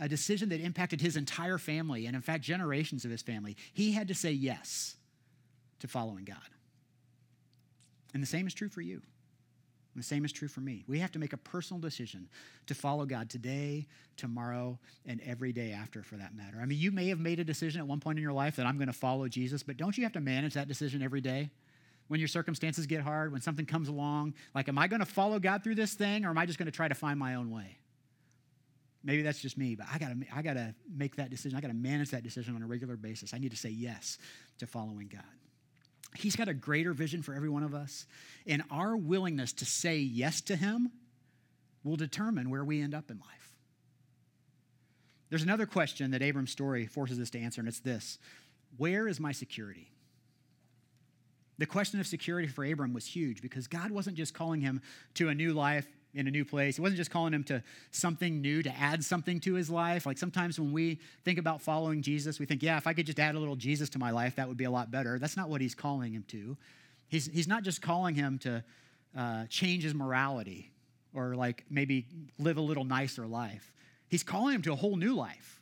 a 0.00 0.08
decision 0.08 0.50
that 0.50 0.60
impacted 0.60 1.00
his 1.00 1.16
entire 1.16 1.56
family, 1.56 2.06
and 2.06 2.14
in 2.14 2.22
fact, 2.22 2.44
generations 2.44 3.04
of 3.04 3.10
his 3.10 3.22
family. 3.22 3.56
He 3.72 3.92
had 3.92 4.08
to 4.08 4.14
say 4.14 4.32
yes 4.32 4.96
to 5.80 5.88
following 5.88 6.24
God. 6.24 6.36
And 8.12 8.22
the 8.22 8.26
same 8.26 8.46
is 8.46 8.54
true 8.54 8.68
for 8.68 8.82
you. 8.82 9.00
And 9.94 10.02
the 10.02 10.06
same 10.06 10.24
is 10.24 10.32
true 10.32 10.48
for 10.48 10.60
me. 10.60 10.84
We 10.88 10.98
have 10.98 11.12
to 11.12 11.20
make 11.20 11.32
a 11.32 11.36
personal 11.36 11.80
decision 11.80 12.28
to 12.66 12.74
follow 12.74 13.06
God 13.06 13.30
today, 13.30 13.86
tomorrow, 14.16 14.78
and 15.06 15.20
every 15.24 15.52
day 15.52 15.70
after, 15.70 16.02
for 16.02 16.16
that 16.16 16.34
matter. 16.34 16.58
I 16.60 16.66
mean, 16.66 16.78
you 16.78 16.90
may 16.90 17.08
have 17.08 17.20
made 17.20 17.38
a 17.38 17.44
decision 17.44 17.80
at 17.80 17.86
one 17.86 18.00
point 18.00 18.18
in 18.18 18.22
your 18.22 18.32
life 18.32 18.56
that 18.56 18.66
I'm 18.66 18.76
going 18.76 18.88
to 18.88 18.92
follow 18.92 19.28
Jesus, 19.28 19.62
but 19.62 19.76
don't 19.76 19.96
you 19.96 20.02
have 20.02 20.12
to 20.14 20.20
manage 20.20 20.54
that 20.54 20.66
decision 20.66 21.00
every 21.00 21.20
day? 21.20 21.50
When 22.08 22.20
your 22.20 22.28
circumstances 22.28 22.86
get 22.86 23.00
hard, 23.00 23.32
when 23.32 23.40
something 23.40 23.66
comes 23.66 23.88
along, 23.88 24.34
like, 24.54 24.68
am 24.68 24.78
I 24.78 24.88
going 24.88 25.00
to 25.00 25.06
follow 25.06 25.38
God 25.38 25.62
through 25.62 25.76
this 25.76 25.94
thing, 25.94 26.24
or 26.24 26.30
am 26.30 26.38
I 26.38 26.44
just 26.44 26.58
going 26.58 26.66
to 26.66 26.72
try 26.72 26.88
to 26.88 26.94
find 26.94 27.18
my 27.18 27.36
own 27.36 27.50
way? 27.50 27.78
Maybe 29.04 29.22
that's 29.22 29.38
just 29.38 29.56
me, 29.58 29.74
but 29.74 29.86
I 29.92 29.98
gotta, 29.98 30.16
I 30.34 30.40
gotta 30.40 30.74
make 30.90 31.16
that 31.16 31.28
decision. 31.28 31.58
I 31.58 31.60
gotta 31.60 31.74
manage 31.74 32.10
that 32.12 32.22
decision 32.22 32.56
on 32.56 32.62
a 32.62 32.66
regular 32.66 32.96
basis. 32.96 33.34
I 33.34 33.38
need 33.38 33.50
to 33.50 33.56
say 33.56 33.68
yes 33.68 34.16
to 34.58 34.66
following 34.66 35.08
God. 35.08 35.22
He's 36.14 36.36
got 36.36 36.48
a 36.48 36.54
greater 36.54 36.92
vision 36.92 37.22
for 37.22 37.34
every 37.34 37.48
one 37.48 37.62
of 37.62 37.74
us. 37.74 38.06
And 38.46 38.62
our 38.70 38.96
willingness 38.96 39.52
to 39.54 39.64
say 39.64 39.98
yes 39.98 40.40
to 40.42 40.56
Him 40.56 40.90
will 41.82 41.96
determine 41.96 42.50
where 42.50 42.64
we 42.64 42.80
end 42.80 42.94
up 42.94 43.10
in 43.10 43.18
life. 43.18 43.52
There's 45.30 45.42
another 45.42 45.66
question 45.66 46.12
that 46.12 46.22
Abram's 46.22 46.52
story 46.52 46.86
forces 46.86 47.18
us 47.18 47.30
to 47.30 47.40
answer, 47.40 47.60
and 47.60 47.68
it's 47.68 47.80
this 47.80 48.18
Where 48.76 49.08
is 49.08 49.18
my 49.18 49.32
security? 49.32 49.90
The 51.58 51.66
question 51.66 52.00
of 52.00 52.06
security 52.06 52.48
for 52.48 52.64
Abram 52.64 52.92
was 52.92 53.06
huge 53.06 53.40
because 53.40 53.68
God 53.68 53.90
wasn't 53.90 54.16
just 54.16 54.34
calling 54.34 54.60
him 54.60 54.80
to 55.14 55.28
a 55.28 55.34
new 55.34 55.52
life 55.52 55.86
in 56.14 56.28
a 56.28 56.30
new 56.30 56.44
place. 56.44 56.76
He 56.76 56.82
wasn't 56.82 56.98
just 56.98 57.10
calling 57.10 57.32
him 57.32 57.44
to 57.44 57.62
something 57.90 58.40
new, 58.40 58.62
to 58.62 58.70
add 58.76 59.04
something 59.04 59.40
to 59.40 59.54
his 59.54 59.68
life. 59.68 60.06
Like 60.06 60.18
sometimes 60.18 60.58
when 60.58 60.72
we 60.72 61.00
think 61.24 61.38
about 61.38 61.60
following 61.60 62.02
Jesus, 62.02 62.38
we 62.38 62.46
think, 62.46 62.62
yeah, 62.62 62.76
if 62.76 62.86
I 62.86 62.92
could 62.92 63.06
just 63.06 63.18
add 63.18 63.34
a 63.34 63.38
little 63.38 63.56
Jesus 63.56 63.88
to 63.90 63.98
my 63.98 64.10
life, 64.10 64.36
that 64.36 64.48
would 64.48 64.56
be 64.56 64.64
a 64.64 64.70
lot 64.70 64.90
better. 64.90 65.18
That's 65.18 65.36
not 65.36 65.48
what 65.48 65.60
he's 65.60 65.74
calling 65.74 66.12
him 66.12 66.24
to. 66.28 66.56
He's, 67.08 67.26
he's 67.26 67.48
not 67.48 67.62
just 67.62 67.82
calling 67.82 68.14
him 68.14 68.38
to 68.40 68.64
uh, 69.16 69.46
change 69.46 69.82
his 69.82 69.94
morality 69.94 70.72
or 71.14 71.34
like 71.34 71.64
maybe 71.70 72.06
live 72.38 72.56
a 72.56 72.62
little 72.62 72.84
nicer 72.84 73.26
life. 73.26 73.72
He's 74.08 74.22
calling 74.22 74.54
him 74.54 74.62
to 74.62 74.72
a 74.72 74.76
whole 74.76 74.96
new 74.96 75.14
life. 75.14 75.60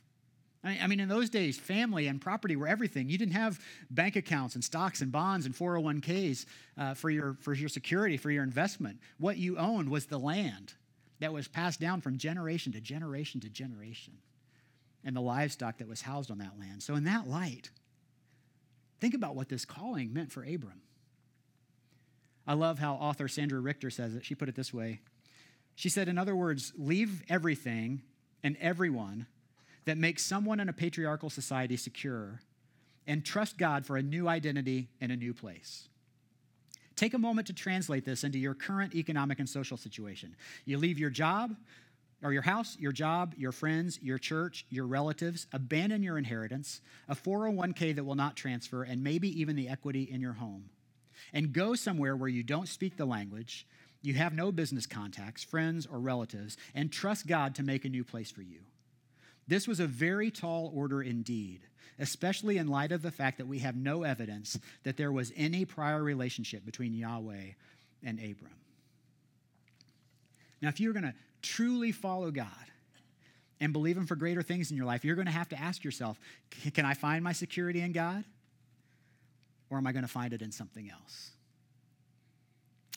I 0.65 0.87
mean, 0.87 1.01
in 1.01 1.09
those 1.09 1.29
days, 1.29 1.59
family 1.59 2.07
and 2.07 2.21
property 2.21 2.55
were 2.55 2.67
everything. 2.67 3.09
You 3.09 3.17
didn't 3.17 3.33
have 3.33 3.59
bank 3.91 4.15
accounts 4.15 4.55
and 4.55 4.63
stocks 4.63 5.01
and 5.01 5.11
bonds 5.11 5.45
and 5.45 5.53
401ks 5.53 6.45
uh, 6.77 6.93
for, 6.93 7.09
your, 7.09 7.35
for 7.41 7.53
your 7.53 7.67
security, 7.67 8.15
for 8.15 8.31
your 8.31 8.43
investment. 8.43 8.99
What 9.17 9.37
you 9.37 9.57
owned 9.57 9.89
was 9.89 10.05
the 10.05 10.17
land 10.17 10.73
that 11.19 11.33
was 11.33 11.49
passed 11.49 11.81
down 11.81 11.99
from 11.99 12.17
generation 12.17 12.71
to 12.73 12.81
generation 12.81 13.41
to 13.41 13.49
generation 13.49 14.13
and 15.03 15.13
the 15.15 15.21
livestock 15.21 15.79
that 15.79 15.87
was 15.87 16.01
housed 16.01 16.31
on 16.31 16.37
that 16.37 16.57
land. 16.57 16.81
So, 16.81 16.95
in 16.95 17.03
that 17.03 17.27
light, 17.27 17.69
think 19.01 19.13
about 19.13 19.35
what 19.35 19.49
this 19.49 19.65
calling 19.65 20.13
meant 20.13 20.31
for 20.31 20.43
Abram. 20.43 20.81
I 22.47 22.53
love 22.53 22.79
how 22.79 22.93
author 22.95 23.27
Sandra 23.27 23.59
Richter 23.59 23.89
says 23.89 24.15
it. 24.15 24.25
She 24.25 24.35
put 24.35 24.49
it 24.49 24.55
this 24.55 24.73
way 24.73 25.01
She 25.75 25.89
said, 25.89 26.07
in 26.07 26.17
other 26.17 26.35
words, 26.35 26.71
leave 26.77 27.21
everything 27.27 28.01
and 28.43 28.55
everyone 28.61 29.27
that 29.85 29.97
makes 29.97 30.23
someone 30.23 30.59
in 30.59 30.69
a 30.69 30.73
patriarchal 30.73 31.29
society 31.29 31.77
secure 31.77 32.39
and 33.05 33.25
trust 33.25 33.57
God 33.57 33.85
for 33.85 33.97
a 33.97 34.01
new 34.01 34.27
identity 34.27 34.89
and 35.01 35.11
a 35.11 35.17
new 35.17 35.33
place. 35.33 35.89
Take 36.95 37.13
a 37.13 37.17
moment 37.17 37.47
to 37.47 37.53
translate 37.53 38.05
this 38.05 38.23
into 38.23 38.37
your 38.37 38.53
current 38.53 38.95
economic 38.95 39.39
and 39.39 39.49
social 39.49 39.77
situation. 39.77 40.35
You 40.65 40.77
leave 40.77 40.99
your 40.99 41.09
job 41.09 41.55
or 42.23 42.31
your 42.31 42.43
house, 42.43 42.77
your 42.79 42.91
job, 42.91 43.33
your 43.37 43.51
friends, 43.51 43.99
your 44.01 44.17
church, 44.17 44.65
your 44.69 44.85
relatives, 44.85 45.47
abandon 45.51 46.03
your 46.03 46.17
inheritance, 46.17 46.81
a 47.09 47.15
401k 47.15 47.95
that 47.95 48.03
will 48.03 48.15
not 48.15 48.37
transfer, 48.37 48.83
and 48.83 49.03
maybe 49.03 49.27
even 49.41 49.55
the 49.55 49.67
equity 49.67 50.03
in 50.03 50.21
your 50.21 50.33
home. 50.33 50.69
And 51.33 51.51
go 51.51 51.75
somewhere 51.75 52.15
where 52.15 52.29
you 52.29 52.43
don't 52.43 52.67
speak 52.67 52.95
the 52.95 53.05
language, 53.05 53.67
you 54.01 54.13
have 54.13 54.33
no 54.33 54.51
business 54.51 54.85
contacts, 54.85 55.43
friends, 55.43 55.85
or 55.85 55.99
relatives, 55.99 56.57
and 56.75 56.91
trust 56.91 57.27
God 57.27 57.55
to 57.55 57.63
make 57.63 57.85
a 57.85 57.89
new 57.89 58.03
place 58.03 58.31
for 58.31 58.41
you. 58.41 58.59
This 59.47 59.67
was 59.67 59.79
a 59.79 59.87
very 59.87 60.31
tall 60.31 60.71
order 60.73 61.01
indeed, 61.01 61.61
especially 61.99 62.57
in 62.57 62.67
light 62.67 62.91
of 62.91 63.01
the 63.01 63.11
fact 63.11 63.37
that 63.37 63.47
we 63.47 63.59
have 63.59 63.75
no 63.75 64.03
evidence 64.03 64.57
that 64.83 64.97
there 64.97 65.11
was 65.11 65.31
any 65.35 65.65
prior 65.65 66.01
relationship 66.01 66.65
between 66.65 66.93
Yahweh 66.93 67.51
and 68.03 68.19
Abram. 68.19 68.55
Now, 70.61 70.69
if 70.69 70.79
you're 70.79 70.93
going 70.93 71.03
to 71.03 71.13
truly 71.41 71.91
follow 71.91 72.31
God 72.31 72.47
and 73.59 73.73
believe 73.73 73.97
Him 73.97 74.07
for 74.07 74.15
greater 74.15 74.41
things 74.41 74.71
in 74.71 74.77
your 74.77 74.85
life, 74.85 75.03
you're 75.03 75.15
going 75.15 75.25
to 75.25 75.31
have 75.31 75.49
to 75.49 75.59
ask 75.59 75.83
yourself 75.83 76.17
can 76.73 76.85
I 76.85 76.93
find 76.93 77.23
my 77.23 77.33
security 77.33 77.81
in 77.81 77.91
God? 77.91 78.23
Or 79.69 79.77
am 79.77 79.87
I 79.87 79.91
going 79.91 80.03
to 80.03 80.11
find 80.11 80.33
it 80.33 80.41
in 80.41 80.51
something 80.51 80.89
else? 80.89 81.31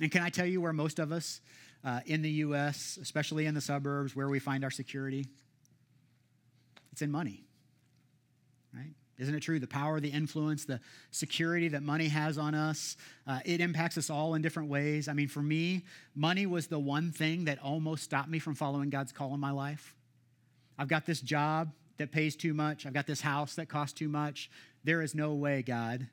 And 0.01 0.13
can 0.13 0.23
I 0.23 0.29
tell 0.29 0.47
you 0.47 0.61
where 0.61 0.75
most 0.75 0.99
of 0.99 1.11
us 1.11 1.41
uh, 1.83 2.01
in 2.05 2.23
the 2.23 2.31
U.S., 2.31 2.99
especially 3.01 3.47
in 3.47 3.55
the 3.55 3.61
suburbs, 3.61 4.15
where 4.15 4.29
we 4.29 4.39
find 4.39 4.63
our 4.63 4.71
security? 4.71 5.27
It's 6.97 7.03
in 7.03 7.11
money, 7.11 7.45
right? 8.75 8.95
Isn't 9.19 9.35
it 9.35 9.41
true? 9.41 9.59
The 9.59 9.67
power, 9.67 10.01
the 10.01 10.09
influence, 10.09 10.65
the 10.65 10.81
security 11.11 11.69
that 11.69 11.83
money 11.83 12.09
has 12.09 12.39
on 12.39 12.55
us, 12.55 12.97
uh, 13.27 13.41
it 13.45 13.61
impacts 13.61 13.99
us 13.99 14.09
all 14.09 14.33
in 14.33 14.41
different 14.41 14.71
ways. 14.71 15.07
I 15.07 15.13
mean, 15.13 15.29
for 15.29 15.43
me, 15.43 15.85
money 16.15 16.47
was 16.47 16.69
the 16.69 16.79
one 16.79 17.13
thing 17.13 17.45
that 17.45 17.59
almost 17.63 18.03
stopped 18.03 18.31
me 18.31 18.39
from 18.39 18.55
following 18.55 18.89
God's 18.89 19.13
call 19.13 19.35
in 19.35 19.41
my 19.41 19.51
life. 19.51 19.95
I've 20.79 20.89
got 20.89 21.05
this 21.05 21.21
job 21.21 21.71
that 21.99 22.13
pays 22.13 22.35
too 22.35 22.55
much, 22.55 22.87
I've 22.87 22.95
got 22.95 23.07
this 23.07 23.21
house 23.21 23.57
that 23.57 23.69
costs 23.69 23.93
too 23.93 24.09
much. 24.09 24.51
There 24.83 25.03
is 25.03 25.15
no 25.15 25.35
way, 25.35 25.61
God. 25.61 26.09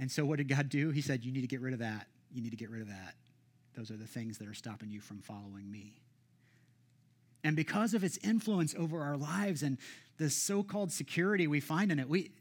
And 0.00 0.10
so, 0.10 0.24
what 0.24 0.38
did 0.38 0.48
God 0.48 0.68
do? 0.68 0.90
He 0.90 1.00
said, 1.00 1.24
You 1.24 1.30
need 1.30 1.42
to 1.42 1.46
get 1.46 1.60
rid 1.60 1.74
of 1.74 1.78
that. 1.78 2.08
You 2.32 2.42
need 2.42 2.50
to 2.50 2.56
get 2.56 2.70
rid 2.70 2.82
of 2.82 2.88
that. 2.88 3.14
Those 3.76 3.92
are 3.92 3.96
the 3.96 4.08
things 4.08 4.38
that 4.38 4.48
are 4.48 4.54
stopping 4.54 4.90
you 4.90 5.00
from 5.00 5.20
following 5.20 5.70
me. 5.70 6.00
And 7.46 7.54
because 7.54 7.94
of 7.94 8.02
its 8.02 8.18
influence 8.24 8.74
over 8.76 9.00
our 9.00 9.16
lives 9.16 9.62
and 9.62 9.78
the 10.18 10.28
so 10.28 10.64
called 10.64 10.90
security 10.90 11.46
we 11.46 11.60
find 11.60 11.92
in 11.92 12.00
it, 12.00 12.08
we, 12.08 12.32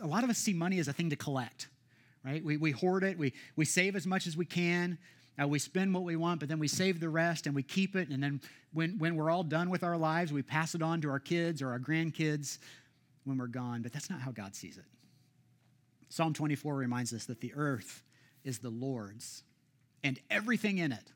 a 0.00 0.06
lot 0.06 0.22
of 0.22 0.30
us 0.30 0.38
see 0.38 0.52
money 0.52 0.78
as 0.78 0.86
a 0.86 0.92
thing 0.92 1.10
to 1.10 1.16
collect, 1.16 1.66
right? 2.24 2.44
We, 2.44 2.56
we 2.56 2.70
hoard 2.70 3.02
it, 3.02 3.18
we, 3.18 3.32
we 3.56 3.64
save 3.64 3.96
as 3.96 4.06
much 4.06 4.28
as 4.28 4.36
we 4.36 4.44
can, 4.44 4.98
uh, 5.42 5.48
we 5.48 5.58
spend 5.58 5.92
what 5.92 6.04
we 6.04 6.14
want, 6.14 6.38
but 6.38 6.48
then 6.48 6.60
we 6.60 6.68
save 6.68 7.00
the 7.00 7.08
rest 7.08 7.46
and 7.46 7.56
we 7.56 7.64
keep 7.64 7.96
it. 7.96 8.08
And 8.08 8.22
then 8.22 8.40
when, 8.72 9.00
when 9.00 9.16
we're 9.16 9.30
all 9.30 9.42
done 9.42 9.68
with 9.68 9.82
our 9.82 9.96
lives, 9.96 10.32
we 10.32 10.42
pass 10.42 10.76
it 10.76 10.82
on 10.82 11.00
to 11.00 11.10
our 11.10 11.18
kids 11.18 11.60
or 11.60 11.70
our 11.70 11.80
grandkids 11.80 12.58
when 13.24 13.38
we're 13.38 13.48
gone. 13.48 13.82
But 13.82 13.92
that's 13.92 14.10
not 14.10 14.20
how 14.20 14.30
God 14.30 14.54
sees 14.54 14.78
it. 14.78 14.84
Psalm 16.08 16.34
24 16.34 16.76
reminds 16.76 17.12
us 17.12 17.24
that 17.24 17.40
the 17.40 17.52
earth 17.56 18.04
is 18.44 18.60
the 18.60 18.70
Lord's 18.70 19.42
and 20.04 20.20
everything 20.30 20.78
in 20.78 20.92
it 20.92 21.10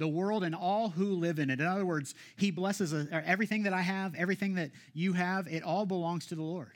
the 0.00 0.08
world 0.08 0.42
and 0.42 0.54
all 0.54 0.88
who 0.88 1.14
live 1.14 1.38
in 1.38 1.50
it. 1.50 1.60
In 1.60 1.66
other 1.66 1.84
words, 1.84 2.14
He 2.36 2.50
blesses 2.50 2.92
everything 3.12 3.64
that 3.64 3.72
I 3.72 3.82
have, 3.82 4.14
everything 4.16 4.54
that 4.54 4.70
you 4.94 5.12
have, 5.12 5.46
it 5.46 5.62
all 5.62 5.86
belongs 5.86 6.26
to 6.28 6.34
the 6.34 6.42
Lord. 6.42 6.72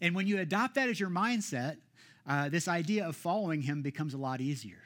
And 0.00 0.14
when 0.14 0.26
you 0.26 0.40
adopt 0.40 0.74
that 0.74 0.88
as 0.88 1.00
your 1.00 1.08
mindset, 1.08 1.78
uh, 2.26 2.48
this 2.48 2.68
idea 2.68 3.06
of 3.06 3.16
following 3.16 3.62
Him 3.62 3.80
becomes 3.80 4.12
a 4.12 4.18
lot 4.18 4.40
easier. 4.40 4.82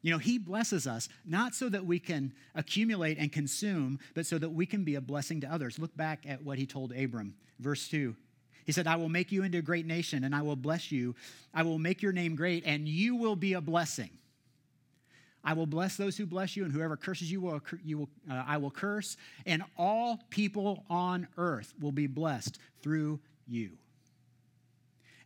You 0.00 0.10
know, 0.10 0.18
He 0.18 0.38
blesses 0.38 0.86
us 0.86 1.10
not 1.26 1.54
so 1.54 1.68
that 1.68 1.84
we 1.84 1.98
can 1.98 2.32
accumulate 2.54 3.18
and 3.18 3.30
consume, 3.30 4.00
but 4.14 4.24
so 4.24 4.38
that 4.38 4.48
we 4.48 4.64
can 4.64 4.84
be 4.84 4.94
a 4.94 5.02
blessing 5.02 5.42
to 5.42 5.52
others. 5.52 5.78
Look 5.78 5.94
back 5.96 6.24
at 6.26 6.42
what 6.42 6.56
He 6.56 6.64
told 6.64 6.92
Abram, 6.92 7.34
verse 7.58 7.86
2. 7.88 8.16
He 8.64 8.72
said, 8.72 8.86
I 8.86 8.96
will 8.96 9.08
make 9.10 9.32
you 9.32 9.42
into 9.42 9.58
a 9.58 9.62
great 9.62 9.84
nation 9.84 10.24
and 10.24 10.34
I 10.34 10.42
will 10.42 10.56
bless 10.56 10.90
you. 10.90 11.14
I 11.52 11.62
will 11.62 11.78
make 11.78 12.02
your 12.02 12.12
name 12.12 12.36
great 12.36 12.64
and 12.64 12.88
you 12.88 13.16
will 13.16 13.36
be 13.36 13.52
a 13.54 13.60
blessing. 13.60 14.10
I 15.42 15.54
will 15.54 15.66
bless 15.66 15.96
those 15.96 16.16
who 16.16 16.26
bless 16.26 16.56
you, 16.56 16.64
and 16.64 16.72
whoever 16.72 16.96
curses 16.96 17.32
you, 17.32 17.40
will, 17.40 17.60
you 17.84 17.98
will, 17.98 18.08
uh, 18.30 18.44
I 18.46 18.58
will 18.58 18.70
curse, 18.70 19.16
and 19.46 19.62
all 19.78 20.20
people 20.30 20.84
on 20.90 21.28
earth 21.38 21.72
will 21.80 21.92
be 21.92 22.06
blessed 22.06 22.58
through 22.82 23.20
you. 23.46 23.70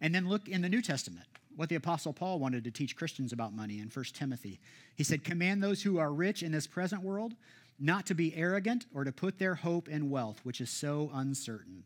And 0.00 0.14
then 0.14 0.28
look 0.28 0.48
in 0.48 0.62
the 0.62 0.68
New 0.68 0.82
Testament. 0.82 1.26
what 1.56 1.68
the 1.68 1.76
Apostle 1.76 2.12
Paul 2.12 2.40
wanted 2.40 2.64
to 2.64 2.72
teach 2.72 2.96
Christians 2.96 3.32
about 3.32 3.54
money 3.54 3.78
in 3.78 3.88
1 3.88 4.04
Timothy. 4.12 4.58
He 4.96 5.04
said, 5.04 5.22
Command 5.22 5.62
those 5.62 5.82
who 5.82 5.98
are 5.98 6.12
rich 6.12 6.42
in 6.42 6.50
this 6.50 6.66
present 6.66 7.00
world 7.02 7.34
not 7.78 8.06
to 8.06 8.14
be 8.14 8.34
arrogant 8.34 8.86
or 8.92 9.04
to 9.04 9.12
put 9.12 9.38
their 9.38 9.54
hope 9.54 9.88
in 9.88 10.10
wealth, 10.10 10.40
which 10.42 10.60
is 10.60 10.70
so 10.70 11.10
uncertain, 11.14 11.84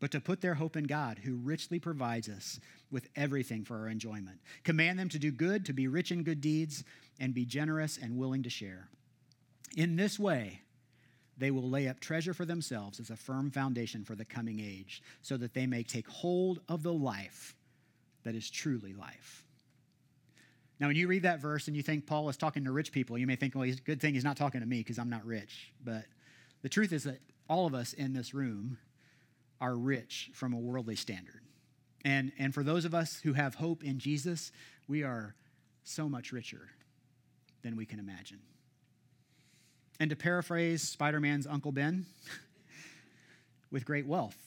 but 0.00 0.10
to 0.12 0.20
put 0.20 0.40
their 0.40 0.54
hope 0.54 0.76
in 0.76 0.84
God, 0.84 1.20
who 1.24 1.36
richly 1.36 1.78
provides 1.78 2.28
us 2.28 2.60
with 2.90 3.08
everything 3.16 3.64
for 3.64 3.78
our 3.78 3.88
enjoyment. 3.88 4.40
Command 4.64 4.98
them 4.98 5.08
to 5.08 5.18
do 5.18 5.30
good, 5.30 5.64
to 5.66 5.72
be 5.72 5.88
rich 5.88 6.12
in 6.12 6.22
good 6.22 6.40
deeds, 6.40 6.84
and 7.18 7.34
be 7.34 7.44
generous 7.44 7.98
and 8.00 8.16
willing 8.16 8.42
to 8.42 8.50
share. 8.50 8.88
In 9.76 9.96
this 9.96 10.18
way, 10.18 10.62
they 11.36 11.50
will 11.50 11.68
lay 11.68 11.88
up 11.88 12.00
treasure 12.00 12.34
for 12.34 12.44
themselves 12.44 12.98
as 12.98 13.10
a 13.10 13.16
firm 13.16 13.50
foundation 13.50 14.04
for 14.04 14.14
the 14.14 14.24
coming 14.24 14.60
age, 14.60 15.02
so 15.22 15.36
that 15.36 15.54
they 15.54 15.66
may 15.66 15.82
take 15.82 16.08
hold 16.08 16.60
of 16.68 16.82
the 16.82 16.92
life 16.92 17.54
that 18.24 18.34
is 18.34 18.50
truly 18.50 18.92
life. 18.92 19.44
Now, 20.80 20.88
when 20.88 20.96
you 20.96 21.08
read 21.08 21.22
that 21.22 21.40
verse 21.40 21.66
and 21.66 21.76
you 21.76 21.82
think 21.82 22.06
Paul 22.06 22.28
is 22.28 22.36
talking 22.36 22.64
to 22.64 22.72
rich 22.72 22.92
people, 22.92 23.18
you 23.18 23.26
may 23.26 23.36
think, 23.36 23.54
well, 23.54 23.64
he's 23.64 23.78
a 23.78 23.82
good 23.82 24.00
thing 24.00 24.14
he's 24.14 24.24
not 24.24 24.36
talking 24.36 24.60
to 24.60 24.66
me 24.66 24.78
because 24.78 24.98
I'm 24.98 25.10
not 25.10 25.24
rich. 25.24 25.72
But 25.84 26.04
the 26.62 26.68
truth 26.68 26.92
is 26.92 27.04
that 27.04 27.20
all 27.48 27.66
of 27.66 27.74
us 27.74 27.92
in 27.92 28.12
this 28.12 28.32
room 28.32 28.78
are 29.60 29.74
rich 29.74 30.30
from 30.34 30.52
a 30.52 30.58
worldly 30.58 30.94
standard. 30.94 31.40
And, 32.04 32.32
and 32.38 32.54
for 32.54 32.62
those 32.62 32.84
of 32.84 32.94
us 32.94 33.20
who 33.22 33.32
have 33.32 33.56
hope 33.56 33.82
in 33.82 33.98
Jesus, 33.98 34.52
we 34.86 35.02
are 35.02 35.34
so 35.82 36.08
much 36.08 36.32
richer 36.32 36.68
than 37.68 37.76
we 37.76 37.84
can 37.84 37.98
imagine. 37.98 38.38
And 40.00 40.08
to 40.08 40.16
paraphrase 40.16 40.82
Spider 40.82 41.20
Man's 41.20 41.46
Uncle 41.46 41.70
Ben, 41.70 42.06
with 43.70 43.84
great 43.84 44.06
wealth 44.06 44.38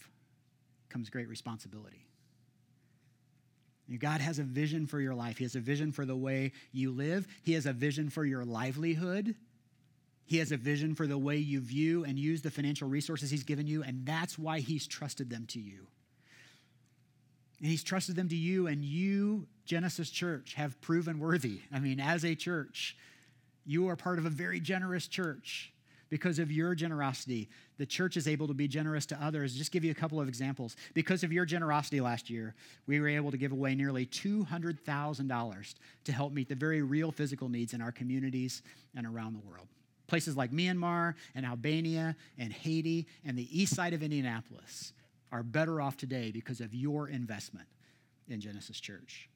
comes 0.90 1.10
great 1.10 1.30
responsibility. 1.30 2.08
God 4.00 4.22
has 4.22 4.40
a 4.40 4.44
vision 4.44 4.88
for 4.88 5.00
your 5.00 5.14
life. 5.14 5.38
He 5.38 5.44
has 5.44 5.56
a 5.56 5.60
vision 5.60 5.92
for 5.92 6.06
the 6.06 6.16
way 6.16 6.54
you 6.72 6.92
live. 6.92 7.28
He 7.44 7.54
has 7.54 7.66
a 7.66 7.74
vision 7.74 8.10
for 8.10 8.26
your 8.26 8.44
livelihood. 8.44 9.36
He 10.26 10.38
has 10.38 10.52
a 10.52 10.58
vision 10.58 10.96
for 10.96 11.06
the 11.06 11.18
way 11.18 11.38
you 11.38 11.60
view 11.60 12.06
and 12.06 12.18
use 12.18 12.42
the 12.42 12.50
financial 12.50 12.88
resources 12.88 13.30
He's 13.30 13.44
given 13.44 13.68
you, 13.68 13.84
and 13.84 14.06
that's 14.06 14.40
why 14.40 14.62
He's 14.62 14.88
trusted 14.88 15.30
them 15.30 15.46
to 15.48 15.60
you. 15.60 15.88
And 17.60 17.70
He's 17.70 17.84
trusted 17.84 18.16
them 18.16 18.30
to 18.30 18.36
you, 18.36 18.68
and 18.68 18.84
you, 18.84 19.46
Genesis 19.66 20.10
Church, 20.10 20.54
have 20.54 20.80
proven 20.80 21.20
worthy. 21.20 21.60
I 21.72 21.80
mean, 21.80 22.00
as 22.00 22.24
a 22.24 22.34
church, 22.34 22.96
you 23.66 23.88
are 23.90 23.96
part 23.96 24.20
of 24.20 24.26
a 24.26 24.30
very 24.30 24.60
generous 24.60 25.08
church 25.08 25.72
because 26.12 26.40
of 26.40 26.52
your 26.52 26.76
generosity, 26.76 27.50
the 27.78 27.86
church 27.86 28.18
is 28.18 28.28
able 28.28 28.46
to 28.48 28.54
be 28.54 28.68
generous 28.68 29.06
to 29.08 29.24
others. 29.24 29.56
Just 29.56 29.72
give 29.72 29.86
you 29.86 29.92
a 29.92 29.96
couple 29.96 30.20
of 30.20 30.28
examples. 30.28 30.76
Because 30.94 31.24
of 31.24 31.32
your 31.32 31.46
generosity 31.46 32.02
last 32.02 32.30
year, 32.30 32.54
we 32.86 33.00
were 33.00 33.08
able 33.08 33.32
to 33.32 33.38
give 33.38 33.54
away 33.54 33.74
nearly 33.74 34.06
$200,000 34.06 35.76
to 36.04 36.12
help 36.12 36.34
meet 36.34 36.50
the 36.50 36.56
very 36.56 36.82
real 36.82 37.12
physical 37.12 37.48
needs 37.48 37.74
in 37.74 37.82
our 37.82 37.94
communities 37.94 38.62
and 38.94 39.08
around 39.08 39.34
the 39.34 39.50
world. 39.50 39.68
Places 40.08 40.36
like 40.36 40.52
Myanmar 40.52 41.16
and 41.34 41.46
Albania 41.46 42.18
and 42.38 42.52
Haiti 42.52 43.08
and 43.24 43.38
the 43.38 43.48
east 43.58 43.74
side 43.74 43.94
of 43.94 44.04
Indianapolis 44.04 44.92
are 45.32 45.44
better 45.44 45.80
off 45.80 45.96
today 45.96 46.32
because 46.32 46.60
of 46.60 46.76
your 46.76 47.08
investment 47.08 47.70
in 48.28 48.42
Genesis 48.42 48.82
Church. 48.82 49.30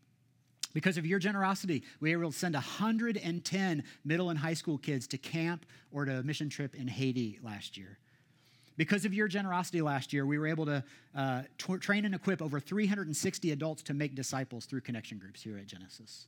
Because 0.76 0.98
of 0.98 1.06
your 1.06 1.20
generosity, 1.20 1.84
we 2.02 2.14
were 2.14 2.22
able 2.24 2.34
to 2.34 2.38
send 2.38 2.54
110 2.54 3.84
middle 4.04 4.30
and 4.30 4.38
high 4.38 4.54
school 4.54 4.78
kids 4.78 5.08
to 5.08 5.18
camp 5.18 5.66
or 5.90 6.04
to 6.04 6.20
a 6.20 6.24
mission 6.24 6.50
trip 6.50 6.76
in 6.76 6.90
Haiti 6.90 7.40
last 7.42 7.78
year. 7.78 7.98
Because 8.76 9.06
of 9.06 9.14
your 9.14 9.30
generosity 9.30 9.82
last 9.82 10.12
year, 10.12 10.26
we 10.26 10.38
were 10.38 10.48
able 10.48 10.66
to 10.66 10.84
uh, 11.16 11.44
t- 11.58 11.78
train 11.78 12.04
and 12.04 12.14
equip 12.14 12.42
over 12.42 12.60
360 12.60 13.52
adults 13.54 13.84
to 13.84 13.94
make 13.94 14.16
disciples 14.16 14.66
through 14.66 14.82
connection 14.82 15.18
groups 15.18 15.42
here 15.42 15.58
at 15.58 15.66
Genesis. 15.66 16.28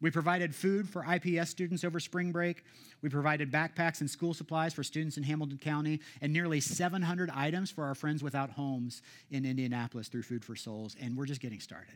We 0.00 0.10
provided 0.10 0.52
food 0.52 0.88
for 0.88 1.06
IPS 1.08 1.50
students 1.50 1.84
over 1.84 2.00
spring 2.00 2.32
break. 2.32 2.64
We 3.00 3.10
provided 3.10 3.52
backpacks 3.52 4.00
and 4.00 4.10
school 4.10 4.34
supplies 4.34 4.74
for 4.74 4.82
students 4.82 5.18
in 5.18 5.22
Hamilton 5.22 5.58
County, 5.58 6.00
and 6.20 6.32
nearly 6.32 6.58
700 6.58 7.30
items 7.30 7.70
for 7.70 7.84
our 7.84 7.94
friends 7.94 8.24
without 8.24 8.50
homes 8.50 9.02
in 9.30 9.46
Indianapolis 9.46 10.08
through 10.08 10.22
Food 10.24 10.44
for 10.44 10.56
Souls. 10.56 10.96
And 11.00 11.16
we're 11.16 11.26
just 11.26 11.40
getting 11.40 11.60
started. 11.60 11.94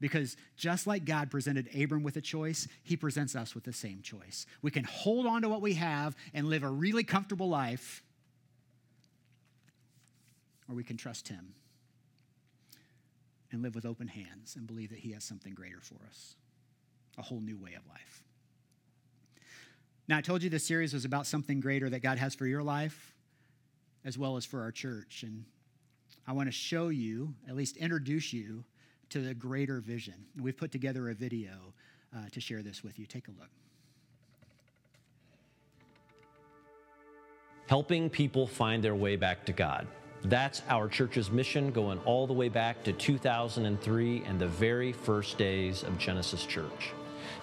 Because 0.00 0.36
just 0.56 0.86
like 0.86 1.04
God 1.04 1.30
presented 1.30 1.68
Abram 1.74 2.02
with 2.02 2.16
a 2.16 2.20
choice, 2.20 2.68
he 2.84 2.96
presents 2.96 3.34
us 3.34 3.54
with 3.54 3.64
the 3.64 3.72
same 3.72 4.00
choice. 4.00 4.46
We 4.62 4.70
can 4.70 4.84
hold 4.84 5.26
on 5.26 5.42
to 5.42 5.48
what 5.48 5.60
we 5.60 5.74
have 5.74 6.14
and 6.32 6.48
live 6.48 6.62
a 6.62 6.68
really 6.68 7.02
comfortable 7.02 7.48
life, 7.48 8.02
or 10.68 10.74
we 10.74 10.84
can 10.84 10.96
trust 10.96 11.28
him 11.28 11.54
and 13.50 13.62
live 13.62 13.74
with 13.74 13.86
open 13.86 14.08
hands 14.08 14.54
and 14.56 14.66
believe 14.66 14.90
that 14.90 14.98
he 14.98 15.12
has 15.12 15.24
something 15.24 15.54
greater 15.54 15.80
for 15.80 15.96
us 16.06 16.36
a 17.16 17.22
whole 17.22 17.40
new 17.40 17.56
way 17.56 17.74
of 17.74 17.84
life. 17.88 18.22
Now, 20.06 20.18
I 20.18 20.20
told 20.20 20.42
you 20.42 20.48
this 20.48 20.64
series 20.64 20.94
was 20.94 21.04
about 21.04 21.26
something 21.26 21.60
greater 21.60 21.90
that 21.90 22.00
God 22.00 22.18
has 22.18 22.34
for 22.34 22.46
your 22.46 22.62
life 22.62 23.14
as 24.04 24.16
well 24.16 24.36
as 24.36 24.44
for 24.44 24.62
our 24.62 24.70
church. 24.70 25.22
And 25.22 25.44
I 26.26 26.32
want 26.32 26.48
to 26.48 26.52
show 26.52 26.88
you, 26.88 27.34
at 27.48 27.56
least 27.56 27.76
introduce 27.76 28.32
you 28.32 28.64
to 29.10 29.20
the 29.20 29.34
greater 29.34 29.80
vision. 29.80 30.14
We've 30.40 30.56
put 30.56 30.72
together 30.72 31.08
a 31.10 31.14
video 31.14 31.74
uh, 32.14 32.28
to 32.32 32.40
share 32.40 32.62
this 32.62 32.82
with 32.82 32.98
you. 32.98 33.06
Take 33.06 33.28
a 33.28 33.32
look. 33.32 33.50
Helping 37.66 38.08
people 38.08 38.46
find 38.46 38.82
their 38.82 38.94
way 38.94 39.16
back 39.16 39.44
to 39.44 39.52
God. 39.52 39.86
That's 40.24 40.62
our 40.68 40.88
church's 40.88 41.30
mission 41.30 41.70
going 41.70 41.98
all 42.00 42.26
the 42.26 42.32
way 42.32 42.48
back 42.48 42.82
to 42.84 42.92
2003 42.92 44.22
and 44.24 44.38
the 44.38 44.48
very 44.48 44.92
first 44.92 45.38
days 45.38 45.84
of 45.84 45.96
Genesis 45.98 46.44
Church. 46.44 46.92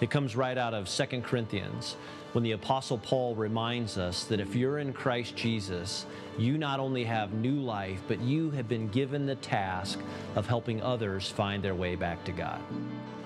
It 0.00 0.10
comes 0.10 0.36
right 0.36 0.58
out 0.58 0.74
of 0.74 0.88
2 0.88 1.22
Corinthians 1.22 1.96
when 2.32 2.44
the 2.44 2.52
Apostle 2.52 2.98
Paul 2.98 3.34
reminds 3.34 3.96
us 3.96 4.24
that 4.24 4.40
if 4.40 4.54
you're 4.54 4.78
in 4.78 4.92
Christ 4.92 5.36
Jesus, 5.36 6.04
you 6.36 6.58
not 6.58 6.80
only 6.80 7.02
have 7.04 7.32
new 7.32 7.60
life, 7.60 8.02
but 8.06 8.20
you 8.20 8.50
have 8.50 8.68
been 8.68 8.88
given 8.88 9.24
the 9.24 9.36
task 9.36 9.98
of 10.34 10.46
helping 10.46 10.82
others 10.82 11.30
find 11.30 11.62
their 11.62 11.74
way 11.74 11.96
back 11.96 12.24
to 12.24 12.32
God. 12.32 12.60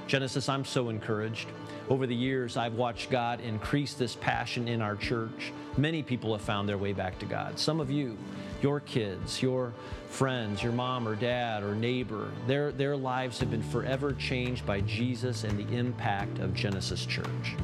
Genesis, 0.07 0.49
I'm 0.49 0.65
so 0.65 0.91
encouraged. 0.91 1.49
Over 1.89 2.07
the 2.07 2.15
years, 2.15 2.57
I've 2.57 2.75
watched 2.75 3.11
God 3.11 3.41
increase 3.41 3.95
this 3.95 4.15
passion 4.15 4.69
in 4.69 4.81
our 4.81 4.95
church. 4.95 5.53
Many 5.77 6.05
people 6.05 6.33
have 6.33 6.43
found 6.43 6.69
their 6.69 6.79
way 6.79 6.93
back 6.93 7.19
to 7.19 7.27
God. 7.27 7.59
Some 7.59 7.81
of 7.81 7.91
you, 7.91 8.17
your 8.63 8.81
kids, 8.81 9.43
your 9.43 9.73
friends, 10.09 10.63
your 10.63 10.73
mom 10.73 11.07
or 11.07 11.15
dad 11.15 11.63
or 11.63 11.75
neighbor, 11.75 12.31
their, 12.47 12.73
their 12.73 12.97
lives 12.97 13.39
have 13.39 13.51
been 13.51 13.63
forever 13.63 14.13
changed 14.13 14.67
by 14.67 14.81
Jesus 14.83 15.45
and 15.45 15.59
the 15.59 15.77
impact 15.77 16.39
of 16.39 16.55
Genesis 16.55 17.07
Church. 17.07 17.57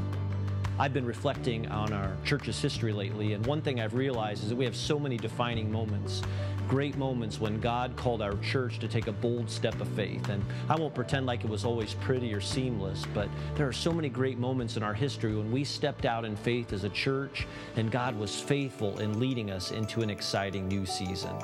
I've 0.78 0.92
been 0.92 1.06
reflecting 1.06 1.66
on 1.68 1.92
our 1.92 2.14
church's 2.24 2.60
history 2.60 2.92
lately, 2.92 3.32
and 3.32 3.44
one 3.46 3.62
thing 3.62 3.80
I've 3.80 3.94
realized 3.94 4.42
is 4.42 4.50
that 4.50 4.56
we 4.56 4.66
have 4.66 4.76
so 4.76 4.98
many 4.98 5.16
defining 5.16 5.72
moments. 5.72 6.20
Great 6.68 6.96
moments 6.96 7.40
when 7.40 7.60
God 7.60 7.94
called 7.94 8.20
our 8.20 8.36
church 8.38 8.80
to 8.80 8.88
take 8.88 9.06
a 9.06 9.12
bold 9.12 9.48
step 9.48 9.80
of 9.80 9.86
faith. 9.88 10.28
And 10.28 10.44
I 10.68 10.74
won't 10.74 10.94
pretend 10.94 11.24
like 11.24 11.44
it 11.44 11.50
was 11.50 11.64
always 11.64 11.94
pretty 11.94 12.34
or 12.34 12.40
seamless, 12.40 13.04
but 13.14 13.28
there 13.54 13.68
are 13.68 13.72
so 13.72 13.92
many 13.92 14.08
great 14.08 14.38
moments 14.38 14.76
in 14.76 14.82
our 14.82 14.94
history 14.94 15.36
when 15.36 15.52
we 15.52 15.62
stepped 15.62 16.04
out 16.04 16.24
in 16.24 16.34
faith 16.34 16.72
as 16.72 16.82
a 16.82 16.88
church 16.88 17.46
and 17.76 17.90
God 17.90 18.18
was 18.18 18.40
faithful 18.40 18.98
in 18.98 19.20
leading 19.20 19.50
us 19.50 19.70
into 19.70 20.02
an 20.02 20.10
exciting 20.10 20.66
new 20.66 20.84
season. 20.84 21.36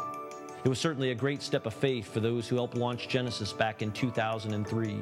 It 0.65 0.69
was 0.69 0.79
certainly 0.79 1.11
a 1.11 1.15
great 1.15 1.43
step 1.43 1.67
of 1.67 1.75
faith 1.75 2.13
for 2.13 2.21
those 2.21 2.49
who 2.49 2.57
helped 2.57 2.77
launch 2.77 3.09
Genesis 3.09 3.53
back 3.53 3.83
in 3.83 3.91
2003, 3.91 4.97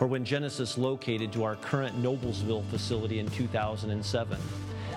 or 0.00 0.06
when 0.06 0.24
Genesis 0.24 0.78
located 0.78 1.30
to 1.34 1.44
our 1.44 1.56
current 1.56 2.02
Noblesville 2.02 2.64
facility 2.70 3.18
in 3.18 3.28
2007. 3.28 4.38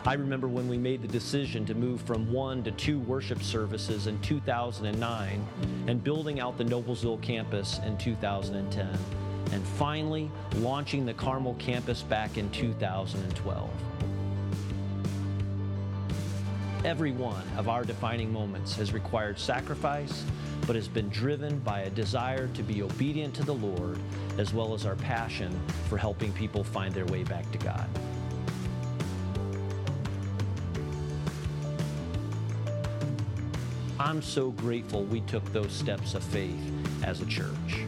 I 0.07 0.13
remember 0.13 0.47
when 0.47 0.69
we 0.69 0.77
made 0.77 1.01
the 1.01 1.07
decision 1.09 1.65
to 1.65 1.75
move 1.75 1.99
from 1.99 2.31
one 2.31 2.63
to 2.63 2.71
two 2.71 2.97
worship 2.97 3.43
services 3.43 4.07
in 4.07 4.17
2009 4.21 5.47
and 5.87 6.01
building 6.01 6.39
out 6.39 6.57
the 6.57 6.63
Noblesville 6.63 7.21
campus 7.21 7.81
in 7.85 7.97
2010, 7.97 8.97
and 9.51 9.67
finally 9.67 10.31
launching 10.59 11.05
the 11.05 11.13
Carmel 11.13 11.55
campus 11.55 12.03
back 12.03 12.37
in 12.37 12.49
2012. 12.51 13.69
Every 16.85 17.11
one 17.11 17.43
of 17.57 17.67
our 17.67 17.83
defining 17.83 18.31
moments 18.31 18.77
has 18.77 18.93
required 18.93 19.37
sacrifice, 19.37 20.23
but 20.65 20.77
has 20.77 20.87
been 20.87 21.09
driven 21.09 21.59
by 21.59 21.81
a 21.81 21.89
desire 21.89 22.47
to 22.53 22.63
be 22.63 22.81
obedient 22.81 23.33
to 23.33 23.43
the 23.43 23.55
Lord, 23.55 23.99
as 24.37 24.53
well 24.53 24.73
as 24.73 24.85
our 24.85 24.95
passion 24.95 25.51
for 25.89 25.97
helping 25.97 26.31
people 26.31 26.63
find 26.63 26.93
their 26.93 27.07
way 27.07 27.25
back 27.25 27.51
to 27.51 27.57
God. 27.57 27.89
I'm 33.99 34.21
so 34.21 34.51
grateful 34.51 35.05
we 35.05 35.21
took 35.21 35.43
those 35.51 35.71
steps 35.71 36.13
of 36.13 36.23
faith 36.23 36.71
as 37.03 37.21
a 37.21 37.25
church. 37.25 37.81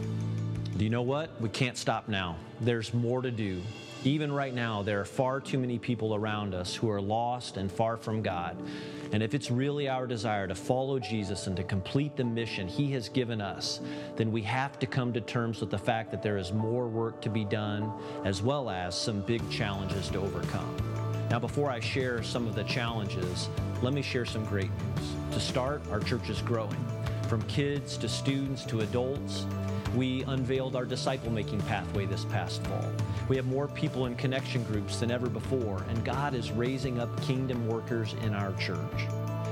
Do 0.76 0.82
you 0.82 0.90
know 0.90 1.02
what? 1.02 1.40
We 1.40 1.48
can't 1.48 1.78
stop 1.78 2.08
now. 2.08 2.36
There's 2.60 2.92
more 2.92 3.22
to 3.22 3.30
do. 3.30 3.62
Even 4.02 4.32
right 4.32 4.52
now, 4.52 4.82
there 4.82 5.00
are 5.00 5.04
far 5.04 5.40
too 5.40 5.58
many 5.58 5.78
people 5.78 6.16
around 6.16 6.52
us 6.52 6.74
who 6.74 6.90
are 6.90 7.00
lost 7.00 7.58
and 7.58 7.70
far 7.70 7.96
from 7.96 8.22
God. 8.22 8.56
And 9.12 9.22
if 9.22 9.34
it's 9.34 9.52
really 9.52 9.88
our 9.88 10.08
desire 10.08 10.48
to 10.48 10.54
follow 10.54 10.98
Jesus 10.98 11.46
and 11.46 11.56
to 11.56 11.62
complete 11.62 12.16
the 12.16 12.24
mission 12.24 12.66
He 12.66 12.90
has 12.92 13.08
given 13.08 13.40
us, 13.40 13.80
then 14.16 14.32
we 14.32 14.42
have 14.42 14.80
to 14.80 14.86
come 14.86 15.12
to 15.12 15.20
terms 15.20 15.60
with 15.60 15.70
the 15.70 15.78
fact 15.78 16.10
that 16.10 16.24
there 16.24 16.38
is 16.38 16.52
more 16.52 16.88
work 16.88 17.20
to 17.22 17.28
be 17.28 17.44
done, 17.44 17.92
as 18.24 18.42
well 18.42 18.68
as 18.68 18.98
some 18.98 19.20
big 19.20 19.48
challenges 19.48 20.08
to 20.08 20.18
overcome. 20.18 20.99
Now, 21.30 21.38
before 21.38 21.70
I 21.70 21.78
share 21.78 22.24
some 22.24 22.48
of 22.48 22.56
the 22.56 22.64
challenges, 22.64 23.48
let 23.82 23.92
me 23.92 24.02
share 24.02 24.24
some 24.24 24.44
great 24.46 24.68
news. 24.68 25.14
To 25.34 25.38
start, 25.38 25.80
our 25.92 26.00
church 26.00 26.28
is 26.28 26.42
growing. 26.42 26.84
From 27.28 27.40
kids 27.42 27.96
to 27.98 28.08
students 28.08 28.64
to 28.64 28.80
adults, 28.80 29.46
we 29.94 30.24
unveiled 30.24 30.74
our 30.74 30.84
disciple 30.84 31.30
making 31.30 31.60
pathway 31.62 32.04
this 32.04 32.24
past 32.24 32.66
fall. 32.66 32.84
We 33.28 33.36
have 33.36 33.46
more 33.46 33.68
people 33.68 34.06
in 34.06 34.16
connection 34.16 34.64
groups 34.64 34.98
than 34.98 35.12
ever 35.12 35.28
before, 35.28 35.84
and 35.88 36.04
God 36.04 36.34
is 36.34 36.50
raising 36.50 36.98
up 36.98 37.22
kingdom 37.22 37.68
workers 37.68 38.12
in 38.24 38.34
our 38.34 38.52
church. 38.54 39.06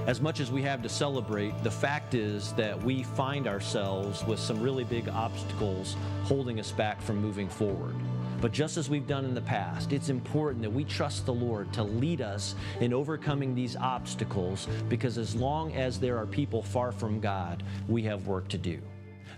As 0.08 0.20
much 0.20 0.40
as 0.40 0.50
we 0.50 0.62
have 0.62 0.82
to 0.82 0.88
celebrate, 0.88 1.62
the 1.62 1.70
fact 1.70 2.14
is 2.14 2.54
that 2.54 2.82
we 2.82 3.04
find 3.04 3.46
ourselves 3.46 4.24
with 4.24 4.40
some 4.40 4.60
really 4.60 4.82
big 4.82 5.08
obstacles 5.08 5.94
holding 6.24 6.58
us 6.58 6.72
back 6.72 7.00
from 7.00 7.18
moving 7.18 7.48
forward. 7.48 7.94
But 8.40 8.52
just 8.52 8.76
as 8.76 8.88
we've 8.88 9.06
done 9.06 9.24
in 9.24 9.34
the 9.34 9.40
past, 9.40 9.92
it's 9.92 10.10
important 10.10 10.62
that 10.62 10.72
we 10.72 10.84
trust 10.84 11.26
the 11.26 11.34
Lord 11.34 11.72
to 11.72 11.82
lead 11.82 12.20
us 12.20 12.54
in 12.80 12.92
overcoming 12.92 13.54
these 13.54 13.74
obstacles 13.76 14.68
because 14.88 15.18
as 15.18 15.34
long 15.34 15.72
as 15.72 15.98
there 15.98 16.16
are 16.16 16.26
people 16.26 16.62
far 16.62 16.92
from 16.92 17.18
God, 17.18 17.64
we 17.88 18.02
have 18.04 18.26
work 18.28 18.48
to 18.48 18.58
do. 18.58 18.80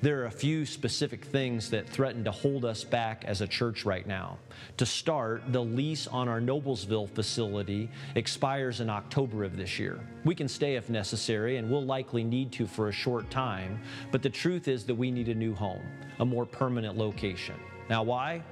There 0.02 0.22
are 0.22 0.26
a 0.26 0.30
few 0.30 0.64
specific 0.64 1.26
things 1.26 1.68
that 1.70 1.86
threaten 1.86 2.24
to 2.24 2.30
hold 2.30 2.64
us 2.64 2.84
back 2.84 3.24
as 3.26 3.42
a 3.42 3.46
church 3.46 3.84
right 3.84 4.06
now. 4.06 4.38
To 4.78 4.86
start, 4.86 5.42
the 5.52 5.62
lease 5.62 6.06
on 6.06 6.26
our 6.26 6.40
Noblesville 6.40 7.10
facility 7.10 7.90
expires 8.14 8.80
in 8.80 8.88
October 8.88 9.44
of 9.44 9.58
this 9.58 9.78
year. 9.78 10.00
We 10.24 10.34
can 10.34 10.48
stay 10.48 10.76
if 10.76 10.88
necessary, 10.88 11.58
and 11.58 11.70
we'll 11.70 11.84
likely 11.84 12.24
need 12.24 12.50
to 12.52 12.66
for 12.66 12.88
a 12.88 12.92
short 12.92 13.30
time, 13.30 13.78
but 14.10 14.22
the 14.22 14.30
truth 14.30 14.68
is 14.68 14.84
that 14.84 14.94
we 14.94 15.10
need 15.10 15.28
a 15.28 15.34
new 15.34 15.54
home, 15.54 15.82
a 16.18 16.24
more 16.24 16.46
permanent 16.46 16.96
location. 16.96 17.56
Now, 17.90 18.02
why? 18.02 18.42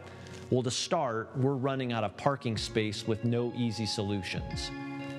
Well, 0.51 0.63
to 0.63 0.71
start, 0.71 1.29
we're 1.37 1.57
running 1.57 1.93
out 1.93 2.05
of 2.05 2.17
parking 2.17 2.57
space 2.57 3.07
with 3.07 3.23
no 3.25 3.53
easy 3.55 3.85
solutions. 3.85 4.71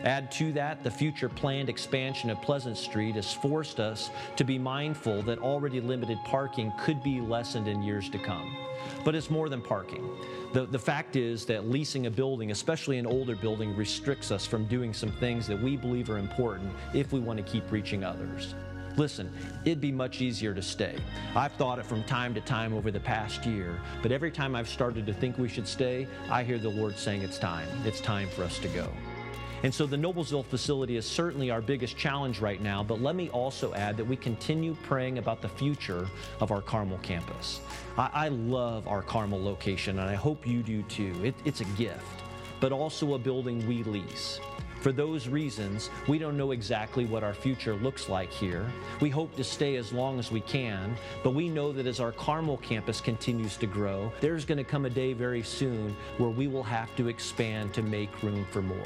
Add 0.04 0.32
to 0.34 0.52
that, 0.54 0.84
the 0.84 0.90
future 0.90 1.30
planned 1.30 1.70
expansion 1.70 2.32
of 2.32 2.42
Pleasant 2.42 2.78
Street 2.78 3.14
has 3.14 3.32
forced 3.32 3.80
us 3.80 4.10
to 4.38 4.44
be 4.44 4.58
mindful 4.58 5.22
that 5.24 5.38
already 5.40 5.82
limited 5.82 6.18
parking 6.26 6.74
could 6.80 7.04
be 7.04 7.22
lessened 7.22 7.68
in 7.68 7.84
years 7.84 8.10
to 8.10 8.18
come. 8.18 8.56
But 9.06 9.14
it's 9.14 9.30
more 9.30 9.50
than 9.50 9.62
parking. 9.62 10.10
The, 10.54 10.66
the 10.66 10.80
fact 10.80 11.16
is 11.16 11.46
that 11.46 11.70
leasing 11.70 12.08
a 12.08 12.12
building, 12.12 12.50
especially 12.50 12.98
an 12.98 13.06
older 13.06 13.36
building, 13.36 13.76
restricts 13.76 14.32
us 14.32 14.48
from 14.48 14.66
doing 14.66 14.94
some 14.94 15.12
things 15.12 15.46
that 15.46 15.62
we 15.62 15.78
believe 15.78 16.10
are 16.10 16.18
important 16.18 16.72
if 16.96 17.12
we 17.12 17.20
want 17.20 17.38
to 17.38 17.44
keep 17.44 17.70
reaching 17.72 18.04
others. 18.04 18.56
Listen, 19.00 19.32
it'd 19.64 19.80
be 19.80 19.94
much 19.94 20.20
easier 20.20 20.54
to 20.54 20.62
stay. 20.62 20.98
I've 21.34 21.54
thought 21.54 21.80
it 21.80 21.86
from 21.86 22.04
time 22.04 22.34
to 22.34 22.42
time 22.42 22.74
over 22.74 22.92
the 22.92 23.00
past 23.00 23.46
year, 23.46 23.80
but 24.02 24.12
every 24.12 24.30
time 24.30 24.56
I've 24.56 24.68
started 24.68 25.06
to 25.06 25.14
think 25.14 25.38
we 25.38 25.48
should 25.48 25.70
stay, 25.70 26.06
I 26.30 26.44
hear 26.44 26.58
the 26.58 26.68
Lord 26.68 26.98
saying 26.98 27.22
it's 27.22 27.38
time. 27.40 27.66
It's 27.86 28.02
time 28.02 28.28
for 28.28 28.44
us 28.44 28.60
to 28.60 28.68
go. 28.68 28.92
And 29.64 29.74
so 29.74 29.86
the 29.86 29.96
Noblesville 29.96 30.46
facility 30.46 30.98
is 30.98 31.06
certainly 31.06 31.50
our 31.50 31.62
biggest 31.62 31.96
challenge 31.96 32.42
right 32.42 32.62
now, 32.62 32.84
but 32.84 33.02
let 33.02 33.16
me 33.16 33.30
also 33.30 33.74
add 33.74 33.96
that 33.96 34.06
we 34.06 34.18
continue 34.18 34.76
praying 34.84 35.18
about 35.18 35.42
the 35.42 35.50
future 35.50 36.06
of 36.42 36.52
our 36.52 36.62
Carmel 36.62 37.00
campus. 37.02 37.62
I, 37.98 38.10
I 38.14 38.28
love 38.28 38.86
our 38.86 39.02
Carmel 39.02 39.42
location, 39.42 40.00
and 40.00 40.10
I 40.10 40.16
hope 40.16 40.46
you 40.46 40.62
do 40.62 40.84
too. 40.84 41.16
It, 41.24 41.36
it's 41.46 41.62
a 41.62 41.66
gift, 41.78 42.04
but 42.60 42.74
also 42.74 43.14
a 43.14 43.18
building 43.18 43.66
we 43.66 43.84
lease. 43.84 44.42
For 44.82 44.94
those 44.94 45.28
reasons, 45.28 45.90
we 46.08 46.18
don't 46.18 46.38
know 46.38 46.52
exactly 46.52 47.06
what 47.06 47.24
our 47.24 47.34
future 47.34 47.76
looks 47.76 48.08
like 48.08 48.32
here. 48.32 48.66
We 49.02 49.10
hope 49.10 49.36
to 49.36 49.44
stay 49.44 49.76
as 49.76 49.92
long 49.92 50.20
as 50.20 50.32
we 50.32 50.40
can, 50.40 50.96
but 51.22 51.32
we 51.32 51.50
know 51.50 51.74
that 51.74 51.86
as 51.86 52.00
our 52.00 52.14
Carmel 52.14 52.58
campus 52.58 53.02
continues 53.02 53.58
to 53.58 53.68
grow, 53.68 54.12
there's 54.22 54.46
going 54.46 54.58
to 54.58 54.64
come 54.64 54.86
a 54.86 54.90
day 54.90 55.12
very 55.12 55.44
soon 55.44 55.96
where 56.18 56.30
we 56.30 56.48
will 56.48 56.64
have 56.64 56.96
to 56.96 57.10
expand 57.10 57.74
to 57.74 57.82
make 57.82 58.24
room 58.24 58.46
for 58.52 58.62
more. 58.62 58.78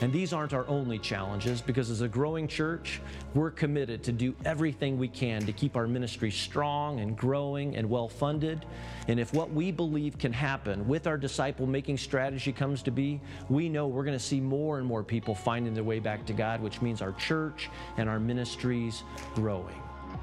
And 0.00 0.12
these 0.12 0.32
aren't 0.32 0.52
our 0.52 0.66
only 0.66 0.98
challenges 0.98 1.60
because 1.60 1.88
as 1.88 2.00
a 2.00 2.08
growing 2.08 2.48
church, 2.48 3.00
we're 3.34 3.50
committed 3.50 4.02
to 4.04 4.12
do 4.12 4.34
everything 4.44 4.98
we 4.98 5.08
can 5.08 5.46
to 5.46 5.52
keep 5.52 5.76
our 5.76 5.86
ministry 5.86 6.30
strong 6.30 7.00
and 7.00 7.16
growing 7.16 7.76
and 7.76 7.88
well 7.88 8.08
funded. 8.08 8.66
And 9.08 9.20
if 9.20 9.32
what 9.32 9.52
we 9.52 9.70
believe 9.70 10.18
can 10.18 10.32
happen 10.32 10.86
with 10.88 11.06
our 11.06 11.16
disciple 11.16 11.66
making 11.66 11.98
strategy 11.98 12.52
comes 12.52 12.82
to 12.82 12.90
be, 12.90 13.20
we 13.48 13.68
know 13.68 13.86
we're 13.86 14.04
going 14.04 14.18
to 14.18 14.24
see 14.24 14.40
more 14.40 14.78
and 14.78 14.86
more 14.86 15.04
people 15.04 15.34
finding 15.34 15.74
their 15.74 15.84
way 15.84 16.00
back 16.00 16.26
to 16.26 16.32
God, 16.32 16.60
which 16.60 16.82
means 16.82 17.00
our 17.00 17.12
church 17.12 17.70
and 17.96 18.08
our 18.08 18.18
ministries 18.18 19.04
growing. 19.34 19.80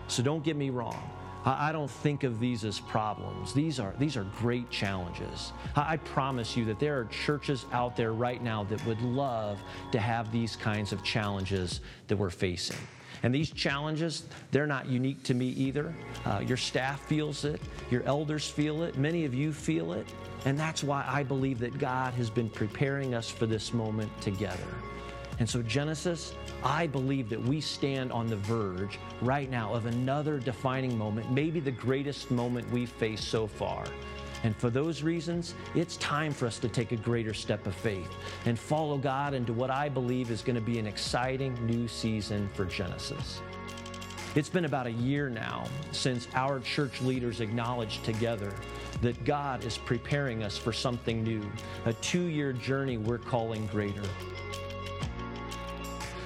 So 0.08 0.22
don't 0.22 0.44
get 0.44 0.58
me 0.58 0.70
wrong. 0.70 1.21
I 1.44 1.72
don't 1.72 1.90
think 1.90 2.24
of 2.24 2.40
these 2.40 2.64
as 2.64 2.80
problems. 2.80 3.54
These 3.54 3.80
are, 3.80 3.96
these 3.98 4.16
are 4.16 4.26
great 4.40 4.70
challenges. 4.70 5.54
I 5.76 5.98
promise 5.98 6.56
you 6.56 6.66
that 6.66 6.80
there 6.80 7.00
are 7.00 7.06
churches 7.06 7.66
out 7.72 7.96
there 7.96 8.14
right 8.14 8.44
now 8.44 8.64
that 8.66 8.86
would 8.86 9.02
love 9.02 9.60
to 9.92 10.00
have 10.00 10.32
these 10.32 10.56
kinds 10.56 10.92
of 10.92 11.04
challenges 11.04 11.82
that 12.08 12.16
we're 12.18 12.30
facing. 12.30 12.78
And 13.24 13.34
these 13.34 13.52
challenges, 13.52 14.24
they're 14.52 14.68
not 14.68 14.88
unique 14.88 15.24
to 15.24 15.34
me 15.34 15.48
either. 15.50 15.94
Uh, 16.26 16.44
your 16.46 16.58
staff 16.58 17.02
feels 17.06 17.46
it, 17.46 17.62
your 17.90 18.04
elders 18.04 18.50
feel 18.50 18.84
it, 18.84 18.98
many 18.98 19.26
of 19.26 19.34
you 19.34 19.52
feel 19.54 19.94
it. 19.94 20.08
And 20.46 20.58
that's 20.58 20.84
why 20.84 21.06
I 21.08 21.24
believe 21.24 21.60
that 21.60 21.78
God 21.78 22.14
has 22.16 22.30
been 22.30 22.50
preparing 22.50 23.14
us 23.14 23.30
for 23.30 23.46
this 23.46 23.74
moment 23.74 24.10
together. 24.22 24.58
And 25.40 25.50
so, 25.50 25.62
Genesis, 25.62 26.34
I 26.64 26.88
believe 26.88 27.30
that 27.30 27.42
we 27.42 27.60
stand 27.60 28.12
on 28.12 28.28
the 28.28 28.38
verge 28.38 29.00
right 29.22 29.50
now 29.50 29.74
of 29.74 29.88
another 29.88 30.40
defining 30.40 30.98
moment, 30.98 31.32
maybe 31.32 31.60
the 31.60 31.72
greatest 31.72 32.30
moment 32.30 32.70
we've 32.72 32.90
faced 32.90 33.30
so 33.30 33.48
far. 33.48 33.86
And 34.44 34.56
for 34.56 34.70
those 34.70 35.04
reasons, 35.04 35.54
it's 35.76 35.98
time 35.98 36.34
for 36.34 36.48
us 36.48 36.58
to 36.60 36.70
take 36.70 36.92
a 36.92 36.96
greater 36.96 37.34
step 37.34 37.66
of 37.68 37.76
faith 37.76 38.10
and 38.46 38.58
follow 38.58 38.98
God 38.98 39.34
into 39.34 39.54
what 39.54 39.70
I 39.70 39.90
believe 39.90 40.32
is 40.32 40.42
going 40.42 40.56
to 40.56 40.62
be 40.62 40.80
an 40.80 40.88
exciting 40.88 41.54
new 41.66 41.88
season 41.88 42.50
for 42.54 42.66
Genesis. 42.66 43.42
It's 44.34 44.50
been 44.50 44.66
about 44.66 44.88
a 44.88 44.92
year 44.92 45.30
now 45.30 45.66
since 45.92 46.28
our 46.36 46.60
church 46.62 47.02
leaders 47.02 47.42
acknowledged 47.42 48.06
together 48.06 48.54
that 49.02 49.26
God 49.26 49.66
is 49.66 49.78
preparing 49.78 50.44
us 50.44 50.58
for 50.58 50.72
something 50.72 51.24
new, 51.24 51.42
a 51.86 51.94
two 51.94 52.24
year 52.24 52.54
journey 52.54 52.98
we're 52.98 53.18
calling 53.18 53.68
greater. 53.68 54.04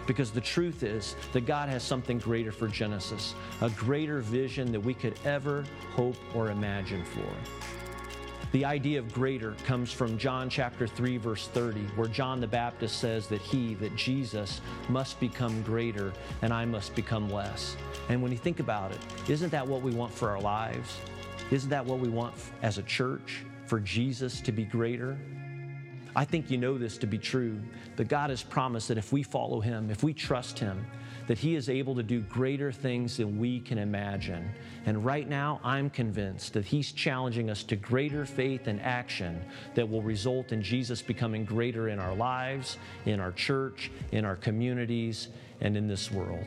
Because 0.07 0.31
the 0.31 0.41
truth 0.41 0.83
is 0.83 1.15
that 1.33 1.45
God 1.45 1.69
has 1.69 1.83
something 1.83 2.19
greater 2.19 2.51
for 2.51 2.67
Genesis, 2.67 3.33
a 3.61 3.69
greater 3.71 4.21
vision 4.21 4.71
that 4.71 4.79
we 4.79 4.93
could 4.93 5.15
ever 5.25 5.63
hope 5.95 6.17
or 6.35 6.51
imagine 6.51 7.03
for. 7.03 7.25
The 8.51 8.63
idea 8.63 8.99
of 8.99 9.13
greater 9.13 9.53
comes 9.65 9.91
from 9.91 10.17
John 10.17 10.49
chapter 10.49 10.87
3 10.87 11.17
verse 11.17 11.47
30 11.49 11.81
where 11.97 12.07
John 12.07 12.39
the 12.39 12.47
Baptist 12.47 12.99
says 12.99 13.27
that 13.27 13.41
he 13.41 13.73
that 13.75 13.93
Jesus 13.97 14.61
must 14.87 15.19
become 15.19 15.61
greater 15.63 16.13
and 16.41 16.53
I 16.53 16.63
must 16.63 16.95
become 16.95 17.29
less. 17.29 17.75
And 18.07 18.21
when 18.21 18.31
you 18.31 18.37
think 18.37 18.61
about 18.61 18.93
it, 18.93 18.99
isn't 19.27 19.49
that 19.49 19.67
what 19.67 19.81
we 19.81 19.91
want 19.91 20.13
for 20.13 20.29
our 20.29 20.39
lives? 20.39 20.99
Isn't 21.51 21.69
that 21.69 21.85
what 21.85 21.99
we 21.99 22.07
want 22.07 22.33
as 22.61 22.77
a 22.77 22.83
church 22.83 23.43
for 23.65 23.79
Jesus 23.81 24.39
to 24.41 24.53
be 24.53 24.63
greater? 24.63 25.17
I 26.15 26.23
think 26.23 26.49
you 26.49 26.57
know 26.57 26.77
this 26.77 26.97
to 26.99 27.07
be 27.07 27.17
true, 27.17 27.59
but 27.97 28.07
God 28.07 28.29
has 28.29 28.41
promised 28.41 28.87
that 28.87 28.97
if 28.97 29.11
we 29.11 29.21
follow 29.21 29.59
Him, 29.59 29.91
if 29.91 30.01
we 30.01 30.13
trust 30.13 30.57
Him, 30.57 30.85
that 31.27 31.37
He 31.37 31.55
is 31.55 31.69
able 31.69 31.95
to 31.95 32.03
do 32.03 32.21
greater 32.21 32.71
things 32.71 33.17
than 33.17 33.37
we 33.37 33.59
can 33.59 33.77
imagine. 33.77 34.49
And 34.85 35.03
right 35.03 35.27
now, 35.27 35.59
I'm 35.63 35.89
convinced 35.89 36.53
that 36.53 36.65
He's 36.65 36.91
challenging 36.93 37.49
us 37.49 37.63
to 37.63 37.75
greater 37.75 38.25
faith 38.25 38.67
and 38.67 38.81
action 38.81 39.43
that 39.73 39.89
will 39.89 40.01
result 40.01 40.53
in 40.53 40.61
Jesus 40.61 41.01
becoming 41.01 41.43
greater 41.43 41.89
in 41.89 41.99
our 41.99 42.15
lives, 42.15 42.77
in 43.05 43.19
our 43.19 43.31
church, 43.33 43.91
in 44.11 44.23
our 44.23 44.37
communities, 44.37 45.29
and 45.59 45.75
in 45.75 45.87
this 45.87 46.11
world. 46.11 46.45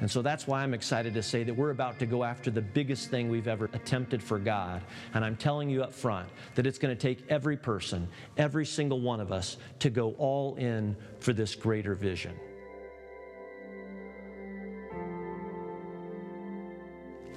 And 0.00 0.10
so 0.10 0.20
that's 0.20 0.46
why 0.46 0.62
I'm 0.62 0.74
excited 0.74 1.14
to 1.14 1.22
say 1.22 1.42
that 1.44 1.54
we're 1.54 1.70
about 1.70 1.98
to 2.00 2.06
go 2.06 2.22
after 2.22 2.50
the 2.50 2.60
biggest 2.60 3.10
thing 3.10 3.30
we've 3.30 3.48
ever 3.48 3.70
attempted 3.72 4.22
for 4.22 4.38
God. 4.38 4.82
And 5.14 5.24
I'm 5.24 5.36
telling 5.36 5.70
you 5.70 5.82
up 5.82 5.92
front 5.92 6.28
that 6.54 6.66
it's 6.66 6.78
going 6.78 6.94
to 6.94 7.00
take 7.00 7.24
every 7.30 7.56
person, 7.56 8.06
every 8.36 8.66
single 8.66 9.00
one 9.00 9.20
of 9.20 9.32
us, 9.32 9.56
to 9.78 9.88
go 9.88 10.12
all 10.18 10.54
in 10.56 10.96
for 11.20 11.32
this 11.32 11.54
greater 11.54 11.94
vision. 11.94 12.34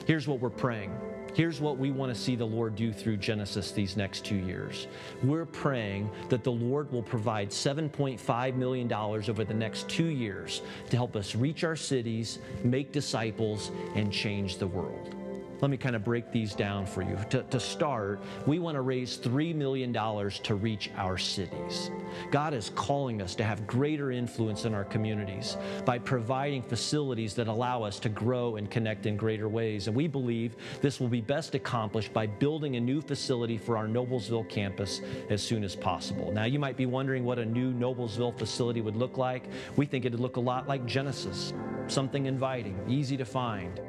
Here's 0.06 0.28
what 0.28 0.40
we're 0.40 0.50
praying. 0.50 0.92
Here's 1.40 1.62
what 1.62 1.78
we 1.78 1.90
want 1.90 2.14
to 2.14 2.20
see 2.20 2.36
the 2.36 2.44
Lord 2.44 2.76
do 2.76 2.92
through 2.92 3.16
Genesis 3.16 3.72
these 3.72 3.96
next 3.96 4.26
two 4.26 4.36
years. 4.36 4.88
We're 5.24 5.46
praying 5.46 6.10
that 6.28 6.44
the 6.44 6.52
Lord 6.52 6.92
will 6.92 7.02
provide 7.02 7.52
$7.5 7.52 8.56
million 8.56 8.92
over 8.92 9.46
the 9.46 9.54
next 9.54 9.88
two 9.88 10.08
years 10.08 10.62
to 10.90 10.98
help 10.98 11.16
us 11.16 11.36
reach 11.36 11.64
our 11.64 11.78
cities, 11.78 12.40
make 12.66 12.92
disciples, 12.92 13.72
and 13.96 14.12
change 14.12 14.58
the 14.58 14.68
world. 14.68 15.16
Let 15.62 15.70
me 15.70 15.78
kind 15.78 15.96
of 15.96 16.04
break 16.04 16.32
these 16.32 16.56
down 16.56 16.86
for 16.86 17.02
you. 17.02 17.18
To, 17.32 17.44
to 17.44 17.60
start, 17.60 18.22
we 18.46 18.60
want 18.60 18.76
to 18.76 18.82
raise 18.82 19.18
$3 19.18 19.54
million 19.54 19.94
to 19.94 20.56
reach 20.56 20.90
our 20.96 21.18
cities. 21.18 21.92
God 22.32 22.54
is 22.54 22.72
calling 22.76 23.22
us 23.22 23.36
to 23.36 23.44
have 23.44 23.68
greater 23.68 24.12
influence 24.12 24.66
in 24.66 24.74
our 24.74 24.86
communities 24.86 25.58
by 25.86 26.00
providing 26.00 26.62
facilities 26.62 27.34
that 27.36 27.48
allow 27.48 27.84
us 27.84 28.00
to 28.00 28.10
grow 28.10 28.56
and 28.56 28.72
connect 28.72 29.06
in 29.06 29.18
greater 29.18 29.50
ways. 29.50 29.88
And 29.88 29.96
we 29.96 30.08
believe 30.08 30.56
this 30.82 31.00
will 31.00 31.10
be 31.10 31.22
best 31.22 31.56
accomplished 31.56 32.14
by 32.14 32.26
building 32.26 32.78
a 32.78 32.80
new 32.80 33.02
facility 33.02 33.58
for 33.58 33.78
our 33.78 33.88
Noblesville 33.88 34.48
campus 34.48 35.02
as 35.30 35.42
soon 35.42 35.64
as 35.64 35.76
possible. 35.76 36.32
Now, 36.32 36.46
you 36.46 36.60
might 36.60 36.78
be 36.78 36.86
wondering 36.86 37.26
what 37.26 37.38
a 37.38 37.46
new 37.46 37.74
Noblesville 37.74 38.38
facility 38.38 38.82
would 38.82 38.96
look 38.96 39.18
like. 39.18 39.44
We 39.76 39.86
think 39.86 40.06
it'd 40.06 40.20
look 40.20 40.38
a 40.38 40.42
lot 40.42 40.68
like 40.68 40.86
Genesis 40.86 41.54
something 41.88 42.28
inviting, 42.28 42.80
easy 42.88 43.18
to 43.18 43.26
find 43.26 43.80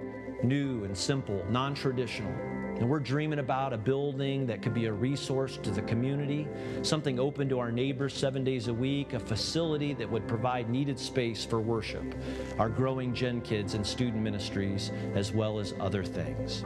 new 0.42 0.84
and 0.84 0.96
simple, 0.96 1.44
non 1.50 1.74
traditional. 1.74 2.32
And 2.80 2.88
we're 2.88 2.98
dreaming 2.98 3.40
about 3.40 3.74
a 3.74 3.76
building 3.76 4.46
that 4.46 4.62
could 4.62 4.72
be 4.72 4.86
a 4.86 4.92
resource 4.92 5.58
to 5.58 5.70
the 5.70 5.82
community, 5.82 6.48
something 6.80 7.20
open 7.20 7.46
to 7.50 7.58
our 7.58 7.70
neighbors 7.70 8.14
seven 8.14 8.42
days 8.42 8.68
a 8.68 8.74
week, 8.74 9.12
a 9.12 9.20
facility 9.20 9.92
that 9.94 10.10
would 10.10 10.26
provide 10.26 10.70
needed 10.70 10.98
space 10.98 11.44
for 11.44 11.60
worship, 11.60 12.14
our 12.58 12.70
growing 12.70 13.12
Gen 13.12 13.42
Kids 13.42 13.74
and 13.74 13.86
student 13.86 14.22
ministries, 14.22 14.92
as 15.14 15.30
well 15.30 15.58
as 15.58 15.74
other 15.78 16.02
things. 16.02 16.64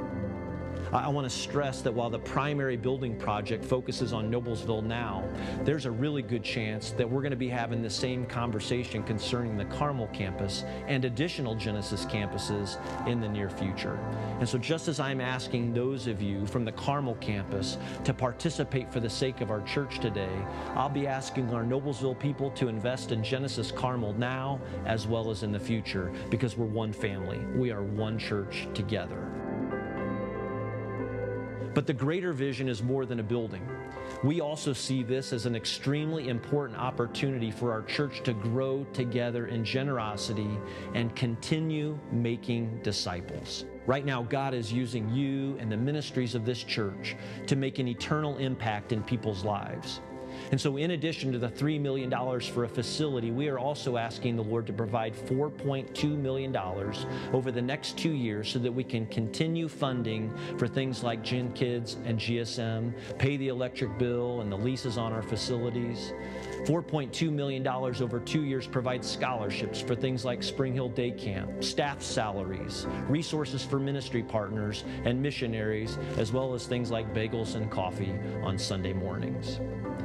I 0.95 1.09
want 1.09 1.29
to 1.29 1.37
stress 1.37 1.83
that 1.83 1.93
while 1.93 2.09
the 2.09 2.21
primary 2.21 2.77
building 2.77 3.17
project 3.17 3.65
focuses 3.65 4.13
on 4.13 4.31
Noblesville 4.31 4.85
now, 4.85 5.29
there's 5.65 5.87
a 5.87 5.91
really 5.91 6.23
good 6.23 6.45
chance 6.45 6.93
that 6.93 7.11
we're 7.11 7.21
going 7.21 7.33
to 7.33 7.37
be 7.37 7.49
having 7.49 7.83
the 7.83 7.91
same 7.91 8.25
conversation 8.27 9.03
concerning 9.03 9.57
the 9.57 9.65
Carmel 9.65 10.07
campus 10.13 10.63
and 10.87 11.05
additional 11.05 11.57
Genesis 11.57 12.05
campuses 12.05 12.79
in 13.09 13.21
the 13.21 13.29
near 13.29 13.51
future. 13.51 13.99
And 14.39 14.49
so, 14.49 14.57
just 14.57 14.87
as 14.87 15.01
I'm 15.01 15.21
asking 15.21 15.75
those 15.75 16.07
of 16.07 16.23
you 16.23 16.47
from 16.47 16.65
the 16.65 16.73
Carmel 16.73 17.17
campus 17.17 17.77
to 18.05 18.15
participate 18.15 18.93
for 18.93 19.01
the 19.01 19.11
sake 19.11 19.41
of 19.41 19.51
our 19.51 19.63
church 19.63 19.99
today, 19.99 20.47
I'll 20.77 20.89
be 20.89 21.09
asking 21.09 21.53
our 21.53 21.65
Noblesville 21.65 22.21
people 22.21 22.53
to 22.53 22.69
invest 22.69 23.11
in 23.11 23.25
Genesis 23.25 23.73
Carmel 23.73 24.13
now 24.13 24.61
as 24.87 25.09
well 25.09 25.33
as 25.33 25.43
in 25.43 25.51
the 25.51 25.59
future 25.59 26.13
because 26.31 26.57
we're 26.57 26.67
one 26.67 26.93
family. 26.93 27.41
We 27.57 27.73
are 27.73 27.83
one 27.83 28.17
church 28.17 28.69
together. 28.75 29.44
But 31.75 31.89
the 31.89 31.93
greater 31.93 32.33
vision 32.33 32.69
is 32.69 32.83
more 32.83 33.05
than 33.05 33.19
a 33.19 33.23
building. 33.23 33.69
We 34.23 34.41
also 34.41 34.73
see 34.73 35.03
this 35.03 35.33
as 35.33 35.45
an 35.45 35.57
extremely 35.57 36.29
important 36.29 36.79
opportunity 36.79 37.51
for 37.51 37.73
our 37.73 37.83
church 37.83 38.23
to 38.23 38.33
grow 38.33 38.85
together 38.93 39.49
in 39.49 39.65
generosity 39.65 40.49
and 40.95 41.15
continue 41.17 41.99
making 42.13 42.81
disciples. 42.83 43.65
Right 43.87 44.05
now, 44.05 44.23
God 44.23 44.55
is 44.55 44.73
using 44.73 45.11
you 45.11 45.57
and 45.59 45.71
the 45.71 45.77
ministries 45.77 46.35
of 46.35 46.47
this 46.47 46.63
church 46.63 47.17
to 47.47 47.57
make 47.57 47.81
an 47.81 47.89
eternal 47.89 48.39
impact 48.39 48.93
in 48.93 49.03
people's 49.03 49.45
lives. 49.45 50.01
And 50.55 50.61
so, 50.61 50.77
in 50.77 50.93
addition 50.93 51.33
to 51.33 51.39
the 51.41 51.49
$3 51.49 51.81
million 51.81 52.09
for 52.41 52.63
a 52.63 52.69
facility, 52.69 53.33
we 53.33 53.49
are 53.49 53.59
also 53.59 53.97
asking 53.97 54.37
the 54.37 54.45
Lord 54.45 54.69
to 54.69 54.73
provide 54.73 55.13
$4.2 55.13 56.17
million 56.17 56.57
over 57.33 57.51
the 57.51 57.61
next 57.61 57.99
two 57.99 58.13
years 58.13 58.53
so 58.53 58.61
that 58.61 58.71
we 58.71 58.85
can 58.85 59.05
continue 59.07 59.67
funding 59.67 60.33
for 60.57 60.69
things 60.69 61.03
like 61.03 61.25
Gen 61.25 61.53
Kids 61.55 61.97
and 62.05 62.21
GSM, 62.21 62.93
pay 63.19 63.37
the 63.37 63.49
electric 63.49 63.99
bill 63.99 64.43
and 64.43 64.53
the 64.53 64.57
leases 64.57 64.97
on 64.97 65.13
our 65.13 65.23
facilities. 65.23 66.13
$4.2 66.67 67.33
million 67.33 67.67
over 67.67 68.21
two 68.21 68.45
years 68.45 68.69
provides 68.69 69.11
scholarships 69.11 69.81
for 69.81 69.97
things 69.97 70.25
like 70.25 70.41
Spring 70.41 70.73
Hill 70.73 70.89
Day 70.89 71.11
Camp, 71.11 71.65
staff 71.65 72.01
salaries, 72.01 72.87
resources 73.09 73.65
for 73.65 73.81
ministry 73.81 74.23
partners 74.23 74.85
and 75.05 75.21
missionaries, 75.21 75.99
as 76.17 76.31
well 76.31 76.55
as 76.55 76.65
things 76.65 76.93
like 76.93 77.13
bagels 77.13 77.57
and 77.57 77.69
coffee 77.73 78.15
on 78.45 78.57
Sunday 78.57 78.93
mornings. 78.93 79.59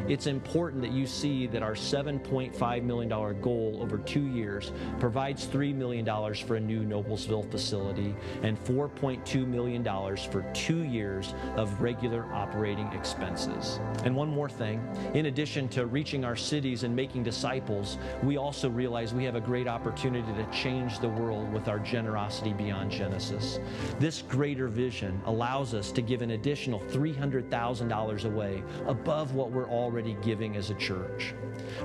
It's 0.10 0.26
important 0.40 0.82
that 0.82 0.94
you 0.94 1.06
see 1.06 1.48
that 1.48 1.62
our 1.62 1.74
$7.5 1.74 2.84
million 2.84 3.10
goal 3.42 3.78
over 3.82 3.98
two 3.98 4.26
years 4.26 4.72
provides 4.98 5.46
$3 5.46 5.76
million 5.76 6.06
for 6.34 6.56
a 6.56 6.60
new 6.62 6.82
Noblesville 6.82 7.52
facility 7.52 8.16
and 8.42 8.58
$4.2 8.64 9.46
million 9.46 9.84
for 10.32 10.50
two 10.54 10.84
years 10.86 11.34
of 11.58 11.82
regular 11.82 12.24
operating 12.34 12.88
expenses. 12.94 13.82
And 14.06 14.16
one 14.16 14.30
more 14.30 14.48
thing 14.48 14.82
in 15.14 15.26
addition 15.26 15.68
to 15.70 15.88
reaching 15.88 16.24
our 16.24 16.38
cities 16.38 16.84
and 16.84 16.96
making 16.96 17.24
disciples, 17.24 17.98
we 18.24 18.38
also 18.38 18.70
realize 18.70 19.14
we 19.14 19.26
have 19.26 19.36
a 19.36 19.42
great 19.42 19.68
opportunity 19.68 20.32
to 20.34 20.50
change 20.52 21.00
the 21.00 21.10
world 21.10 21.52
with 21.52 21.68
our 21.68 21.80
generosity 21.80 22.54
beyond 22.54 22.92
Genesis. 22.92 23.60
This 24.00 24.22
greater 24.22 24.70
vision 24.70 25.22
allows 25.26 25.74
us 25.74 25.92
to 25.92 26.02
give 26.02 26.22
an 26.22 26.32
additional 26.32 26.80
$300,000 26.80 28.26
away 28.26 28.64
above 28.88 29.36
what 29.36 29.52
we're 29.52 29.70
already 29.70 30.14
giving 30.22 30.56
as 30.56 30.70
a 30.70 30.76
church. 30.76 31.34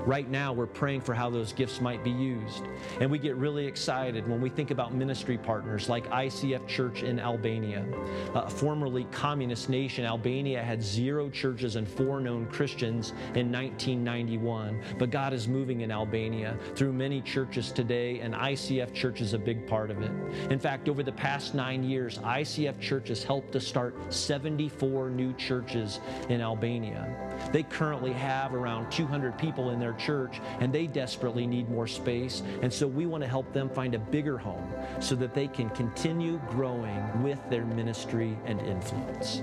Right 0.05 0.29
now, 0.29 0.53
we're 0.53 0.67
praying 0.67 1.01
for 1.01 1.13
how 1.13 1.29
those 1.29 1.53
gifts 1.53 1.81
might 1.81 2.03
be 2.03 2.11
used. 2.11 2.63
And 2.99 3.09
we 3.09 3.17
get 3.17 3.35
really 3.35 3.65
excited 3.65 4.27
when 4.27 4.41
we 4.41 4.49
think 4.49 4.71
about 4.71 4.93
ministry 4.93 5.37
partners 5.37 5.89
like 5.89 6.09
ICF 6.09 6.67
Church 6.67 7.03
in 7.03 7.19
Albania. 7.19 7.85
A 8.33 8.49
formerly 8.49 9.05
communist 9.11 9.69
nation, 9.69 10.05
Albania 10.05 10.61
had 10.61 10.81
zero 10.81 11.29
churches 11.29 11.75
and 11.75 11.87
four 11.87 12.19
known 12.19 12.45
Christians 12.47 13.11
in 13.35 13.51
1991. 13.51 14.81
But 14.97 15.09
God 15.09 15.33
is 15.33 15.47
moving 15.47 15.81
in 15.81 15.91
Albania 15.91 16.57
through 16.75 16.93
many 16.93 17.21
churches 17.21 17.71
today, 17.71 18.19
and 18.19 18.33
ICF 18.33 18.93
Church 18.93 19.21
is 19.21 19.33
a 19.33 19.39
big 19.39 19.67
part 19.67 19.91
of 19.91 20.01
it. 20.01 20.11
In 20.51 20.59
fact, 20.59 20.89
over 20.89 21.03
the 21.03 21.11
past 21.11 21.55
nine 21.55 21.83
years, 21.83 22.19
ICF 22.19 22.79
Church 22.79 23.09
has 23.09 23.23
helped 23.23 23.51
to 23.53 23.59
start 23.59 23.95
74 24.13 25.09
new 25.09 25.33
churches 25.33 25.99
in 26.29 26.41
Albania. 26.41 27.15
They 27.51 27.63
currently 27.63 28.13
have 28.13 28.24
around 28.53 28.91
200 28.91 29.37
people 29.37 29.71
in 29.71 29.79
their 29.79 29.93
church, 29.93 30.41
and 30.59 30.73
they 30.73 30.87
desperately 30.87 31.45
need 31.47 31.69
more 31.69 31.87
space. 31.87 32.43
And 32.61 32.71
so 32.71 32.87
we 32.87 33.05
want 33.05 33.23
to 33.23 33.29
help 33.29 33.51
them 33.53 33.69
find 33.69 33.95
a 33.95 33.99
bigger 33.99 34.37
home 34.37 34.73
so 34.99 35.15
that 35.15 35.33
they 35.33 35.47
can 35.47 35.69
continue 35.69 36.41
growing 36.49 37.23
with 37.23 37.39
their 37.49 37.65
ministry 37.65 38.37
and 38.45 38.59
influence. 38.61 39.41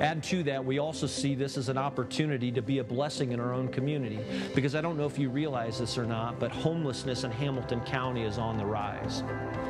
Add 0.00 0.22
to 0.24 0.42
that, 0.44 0.64
we 0.64 0.78
also 0.78 1.06
see 1.06 1.34
this 1.34 1.56
as 1.56 1.68
an 1.68 1.78
opportunity 1.78 2.50
to 2.52 2.62
be 2.62 2.78
a 2.78 2.84
blessing 2.84 3.32
in 3.32 3.40
our 3.40 3.52
own 3.52 3.68
community. 3.68 4.20
Because 4.54 4.74
I 4.74 4.80
don't 4.80 4.96
know 4.96 5.06
if 5.06 5.18
you 5.18 5.30
realize 5.30 5.78
this 5.78 5.98
or 5.98 6.04
not, 6.04 6.38
but 6.38 6.50
homelessness 6.50 7.24
in 7.24 7.30
Hamilton 7.30 7.80
County 7.82 8.24
is 8.24 8.38
on 8.38 8.58
the 8.58 8.64
rise. 8.64 9.22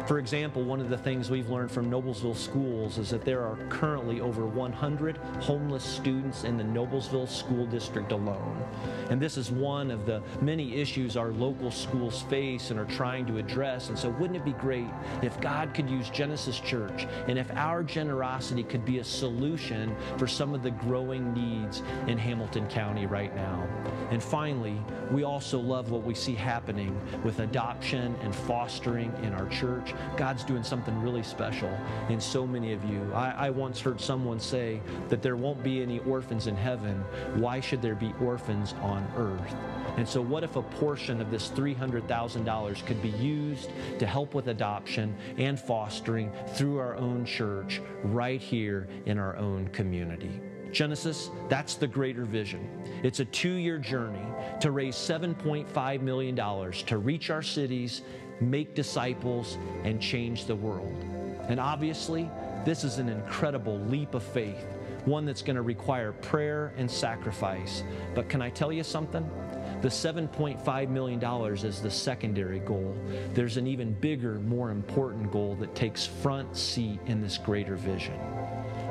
For 0.07 0.19
example, 0.19 0.63
one 0.63 0.81
of 0.81 0.91
the 0.91 0.99
things 0.99 1.31
we've 1.31 1.49
learned 1.49 1.71
from 1.71 1.91
Noblesville 1.91 2.37
schools 2.37 2.99
is 2.99 3.11
that 3.11 3.25
there 3.25 3.43
are 3.43 3.57
currently 3.69 4.21
over 4.21 4.45
100 4.45 5.17
homeless 5.41 5.85
students 5.85 6.45
in 6.45 6.57
the 6.57 6.65
Noblesville 6.65 7.29
School 7.29 7.67
District 7.67 8.13
alone. 8.13 8.63
And 9.11 9.21
this 9.21 9.37
is 9.37 9.51
one 9.51 9.91
of 9.91 10.05
the 10.07 10.23
many 10.41 10.77
issues 10.77 11.17
our 11.17 11.31
local 11.33 11.71
schools 11.71 12.23
face 12.23 12.71
and 12.71 12.79
are 12.79 12.85
trying 12.85 13.27
to 13.27 13.39
address. 13.39 13.89
And 13.89 13.99
so, 13.99 14.11
wouldn't 14.11 14.37
it 14.37 14.45
be 14.45 14.53
great 14.53 14.89
if 15.23 15.41
God 15.41 15.73
could 15.75 15.89
use 15.89 16.11
Genesis 16.11 16.61
Church 16.61 17.07
and 17.29 17.39
if 17.39 17.51
our 17.53 17.83
generosity 17.83 18.63
could 18.63 18.85
be 18.85 18.99
a 18.99 19.05
solution 19.05 19.95
for 20.17 20.27
some 20.27 20.55
of 20.55 20.63
the 20.63 20.71
growing 20.71 21.33
needs 21.33 21.83
in 22.07 22.19
Hamilton 22.19 22.67
County 22.69 23.07
right 23.07 23.35
now? 23.35 23.67
And 24.11 24.23
finally, 24.23 24.81
we 25.11 25.25
also 25.25 25.59
love 25.59 25.91
what 25.91 26.05
we 26.05 26.15
see 26.15 26.35
happening 26.35 26.99
with 27.25 27.41
adoption 27.41 28.15
and 28.23 28.35
fostering 28.35 29.13
in 29.23 29.33
our 29.35 29.47
church. 29.49 29.95
God's 30.17 30.45
doing 30.45 30.63
something 30.63 31.01
really 31.01 31.23
special 31.23 31.77
in 32.09 32.21
so 32.21 32.47
many 32.47 32.73
of 32.73 32.85
you. 32.85 33.13
I, 33.15 33.31
I 33.47 33.51
once 33.51 33.81
heard 33.81 34.01
someone 34.01 34.41
say 34.41 34.81
that 35.09 35.23
there 35.23 35.37
won't 35.37 35.63
be 35.63 35.83
any 35.83 35.99
orphans 36.01 36.47
in 36.47 36.57
heaven. 36.57 37.05
Why 37.35 37.61
should 37.61 37.83
there 37.83 37.95
be 37.95 38.13
orphans 38.21 38.75
on 38.83 39.07
earth? 39.17 39.55
And 39.97 40.09
so, 40.09 40.21
what 40.21 40.43
if 40.43 40.57
a 40.57 40.63
portion 40.63 41.21
of 41.21 41.31
this 41.31 41.51
$300,000 41.51 42.87
could 42.87 43.01
be 43.01 43.11
used 43.11 43.71
to 43.99 44.07
help 44.07 44.35
with 44.35 44.49
adoption 44.49 45.17
and 45.39 45.59
fostering 45.59 46.33
through 46.55 46.79
our 46.79 46.97
own 46.97 47.25
church 47.25 47.81
right 48.03 48.41
here 48.41 48.89
in 49.07 49.19
our 49.19 49.37
own 49.37 49.69
community? 49.69 49.94
Genesis, 50.73 51.31
that's 51.49 51.77
the 51.77 51.87
greater 51.87 52.25
vision. 52.25 52.69
It's 53.05 53.21
a 53.21 53.25
two 53.27 53.53
year 53.53 53.79
journey 53.79 54.27
to 54.61 54.73
raise 54.73 54.97
$7.5 54.97 56.01
million 56.01 56.37
to 56.37 56.99
reach 56.99 57.31
our 57.31 57.43
cities 57.43 58.03
make 58.41 58.75
disciples, 58.75 59.59
and 59.85 60.01
change 60.01 60.47
the 60.47 60.55
world. 60.55 60.95
And 61.49 61.61
obviously, 61.61 62.31
this 62.65 62.85
is 62.85 62.99
an 62.99 63.09
incredible 63.09 63.79
leap 63.81 64.15
of 64.15 64.23
faith, 64.23 64.65
one 65.05 65.25
that's 65.25 65.43
going 65.43 65.57
to 65.57 65.63
require 65.63 66.13
prayer 66.13 66.73
and 66.77 66.91
sacrifice. 66.91 67.83
But 68.15 68.29
can 68.29 68.41
I 68.41 68.51
tell 68.51 68.73
you 68.73 68.83
something? 68.83 69.29
The 69.83 69.89
$7.5 69.89 70.89
million 70.89 71.23
is 71.55 71.83
the 71.83 71.91
secondary 71.91 72.61
goal. 72.61 72.97
There's 73.35 73.59
an 73.59 73.67
even 73.67 73.93
bigger, 73.93 74.37
more 74.41 74.71
important 74.71 75.31
goal 75.31 75.57
that 75.57 75.75
takes 75.75 76.07
front 76.07 76.57
seat 76.57 77.01
in 77.07 77.21
this 77.21 77.37
greater 77.37 77.77
vision. 77.77 78.19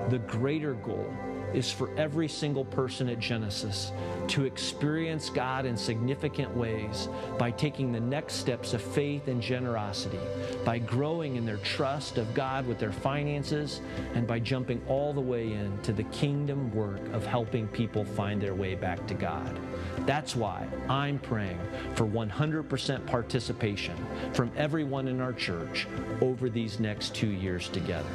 The 0.10 0.20
greater 0.20 0.74
goal 0.74 1.12
is 1.54 1.72
for 1.72 1.92
every 1.98 2.28
single 2.28 2.66
person 2.66 3.08
at 3.10 3.20
Genesis 3.20 3.92
to 4.28 4.46
experience 4.46 5.30
God 5.30 5.66
in 5.66 5.78
significant 5.78 6.56
ways 6.56 7.08
by 7.38 7.52
taking 7.52 7.92
the 7.92 8.00
next 8.00 8.36
steps 8.36 8.74
of 8.74 8.82
faith 8.82 9.28
and 9.28 9.42
generosity, 9.42 10.20
by 10.66 10.80
growing 10.80 11.36
in 11.36 11.46
their 11.46 11.58
trust 11.58 12.18
of 12.18 12.34
God 12.34 12.66
with 12.68 12.80
their 12.80 12.92
finances, 12.92 13.82
and 14.16 14.26
by 14.26 14.40
jumping 14.40 14.82
all 14.88 15.14
the 15.14 15.22
way 15.22 15.54
into 15.54 15.94
the 15.94 16.04
kingdom 16.06 16.74
work 16.74 17.02
of 17.14 17.26
helping 17.26 17.68
people 17.68 18.04
find 18.04 18.42
their 18.42 18.56
way 18.56 18.76
back 18.76 19.06
to 19.08 19.14
God. 19.14 19.60
That's 20.06 20.36
why 20.36 20.68
I'm 20.90 21.20
praying 21.20 21.60
for 21.96 22.06
100% 22.06 23.06
participation 23.06 23.96
from 24.34 24.52
everyone 24.58 25.08
in 25.08 25.22
our 25.22 25.34
church 25.34 25.88
over 26.22 26.50
these 26.50 26.80
next 26.80 27.16
two 27.16 27.30
years 27.30 27.70
together. 27.70 28.10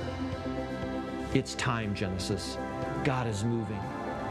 It's 1.35 1.55
time, 1.57 1.95
Genesis. 1.95 2.57
God 3.05 3.27
is 3.27 3.45
moving. 3.45 3.81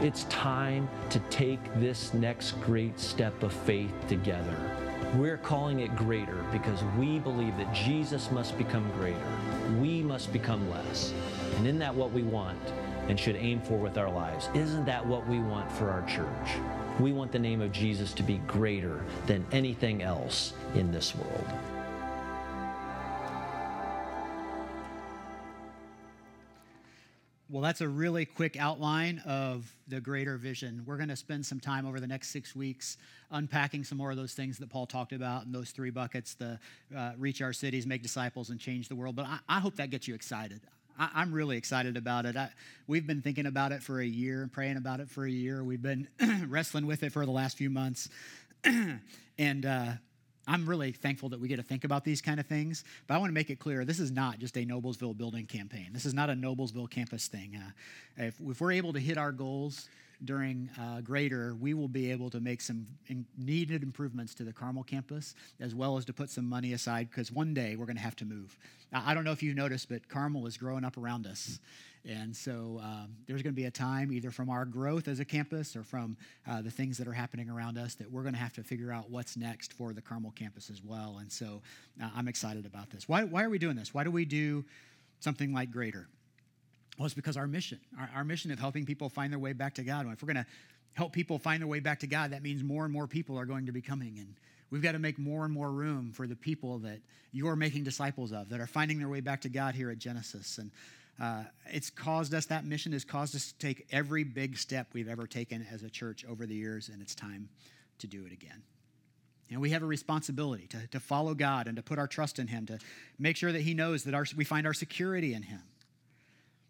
It's 0.00 0.24
time 0.24 0.88
to 1.10 1.20
take 1.30 1.60
this 1.76 2.12
next 2.12 2.60
great 2.60 2.98
step 2.98 3.40
of 3.44 3.52
faith 3.52 3.92
together. 4.08 4.56
We're 5.14 5.36
calling 5.36 5.78
it 5.78 5.94
greater 5.94 6.44
because 6.50 6.82
we 6.98 7.20
believe 7.20 7.56
that 7.56 7.72
Jesus 7.72 8.32
must 8.32 8.58
become 8.58 8.90
greater. 8.98 9.16
We 9.80 10.02
must 10.02 10.32
become 10.32 10.68
less. 10.70 11.14
And 11.56 11.68
isn't 11.68 11.78
that 11.78 11.94
what 11.94 12.10
we 12.10 12.24
want 12.24 12.58
and 13.06 13.18
should 13.18 13.36
aim 13.36 13.60
for 13.60 13.78
with 13.78 13.96
our 13.96 14.10
lives? 14.10 14.48
Isn't 14.52 14.84
that 14.86 15.06
what 15.06 15.24
we 15.28 15.38
want 15.38 15.70
for 15.70 15.90
our 15.90 16.02
church? 16.02 16.60
We 16.98 17.12
want 17.12 17.30
the 17.30 17.38
name 17.38 17.60
of 17.60 17.70
Jesus 17.70 18.12
to 18.14 18.24
be 18.24 18.38
greater 18.48 19.04
than 19.28 19.46
anything 19.52 20.02
else 20.02 20.52
in 20.74 20.90
this 20.90 21.14
world. 21.14 21.77
Well, 27.50 27.62
that's 27.62 27.80
a 27.80 27.88
really 27.88 28.26
quick 28.26 28.58
outline 28.60 29.22
of 29.24 29.74
the 29.86 30.02
greater 30.02 30.36
vision. 30.36 30.82
We're 30.84 30.98
going 30.98 31.08
to 31.08 31.16
spend 31.16 31.46
some 31.46 31.58
time 31.58 31.86
over 31.86 31.98
the 31.98 32.06
next 32.06 32.28
six 32.28 32.54
weeks 32.54 32.98
unpacking 33.30 33.84
some 33.84 33.96
more 33.96 34.10
of 34.10 34.18
those 34.18 34.34
things 34.34 34.58
that 34.58 34.68
Paul 34.68 34.84
talked 34.84 35.14
about 35.14 35.46
in 35.46 35.52
those 35.52 35.70
three 35.70 35.88
buckets 35.88 36.34
the 36.34 36.58
uh, 36.94 37.12
reach 37.16 37.40
our 37.40 37.54
cities, 37.54 37.86
make 37.86 38.02
disciples, 38.02 38.50
and 38.50 38.60
change 38.60 38.88
the 38.88 38.96
world. 38.96 39.16
But 39.16 39.24
I, 39.24 39.38
I 39.48 39.60
hope 39.60 39.76
that 39.76 39.88
gets 39.88 40.06
you 40.06 40.14
excited. 40.14 40.60
I, 40.98 41.22
am 41.22 41.32
really 41.32 41.56
excited 41.56 41.96
about 41.96 42.26
it. 42.26 42.36
I, 42.36 42.50
we've 42.86 43.06
been 43.06 43.22
thinking 43.22 43.46
about 43.46 43.72
it 43.72 43.82
for 43.82 43.98
a 43.98 44.06
year 44.06 44.46
praying 44.52 44.76
about 44.76 45.00
it 45.00 45.08
for 45.08 45.24
a 45.24 45.30
year. 45.30 45.64
We've 45.64 45.80
been 45.80 46.06
wrestling 46.48 46.86
with 46.86 47.02
it 47.02 47.12
for 47.12 47.24
the 47.24 47.32
last 47.32 47.56
few 47.56 47.70
months. 47.70 48.10
and 49.38 49.64
uh, 49.64 49.92
I'm 50.48 50.66
really 50.66 50.92
thankful 50.92 51.28
that 51.28 51.40
we 51.40 51.46
get 51.46 51.56
to 51.56 51.62
think 51.62 51.84
about 51.84 52.04
these 52.04 52.22
kind 52.22 52.40
of 52.40 52.46
things. 52.46 52.82
But 53.06 53.14
I 53.14 53.18
want 53.18 53.28
to 53.28 53.34
make 53.34 53.50
it 53.50 53.58
clear 53.58 53.84
this 53.84 54.00
is 54.00 54.10
not 54.10 54.38
just 54.38 54.56
a 54.56 54.64
Noblesville 54.64 55.16
building 55.16 55.44
campaign. 55.44 55.90
This 55.92 56.06
is 56.06 56.14
not 56.14 56.30
a 56.30 56.32
Noblesville 56.32 56.90
campus 56.90 57.28
thing. 57.28 57.60
Uh, 57.62 57.70
if, 58.16 58.40
if, 58.40 58.60
we're 58.60 58.72
able 58.72 58.94
to 58.94 58.98
hit 58.98 59.18
our 59.18 59.30
goals 59.30 59.88
during 60.24 60.68
uh, 60.80 61.00
Greater, 61.00 61.54
we 61.54 61.74
will 61.74 61.88
be 61.88 62.10
able 62.10 62.30
to 62.30 62.40
make 62.40 62.60
some 62.60 62.86
in 63.06 63.24
needed 63.36 63.82
improvements 63.82 64.34
to 64.34 64.44
the 64.44 64.52
Carmel 64.52 64.82
campus, 64.82 65.34
as 65.60 65.74
well 65.74 65.96
as 65.96 66.04
to 66.06 66.12
put 66.12 66.30
some 66.30 66.44
money 66.44 66.72
aside 66.72 67.08
because 67.10 67.30
one 67.30 67.54
day 67.54 67.76
we're 67.76 67.86
going 67.86 67.96
to 67.96 68.02
have 68.02 68.16
to 68.16 68.24
move. 68.24 68.56
I 68.92 69.14
don't 69.14 69.24
know 69.24 69.32
if 69.32 69.42
you 69.42 69.54
noticed, 69.54 69.88
but 69.88 70.08
Carmel 70.08 70.46
is 70.46 70.56
growing 70.56 70.84
up 70.84 70.96
around 70.96 71.26
us. 71.26 71.60
And 72.08 72.34
so 72.34 72.80
um, 72.82 73.16
there's 73.26 73.42
going 73.42 73.52
to 73.54 73.60
be 73.60 73.66
a 73.66 73.70
time, 73.70 74.12
either 74.12 74.30
from 74.30 74.48
our 74.48 74.64
growth 74.64 75.08
as 75.08 75.20
a 75.20 75.24
campus 75.24 75.76
or 75.76 75.82
from 75.82 76.16
uh, 76.48 76.62
the 76.62 76.70
things 76.70 76.96
that 76.98 77.06
are 77.06 77.12
happening 77.12 77.50
around 77.50 77.76
us, 77.76 77.94
that 77.96 78.10
we're 78.10 78.22
going 78.22 78.34
to 78.34 78.40
have 78.40 78.54
to 78.54 78.62
figure 78.62 78.90
out 78.90 79.10
what's 79.10 79.36
next 79.36 79.72
for 79.74 79.92
the 79.92 80.00
Carmel 80.00 80.30
campus 80.30 80.70
as 80.70 80.82
well. 80.82 81.18
And 81.20 81.30
so 81.30 81.60
uh, 82.02 82.08
I'm 82.16 82.28
excited 82.28 82.64
about 82.64 82.90
this. 82.90 83.08
Why, 83.08 83.24
why 83.24 83.42
are 83.42 83.50
we 83.50 83.58
doing 83.58 83.76
this? 83.76 83.92
Why 83.92 84.04
do 84.04 84.10
we 84.10 84.24
do 84.24 84.64
something 85.20 85.52
like 85.52 85.70
Greater? 85.70 86.08
Well, 86.98 87.06
it's 87.06 87.14
because 87.14 87.36
our 87.36 87.46
mission, 87.46 87.78
our, 87.98 88.10
our 88.16 88.24
mission 88.24 88.50
of 88.50 88.58
helping 88.58 88.84
people 88.84 89.08
find 89.08 89.32
their 89.32 89.38
way 89.38 89.52
back 89.52 89.74
to 89.74 89.82
God. 89.82 90.06
If 90.12 90.20
we're 90.22 90.32
going 90.32 90.44
to 90.44 90.50
help 90.94 91.12
people 91.12 91.38
find 91.38 91.62
their 91.62 91.68
way 91.68 91.78
back 91.78 92.00
to 92.00 92.08
God, 92.08 92.32
that 92.32 92.42
means 92.42 92.64
more 92.64 92.84
and 92.84 92.92
more 92.92 93.06
people 93.06 93.38
are 93.38 93.46
going 93.46 93.66
to 93.66 93.72
be 93.72 93.80
coming. 93.80 94.18
And 94.18 94.34
we've 94.70 94.82
got 94.82 94.92
to 94.92 94.98
make 94.98 95.16
more 95.16 95.44
and 95.44 95.54
more 95.54 95.70
room 95.70 96.12
for 96.12 96.26
the 96.26 96.34
people 96.34 96.78
that 96.80 96.98
you're 97.30 97.54
making 97.54 97.84
disciples 97.84 98.32
of, 98.32 98.48
that 98.48 98.60
are 98.60 98.66
finding 98.66 98.98
their 98.98 99.08
way 99.08 99.20
back 99.20 99.42
to 99.42 99.48
God 99.48 99.76
here 99.76 99.90
at 99.90 99.98
Genesis. 99.98 100.58
And 100.58 100.72
uh, 101.20 101.44
it's 101.66 101.88
caused 101.88 102.34
us, 102.34 102.46
that 102.46 102.64
mission 102.64 102.92
has 102.92 103.04
caused 103.04 103.36
us 103.36 103.52
to 103.52 103.58
take 103.58 103.86
every 103.92 104.24
big 104.24 104.58
step 104.58 104.88
we've 104.92 105.08
ever 105.08 105.26
taken 105.26 105.66
as 105.72 105.84
a 105.84 105.90
church 105.90 106.24
over 106.28 106.46
the 106.46 106.54
years, 106.54 106.88
and 106.88 107.00
it's 107.00 107.14
time 107.14 107.48
to 107.98 108.08
do 108.08 108.24
it 108.26 108.32
again. 108.32 108.62
And 109.50 109.60
we 109.60 109.70
have 109.70 109.82
a 109.82 109.86
responsibility 109.86 110.66
to, 110.68 110.86
to 110.88 111.00
follow 111.00 111.34
God 111.34 111.68
and 111.68 111.76
to 111.76 111.82
put 111.82 111.98
our 111.98 112.06
trust 112.06 112.38
in 112.38 112.48
Him, 112.48 112.66
to 112.66 112.78
make 113.18 113.36
sure 113.36 113.50
that 113.50 113.62
He 113.62 113.74
knows 113.74 114.04
that 114.04 114.14
our, 114.14 114.26
we 114.36 114.44
find 114.44 114.66
our 114.66 114.74
security 114.74 115.34
in 115.34 115.42
Him. 115.42 115.62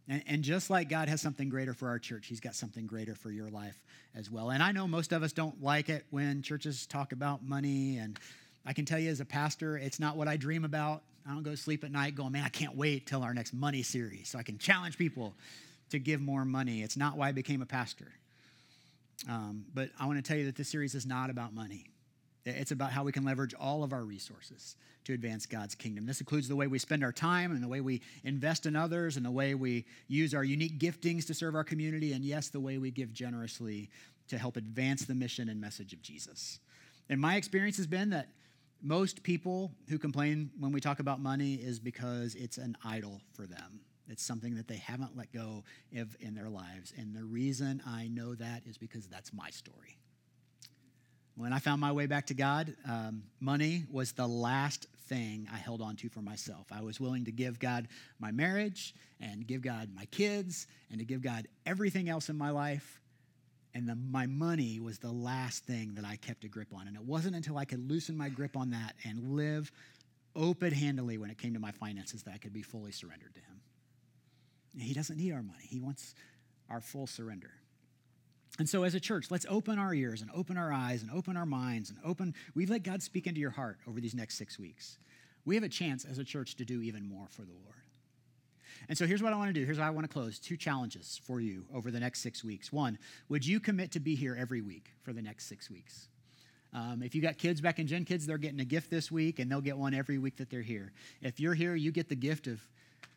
And, 0.09 0.23
and 0.27 0.43
just 0.43 0.71
like 0.71 0.89
God 0.89 1.09
has 1.09 1.21
something 1.21 1.49
greater 1.49 1.75
for 1.75 1.89
our 1.89 1.99
church, 1.99 2.27
He's 2.27 2.41
got 2.41 2.55
something 2.55 2.87
greater 2.87 3.15
for 3.15 3.31
your 3.31 3.49
life 3.49 3.79
as 4.15 4.31
well. 4.31 4.51
And 4.51 4.63
I 4.63 4.73
know 4.73 4.89
most 4.89 5.13
of 5.13 5.23
us 5.23 5.33
don't 5.33 5.63
like 5.63 5.89
it 5.89 6.07
when 6.11 6.43
churches 6.43 6.87
talk 6.87 7.13
about 7.13 7.45
money. 7.45 7.99
And 7.99 8.19
I 8.65 8.73
can 8.73 8.85
tell 8.85 8.99
you 8.99 9.11
as 9.11 9.21
a 9.21 9.25
pastor, 9.25 9.77
it's 9.77 10.01
not 10.01 10.17
what 10.17 10.29
I 10.29 10.37
dream 10.37 10.65
about. 10.65 11.03
I 11.29 11.33
don't 11.33 11.43
go 11.43 11.51
to 11.51 11.57
sleep 11.57 11.85
at 11.85 11.93
night 11.93 12.15
going, 12.15 12.33
man, 12.33 12.45
I 12.45 12.49
can't 12.49 12.75
wait 12.75 13.07
till 13.07 13.23
our 13.23 13.35
next 13.35 13.53
money 13.53 13.83
series 13.83 14.31
so 14.31 14.39
I 14.39 14.43
can 14.43 14.57
challenge 14.57 14.97
people 14.97 15.35
to 15.91 15.99
give 15.99 16.21
more 16.21 16.45
money. 16.45 16.83
It's 16.83 16.97
not 16.97 17.17
why 17.17 17.29
I 17.29 17.33
became 17.33 17.61
a 17.61 17.67
pastor. 17.67 18.11
Um, 19.29 19.65
but 19.75 19.91
I 19.99 20.07
want 20.07 20.19
to 20.19 20.23
tell 20.23 20.39
you 20.39 20.47
that 20.47 20.57
this 20.57 20.69
series 20.69 20.95
is 20.95 21.05
not 21.05 21.29
about 21.29 21.53
money. 21.55 21.87
It's 22.57 22.71
about 22.71 22.93
how 22.93 23.05
we 23.05 23.13
can 23.13 23.25
leverage 23.25 23.55
all 23.55 23.83
of 23.83 23.93
our 23.93 24.05
resources 24.05 24.77
to 25.05 25.15
advance 25.15 25.47
God's 25.47 25.75
kingdom. 25.75 26.07
This 26.07 26.21
includes 26.21 26.49
the 26.49 26.57
way 26.57 26.67
we 26.67 26.79
spend 26.79 27.03
our 27.03 27.13
time 27.13 27.53
and 27.53 27.63
the 27.63 27.69
way 27.69 27.81
we 27.81 28.03
invest 28.25 28.67
in 28.67 28.77
others 28.77 29.17
and 29.17 29.25
the 29.25 29.31
way 29.31 29.55
we 29.55 29.85
use 30.07 30.35
our 30.35 30.45
unique 30.45 30.79
giftings 30.79 31.27
to 31.27 31.35
serve 31.35 31.55
our 31.55 31.65
community, 31.65 32.13
and 32.13 32.25
yes, 32.25 32.49
the 32.49 32.61
way 32.61 32.79
we 32.79 32.91
give 32.91 33.13
generously 33.13 33.91
to 34.29 34.39
help 34.39 34.57
advance 34.57 35.05
the 35.05 35.15
mission 35.15 35.49
and 35.49 35.61
message 35.61 35.93
of 35.93 36.03
Jesus. 36.03 36.61
And 37.09 37.21
my 37.21 37.37
experience 37.37 37.77
has 37.79 37.87
been 37.87 38.11
that 38.11 38.29
most 38.83 39.23
people 39.23 39.73
who 39.89 39.99
complain 39.99 40.51
when 40.59 40.73
we 40.73 40.81
talk 40.81 41.01
about 41.01 41.21
money 41.21 41.55
is 41.55 41.79
because 41.79 42.35
it's 42.35 42.59
an 42.59 42.77
idol 42.85 43.21
for 43.33 43.47
them. 43.47 43.81
It's 44.09 44.23
something 44.23 44.55
that 44.57 44.69
they 44.69 44.77
haven't 44.77 45.17
let 45.17 45.33
go 45.33 45.65
of 45.97 46.17
in 46.21 46.35
their 46.35 46.49
lives. 46.49 46.93
And 46.97 47.15
the 47.15 47.25
reason 47.25 47.83
I 47.87 48.09
know 48.09 48.35
that 48.35 48.63
is 48.67 48.79
because 48.79 49.07
that's 49.07 49.33
my 49.33 49.51
story. 49.51 49.98
When 51.39 51.53
I 51.53 51.61
found 51.61 51.81
my 51.81 51.93
way 51.93 52.07
back 52.07 52.27
to 52.27 52.35
God, 52.35 52.75
um, 52.87 53.23
money 53.41 53.85
was 53.91 54.13
the 54.13 54.27
last 54.27 54.87
thing 55.09 55.49
I 55.53 55.57
held 55.57 55.81
on 55.81 55.97
to 55.97 56.09
for 56.09 56.21
myself. 56.21 56.67
I 56.71 56.83
was 56.83 57.01
willing 57.01 57.25
to 57.27 57.33
give 57.33 57.59
God 57.59 57.89
my 58.19 58.33
marriage 58.33 58.95
and 59.21 59.47
give 59.47 59.63
God 59.63 59.89
my 59.95 60.05
kids 60.07 60.67
and 60.91 60.99
to 60.99 61.07
give 61.07 61.23
God 61.23 61.47
everything 61.65 62.09
else 62.09 62.29
in 62.29 62.37
my 62.37 62.51
life 62.51 63.01
and 63.75 63.89
the, 63.89 63.95
my 63.95 64.27
money 64.27 64.81
was 64.81 64.99
the 64.99 65.13
last 65.13 65.65
thing 65.65 65.95
that 65.95 66.05
I 66.05 66.17
kept 66.17 66.45
a 66.45 66.49
grip 66.49 66.75
on. 66.75 66.89
And 66.89 66.97
it 66.97 67.03
wasn't 67.03 67.37
until 67.37 67.59
I 67.59 67.65
could 67.65 67.89
loosen 67.89 68.17
my 68.17 68.29
grip 68.29 68.57
on 68.57 68.71
that 68.71 68.95
and 69.05 69.37
live 69.37 69.71
open 70.35 70.73
handedly 70.73 71.19
when 71.19 71.31
it 71.31 71.39
came 71.39 71.55
to 71.55 71.61
my 71.61 71.71
finances 71.71 72.25
that 72.25 72.35
I 72.35 72.39
could 72.39 72.53
be 72.53 72.63
fully 72.63 72.93
surrendered 72.93 73.35
to 73.35 73.41
Him. 73.41 73.61
He 74.79 74.95
doesn't 74.95 75.17
need 75.17 75.33
our 75.33 75.43
money, 75.43 75.63
He 75.63 75.79
wants 75.79 76.15
our 76.69 76.81
full 76.81 77.07
surrender. 77.07 77.53
And 78.59 78.69
so, 78.69 78.83
as 78.83 78.95
a 78.95 79.01
church, 79.01 79.31
let's 79.31 79.47
open 79.49 79.79
our 79.79 79.95
ears 79.95 80.21
and 80.21 80.31
open 80.35 80.57
our 80.57 80.73
eyes 80.73 81.03
and 81.03 81.11
open 81.13 81.37
our 81.37 81.47
minds 81.47 81.91
and 81.91 81.99
open. 82.05 82.35
We 82.55 82.67
let 82.67 82.83
God 82.83 83.03
speak 83.03 83.27
into 83.27 83.41
your 83.41 83.51
heart 83.51 83.79
over 83.87 84.01
these 84.01 84.15
next 84.15 84.37
six 84.37 84.59
weeks. 84.59 84.99
We 85.45 85.55
have 85.55 85.65
a 85.65 85.69
chance 85.69 86.05
as 86.05 86.19
a 86.19 86.25
church 86.25 86.57
to 86.57 86.65
do 86.65 86.83
even 86.83 87.09
more 87.09 87.27
for 87.31 87.43
the 87.43 87.53
Lord. 87.53 87.77
And 88.89 88.97
so 88.97 89.07
here's 89.07 89.23
what 89.23 89.33
I 89.33 89.37
want 89.37 89.49
to 89.49 89.59
do. 89.59 89.65
Here's 89.65 89.79
how 89.79 89.87
I 89.87 89.91
want 89.91 90.09
to 90.09 90.13
close. 90.13 90.39
Two 90.39 90.57
challenges 90.57 91.21
for 91.25 91.41
you 91.41 91.65
over 91.75 91.91
the 91.91 92.01
next 92.01 92.21
six 92.21 92.45
weeks. 92.45 92.73
One, 92.73 92.99
would 93.29 93.47
you 93.47 93.61
commit 93.61 93.93
to 93.93 94.01
be 94.01 94.15
here 94.15 94.37
every 94.39 94.61
week 94.61 94.93
for 95.03 95.13
the 95.13 95.23
next 95.23 95.47
six 95.47 95.71
weeks? 95.71 96.09
Um, 96.75 97.03
if 97.03 97.15
you 97.15 97.23
got 97.23 97.39
kids 97.39 97.61
back 97.61 97.79
in 97.79 97.87
Gen 97.87 98.05
Kids, 98.05 98.27
they're 98.27 98.39
getting 98.39 98.61
a 98.61 98.65
gift 98.65 98.91
this 98.91 99.11
week, 99.11 99.39
and 99.39 99.51
they'll 99.51 99.61
get 99.61 99.79
one 99.79 99.95
every 99.95 100.19
week 100.19 100.37
that 100.37 100.51
they're 100.51 100.61
here. 100.63 100.93
If 101.23 101.41
you're 101.41 101.55
here, 101.55 101.75
you 101.75 101.91
get 101.93 102.09
the 102.09 102.17
gift 102.17 102.47
of, 102.47 102.61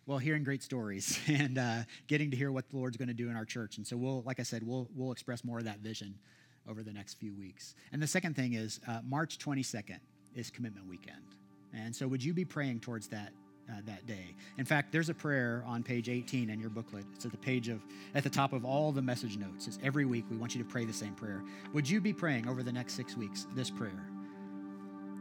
well, 0.05 0.17
hearing 0.17 0.43
great 0.43 0.63
stories 0.63 1.19
and 1.27 1.57
uh, 1.57 1.79
getting 2.07 2.31
to 2.31 2.37
hear 2.37 2.51
what 2.51 2.69
the 2.69 2.77
Lord's 2.77 2.97
going 2.97 3.07
to 3.07 3.13
do 3.13 3.29
in 3.29 3.35
our 3.35 3.45
church. 3.45 3.77
And 3.77 3.85
so 3.85 3.97
we'll, 3.97 4.21
like 4.23 4.39
I 4.39 4.43
said, 4.43 4.65
we'll 4.65 4.87
we'll 4.95 5.11
express 5.11 5.43
more 5.43 5.59
of 5.59 5.65
that 5.65 5.79
vision 5.79 6.15
over 6.69 6.83
the 6.83 6.93
next 6.93 7.15
few 7.15 7.33
weeks. 7.33 7.75
And 7.91 8.01
the 8.01 8.07
second 8.07 8.35
thing 8.35 8.53
is 8.53 8.79
uh, 8.87 8.99
March 9.03 9.39
22nd 9.39 9.99
is 10.35 10.49
Commitment 10.49 10.87
Weekend, 10.87 11.35
and 11.73 11.95
so 11.95 12.07
would 12.07 12.23
you 12.23 12.33
be 12.33 12.45
praying 12.45 12.79
towards 12.79 13.07
that 13.07 13.31
uh, 13.69 13.75
that 13.85 14.05
day. 14.05 14.35
In 14.57 14.65
fact, 14.65 14.91
there's 14.91 15.09
a 15.09 15.13
prayer 15.13 15.63
on 15.65 15.83
page 15.83 16.09
18 16.09 16.49
in 16.49 16.59
your 16.59 16.69
booklet. 16.69 17.05
It's 17.13 17.25
at 17.25 17.31
the 17.31 17.37
page 17.37 17.69
of 17.69 17.81
at 18.15 18.23
the 18.23 18.29
top 18.29 18.53
of 18.53 18.65
all 18.65 18.91
the 18.91 19.01
message 19.01 19.37
notes. 19.37 19.67
It's 19.67 19.79
every 19.83 20.05
week 20.05 20.25
we 20.29 20.37
want 20.37 20.55
you 20.55 20.63
to 20.63 20.67
pray 20.67 20.83
the 20.83 20.93
same 20.93 21.13
prayer. 21.13 21.43
Would 21.73 21.89
you 21.89 22.01
be 22.01 22.11
praying 22.11 22.47
over 22.47 22.63
the 22.63 22.71
next 22.71 22.93
6 22.95 23.15
weeks 23.17 23.47
this 23.55 23.69
prayer? 23.69 24.05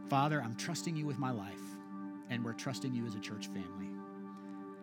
Father, 0.08 0.42
I'm 0.42 0.56
trusting 0.56 0.96
you 0.96 1.06
with 1.06 1.18
my 1.18 1.30
life, 1.30 1.60
and 2.30 2.44
we're 2.44 2.54
trusting 2.54 2.92
you 2.94 3.06
as 3.06 3.14
a 3.14 3.20
church 3.20 3.46
family. 3.48 3.89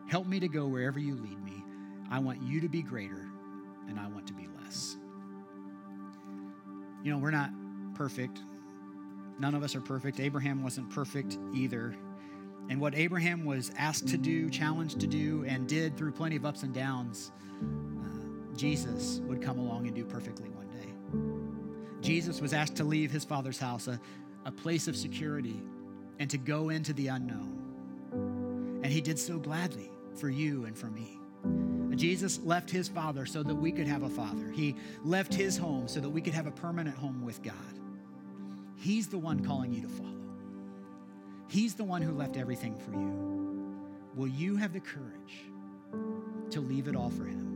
Help 0.08 0.26
me 0.26 0.40
to 0.40 0.48
go 0.48 0.68
wherever 0.68 1.00
you 1.00 1.16
lead 1.16 1.44
me. 1.44 1.64
I 2.10 2.20
want 2.20 2.42
you 2.42 2.62
to 2.62 2.70
be 2.70 2.82
greater, 2.82 3.28
and 3.90 4.00
I 4.00 4.08
want 4.08 4.26
to 4.28 4.34
be 4.34 4.48
less. 4.64 4.96
You 7.04 7.12
know, 7.12 7.18
we're 7.18 7.32
not 7.32 7.52
perfect. 7.94 8.40
None 9.40 9.54
of 9.54 9.64
us 9.64 9.76
are 9.76 9.82
perfect. 9.82 10.20
Abraham 10.20 10.64
wasn't 10.64 10.90
perfect 10.90 11.38
either. 11.54 11.94
And 12.70 12.80
what 12.80 12.96
Abraham 12.96 13.46
was 13.46 13.72
asked 13.78 14.08
to 14.10 14.18
do, 14.18 14.50
challenged 14.50 15.00
to 15.02 15.08
do, 15.08 15.44
and 15.46 15.68
did 15.68 15.98
through 15.98 16.14
plenty 16.14 16.38
of 16.38 16.46
ups 16.46 16.64
and 16.64 16.74
downs, 16.74 17.32
uh, 17.62 18.56
Jesus 18.56 19.20
would 19.26 19.42
come 19.42 19.60
along 19.60 19.88
and 19.88 19.96
do 19.96 20.06
perfectly 20.06 20.50
one 20.50 20.68
day. 20.68 22.02
Jesus 22.02 22.42
was 22.42 22.54
asked 22.54 22.76
to 22.78 22.84
leave 22.84 23.12
his 23.12 23.26
father's 23.26 23.60
house, 23.60 23.88
a, 23.88 24.00
a 24.46 24.52
place 24.52 24.88
of 24.88 24.96
security, 24.96 25.62
and 26.20 26.30
to 26.30 26.38
go 26.38 26.70
into 26.70 26.94
the 26.94 27.08
unknown. 27.08 28.80
And 28.84 28.92
he 28.92 29.02
did 29.02 29.20
so 29.20 29.38
gladly 29.38 29.92
for 30.18 30.30
you 30.30 30.66
and 30.66 30.78
for 30.78 30.88
me. 30.88 31.20
Jesus 31.98 32.40
left 32.44 32.70
his 32.70 32.88
father 32.88 33.26
so 33.26 33.42
that 33.44 33.56
we 33.56 33.72
could 33.72 33.88
have 33.88 34.04
a 34.04 34.10
father. 34.10 34.52
He 34.52 34.76
left 35.04 35.34
his 35.34 35.58
home 35.58 35.88
so 35.88 36.00
that 36.00 36.10
we 36.10 36.22
could 36.22 36.34
have 36.34 36.46
a 36.46 36.52
permanent 36.52 36.96
home 36.96 37.26
with 37.26 37.42
God. 37.42 37.56
He's 38.76 39.08
the 39.08 39.18
one 39.18 39.44
calling 39.44 39.74
you 39.74 39.82
to 39.82 39.88
follow. 39.88 40.12
He's 41.48 41.74
the 41.74 41.84
one 41.84 42.02
who 42.02 42.14
left 42.14 42.38
everything 42.38 42.78
for 42.78 42.92
you. 42.92 43.84
Will 44.16 44.28
you 44.28 44.56
have 44.58 44.74
the 44.74 44.80
courage 44.80 45.46
to 46.52 46.62
leave 46.62 46.88
it 46.88 46.96
all 46.96 47.10
for 47.10 47.26
him? 47.26 47.48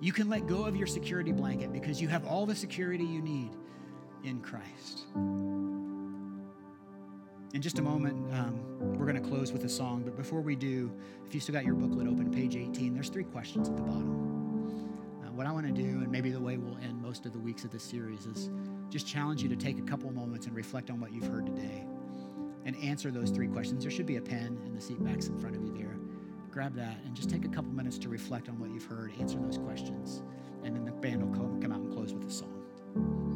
You 0.00 0.12
can 0.12 0.28
let 0.28 0.46
go 0.46 0.64
of 0.64 0.74
your 0.74 0.86
security 0.86 1.32
blanket 1.32 1.72
because 1.72 2.00
you 2.00 2.08
have 2.08 2.26
all 2.26 2.44
the 2.44 2.56
security 2.56 3.04
you 3.04 3.22
need 3.22 3.50
in 4.24 4.40
Christ. 4.40 5.06
In 7.54 7.62
just 7.62 7.78
a 7.78 7.82
moment, 7.82 8.16
um, 8.34 8.58
we're 8.98 9.06
going 9.06 9.22
to 9.22 9.28
close 9.28 9.52
with 9.52 9.64
a 9.64 9.68
song. 9.68 10.02
But 10.04 10.16
before 10.16 10.40
we 10.40 10.56
do, 10.56 10.90
if 11.24 11.32
you 11.32 11.38
still 11.38 11.52
got 11.52 11.64
your 11.64 11.76
booklet 11.76 12.08
open, 12.08 12.32
page 12.32 12.56
18, 12.56 12.92
there's 12.92 13.08
three 13.08 13.22
questions 13.22 13.68
at 13.68 13.76
the 13.76 13.82
bottom. 13.82 14.98
Uh, 15.22 15.30
what 15.30 15.46
I 15.46 15.52
want 15.52 15.64
to 15.64 15.72
do, 15.72 15.84
and 15.84 16.10
maybe 16.10 16.32
the 16.32 16.40
way 16.40 16.56
we'll 16.56 16.76
end 16.78 17.00
most 17.00 17.26
of 17.26 17.32
the 17.32 17.38
weeks 17.38 17.62
of 17.62 17.70
this 17.70 17.84
series, 17.84 18.26
is 18.26 18.50
just 18.90 19.06
challenge 19.06 19.40
you 19.40 19.48
to 19.48 19.54
take 19.54 19.78
a 19.78 19.82
couple 19.82 20.10
moments 20.10 20.48
and 20.48 20.56
reflect 20.56 20.90
on 20.90 20.98
what 20.98 21.12
you've 21.12 21.28
heard 21.28 21.46
today 21.46 21.86
and 22.64 22.74
answer 22.82 23.12
those 23.12 23.30
three 23.30 23.46
questions. 23.46 23.84
There 23.84 23.92
should 23.92 24.06
be 24.06 24.16
a 24.16 24.22
pen 24.22 24.60
in 24.66 24.74
the 24.74 24.80
seat 24.80 25.02
backs 25.04 25.28
in 25.28 25.38
front 25.38 25.54
of 25.54 25.62
you 25.62 25.72
there. 25.78 25.96
Grab 26.50 26.74
that 26.74 26.96
and 27.04 27.14
just 27.14 27.30
take 27.30 27.44
a 27.44 27.48
couple 27.48 27.70
minutes 27.70 27.98
to 27.98 28.08
reflect 28.08 28.48
on 28.48 28.58
what 28.58 28.70
you've 28.70 28.84
heard, 28.84 29.12
answer 29.20 29.38
those 29.38 29.58
questions, 29.58 30.24
and 30.64 30.74
then 30.74 30.84
the 30.84 30.90
band 30.90 31.22
will 31.22 31.60
come 31.60 31.70
out 31.70 31.78
and 31.78 31.92
close 31.92 32.12
with 32.12 32.26
a 32.26 32.32
song. 32.32 33.33